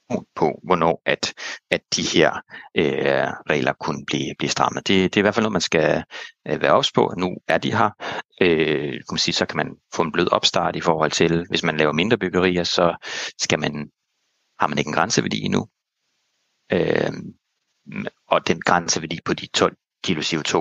mm. 0.10 0.26
på, 0.36 0.60
hvornår 0.64 1.02
at, 1.06 1.34
at 1.72 1.82
de 1.96 2.02
her 2.02 2.34
øh, 2.78 3.28
regler 3.50 3.74
kunne 3.74 4.06
blive, 4.06 4.36
blive 4.38 4.50
strammet. 4.50 4.88
Det, 4.88 5.14
det 5.14 5.18
er 5.18 5.22
i 5.22 5.26
hvert 5.26 5.36
fald 5.36 5.44
noget, 5.44 5.52
man 5.52 5.62
skal 5.62 6.04
øh, 6.48 6.62
være 6.62 6.72
ops 6.72 6.92
på. 6.92 7.14
Nu 7.18 7.38
er 7.48 7.58
de 7.58 7.72
her. 7.72 7.90
Øh, 8.42 8.92
kan 8.92 9.12
man 9.12 9.18
sige, 9.18 9.34
så 9.34 9.46
kan 9.46 9.58
man 9.58 9.76
få 9.94 10.02
en 10.02 10.12
blød 10.12 10.32
opstart 10.32 10.76
i 10.76 10.82
forhold 10.82 11.12
til, 11.12 11.46
hvis 11.50 11.64
man 11.64 11.78
laver 11.78 11.94
mindre 11.94 12.18
byggerier, 12.18 12.64
så 12.64 12.96
skal 13.42 13.60
man, 13.60 13.90
har 14.60 14.68
man 14.68 14.78
ikke 14.78 14.88
en 14.88 14.94
grænseværdi 14.94 15.42
endnu. 15.42 15.68
Øh, 16.72 17.14
og 18.28 18.48
den 18.48 18.62
grænseværdi 18.62 19.20
på 19.26 19.34
de 19.34 19.48
12 19.48 19.76
kilo 20.04 20.22
CO2 20.22 20.54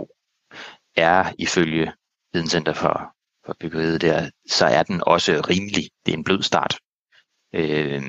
er 0.96 1.32
ifølge 1.38 1.92
Videnscenter 2.32 2.72
for 2.72 3.13
for 3.46 3.56
byggeriet 3.60 4.00
der, 4.00 4.30
så 4.48 4.66
er 4.66 4.82
den 4.82 5.02
også 5.06 5.46
rimelig. 5.48 5.90
Det 6.06 6.12
er 6.12 6.16
en 6.16 6.24
blød 6.24 6.42
start. 6.42 6.78
Øh, 7.54 8.02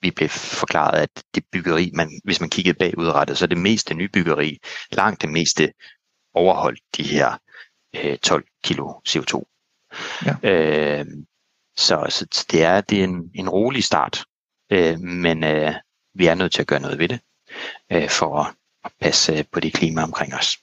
vi 0.00 0.10
blev 0.10 0.28
forklaret, 0.28 0.98
at 0.98 1.24
det 1.34 1.44
byggeri, 1.52 1.90
man, 1.94 2.20
hvis 2.24 2.40
man 2.40 2.50
kiggede 2.50 2.78
bagudrettet, 2.78 3.38
så 3.38 3.46
det 3.46 3.58
meste 3.58 3.94
nybyggeri, 3.94 4.58
langt 4.92 5.22
det 5.22 5.30
meste 5.30 5.72
overholdt 6.34 6.80
de 6.96 7.02
her 7.02 7.38
øh, 7.96 8.18
12 8.18 8.44
kilo 8.64 8.92
CO2. 9.08 9.42
Ja. 10.26 10.50
Øh, 10.50 11.06
så, 11.76 12.06
så 12.30 12.46
det 12.50 12.62
er, 12.62 12.80
det 12.80 13.00
er 13.00 13.04
en, 13.04 13.30
en 13.34 13.48
rolig 13.48 13.84
start, 13.84 14.24
øh, 14.72 15.00
men 15.00 15.44
øh, 15.44 15.74
vi 16.14 16.26
er 16.26 16.34
nødt 16.34 16.52
til 16.52 16.60
at 16.60 16.66
gøre 16.66 16.80
noget 16.80 16.98
ved 16.98 17.08
det, 17.08 17.20
øh, 17.92 18.10
for 18.10 18.40
at, 18.40 18.54
at 18.84 18.92
passe 19.00 19.44
på 19.52 19.60
det 19.60 19.72
klima 19.72 20.02
omkring 20.02 20.34
os. 20.34 20.58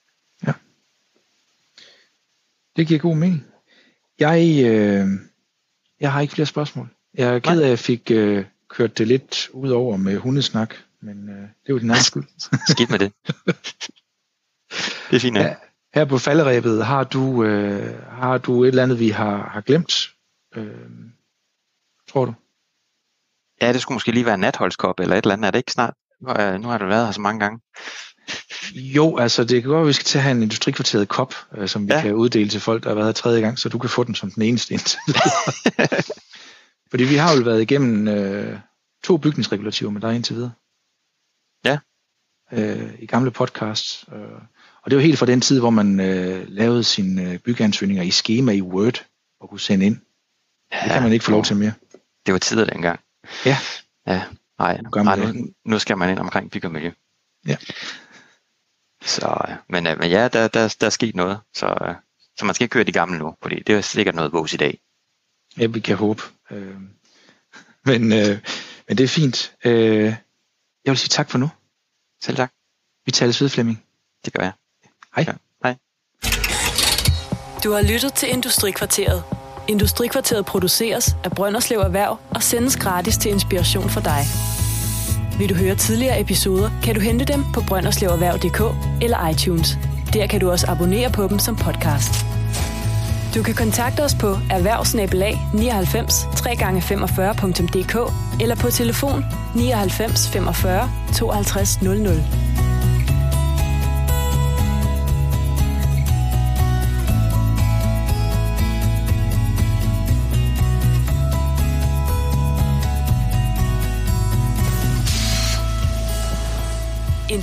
Ja. 0.47 0.53
Det 2.75 2.87
giver 2.87 2.99
god 2.99 3.15
mening. 3.15 3.54
Jeg, 4.19 4.65
øh, 4.65 5.07
jeg 5.99 6.11
har 6.11 6.21
ikke 6.21 6.33
flere 6.33 6.45
spørgsmål. 6.45 6.89
Jeg 7.13 7.35
er 7.35 7.39
ked 7.39 7.61
af, 7.61 7.63
at 7.63 7.69
jeg 7.69 7.79
fik 7.79 8.11
øh, 8.11 8.45
kørt 8.69 8.97
det 8.97 9.07
lidt 9.07 9.49
ud 9.53 9.69
over 9.69 9.97
med 9.97 10.17
hundesnak, 10.17 10.75
men 11.01 11.29
øh, 11.29 11.35
det 11.35 11.69
er 11.69 11.73
jo 11.73 11.77
din 11.77 11.89
egen 11.89 12.03
skyld. 12.03 12.23
Skidt 12.73 12.89
med 12.89 12.99
det. 12.99 13.13
det 15.09 15.15
er 15.15 15.19
fint. 15.19 15.37
Ja, 15.37 15.55
her 15.93 16.05
på 16.05 16.17
falderæbet, 16.17 16.85
har 16.85 17.03
du, 17.03 17.43
øh, 17.43 18.01
har 18.03 18.37
du 18.37 18.63
et 18.63 18.67
eller 18.67 18.83
andet, 18.83 18.99
vi 18.99 19.09
har, 19.09 19.49
har 19.49 19.61
glemt? 19.61 19.93
Øh, 20.55 20.89
tror 22.09 22.25
du? 22.25 22.33
Ja, 23.61 23.73
det 23.73 23.81
skulle 23.81 23.95
måske 23.95 24.11
lige 24.11 24.25
være 24.25 24.33
en 24.33 24.39
natholdskop 24.39 24.99
eller 24.99 25.15
et 25.15 25.23
eller 25.23 25.33
andet. 25.33 25.47
Er 25.47 25.51
det 25.51 25.59
ikke 25.59 25.71
snart? 25.71 25.93
Nu 26.61 26.67
har 26.67 26.77
du 26.77 26.85
været 26.85 27.05
her 27.05 27.11
så 27.11 27.21
mange 27.21 27.39
gange. 27.39 27.59
Jo, 28.75 29.17
altså 29.17 29.43
det 29.43 29.61
kan 29.61 29.71
godt 29.71 29.81
at 29.81 29.87
vi 29.87 29.93
skal 29.93 30.05
til 30.05 30.17
at 30.17 30.23
have 30.23 30.35
en 30.35 30.43
industrikvarteret 30.43 31.07
kop, 31.07 31.35
øh, 31.57 31.67
som 31.67 31.87
vi 31.87 31.93
ja. 31.93 32.01
kan 32.01 32.13
uddele 32.13 32.49
til 32.49 32.59
folk, 32.59 32.83
der 32.83 32.89
har 32.89 32.95
været 32.95 33.07
her 33.07 33.13
tredje 33.13 33.41
gang, 33.41 33.59
så 33.59 33.69
du 33.69 33.77
kan 33.77 33.89
få 33.89 34.03
den 34.03 34.15
som 34.15 34.31
den 34.31 34.41
eneste 34.41 34.73
indtil 34.73 34.99
Fordi 36.89 37.03
vi 37.03 37.15
har 37.15 37.35
jo 37.35 37.41
været 37.43 37.61
igennem 37.61 38.07
øh, 38.07 38.59
to 39.03 39.17
bygningsregulativer 39.17 39.91
med 39.91 40.01
dig 40.01 40.15
indtil 40.15 40.35
videre. 40.35 40.51
Ja. 41.65 41.77
Øh, 42.51 42.93
I 42.99 43.05
gamle 43.05 43.31
podcasts. 43.31 44.05
Øh, 44.13 44.19
og 44.83 44.91
det 44.91 44.97
var 44.97 45.03
helt 45.03 45.19
fra 45.19 45.25
den 45.25 45.41
tid, 45.41 45.59
hvor 45.59 45.69
man 45.69 45.99
øh, 45.99 46.45
lavede 46.47 46.83
sine 46.83 47.31
øh, 47.31 47.39
byggeansøgninger 47.39 48.03
i 48.03 48.11
schema 48.11 48.51
i 48.51 48.61
Word 48.61 49.05
og 49.39 49.49
kunne 49.49 49.59
sende 49.59 49.85
ind. 49.85 49.97
Ja, 50.71 50.79
det 50.83 50.91
kan 50.91 51.03
man 51.03 51.13
ikke 51.13 51.25
få 51.25 51.31
lov 51.31 51.43
til 51.43 51.55
mere. 51.55 51.73
Det 52.25 52.33
var 52.33 52.39
tider 52.39 52.65
dengang. 52.65 52.99
Ja. 53.45 53.57
Ja, 54.07 54.23
nej, 54.59 54.81
nu, 54.81 55.03
nej 55.03 55.15
nu, 55.15 55.47
nu 55.65 55.79
skal 55.79 55.97
man 55.97 56.09
ind 56.09 56.19
omkring 56.19 56.51
bygge 56.51 56.93
Ja. 57.47 57.57
Så, 59.15 59.45
øh, 59.49 59.55
men, 59.69 59.87
øh, 59.87 59.99
men 59.99 60.09
ja, 60.09 60.27
der, 60.27 60.47
der, 60.47 60.75
der 60.81 60.85
er 60.85 60.89
sket 60.89 61.15
noget. 61.15 61.39
Så, 61.53 61.65
øh, 61.65 61.95
så 62.37 62.45
man 62.45 62.55
skal 62.55 62.63
ikke 62.63 62.73
køre 62.73 62.83
de 62.83 62.91
gamle 62.91 63.17
nu, 63.19 63.35
fordi 63.41 63.63
det 63.67 63.75
er 63.75 63.81
sikkert 63.81 64.15
noget 64.15 64.33
vås 64.33 64.53
i 64.53 64.57
dag. 64.57 64.79
Ja, 65.57 65.65
vi 65.65 65.79
kan 65.79 65.95
håbe. 65.95 66.21
Øh, 66.51 66.75
men, 67.85 68.13
øh, 68.13 68.37
men 68.87 68.97
det 68.97 69.03
er 69.03 69.07
fint. 69.07 69.55
Øh, 69.65 70.03
jeg 70.85 70.91
vil 70.91 70.97
sige 70.97 71.09
tak 71.09 71.29
for 71.29 71.37
nu. 71.37 71.49
Selv 72.23 72.37
tak. 72.37 72.51
Vi 73.05 73.11
tales 73.11 73.41
ved, 73.41 73.49
Flemming. 73.49 73.83
Det 74.25 74.33
gør 74.33 74.43
jeg. 74.43 74.53
Hej. 75.15 75.25
Ja, 75.27 75.33
hej. 75.63 75.75
Du 77.63 77.71
har 77.71 77.81
lyttet 77.81 78.13
til 78.13 78.29
Industrikvarteret. 78.29 79.23
Industrikvarteret 79.67 80.45
produceres 80.45 81.15
af 81.23 81.31
Brønderslev 81.31 81.79
Erhverv 81.79 82.19
og 82.29 82.43
sendes 82.43 82.77
gratis 82.77 83.17
til 83.17 83.31
inspiration 83.31 83.89
for 83.89 84.01
dig. 84.01 84.54
Vil 85.39 85.49
du 85.49 85.55
høre 85.55 85.75
tidligere 85.75 86.21
episoder, 86.21 86.69
kan 86.83 86.95
du 86.95 87.01
hente 87.01 87.25
dem 87.25 87.45
på 87.53 87.61
brønderslevererhverv.dk 87.67 88.61
eller 89.01 89.29
iTunes. 89.29 89.77
Der 90.13 90.27
kan 90.27 90.39
du 90.39 90.51
også 90.51 90.67
abonnere 90.67 91.11
på 91.11 91.27
dem 91.27 91.39
som 91.39 91.55
podcast. 91.55 92.25
Du 93.35 93.43
kan 93.43 93.53
kontakte 93.53 94.03
os 94.03 94.15
på 94.15 94.27
erhvervsnabelag 94.51 95.39
99 95.53 96.23
3x45.dk 96.23 97.95
eller 98.41 98.55
på 98.55 98.69
telefon 98.69 99.25
99 99.55 100.27
45 100.33 100.89
52 101.13 101.81
00. 101.81 102.54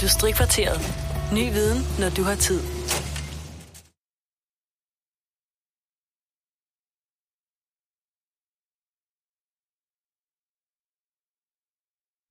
Industrikvarteret. 0.03 0.81
Ny 1.33 1.53
viden, 1.53 1.87
når 1.99 2.09
du 2.09 2.23
har 2.23 2.35
tid. 2.35 2.61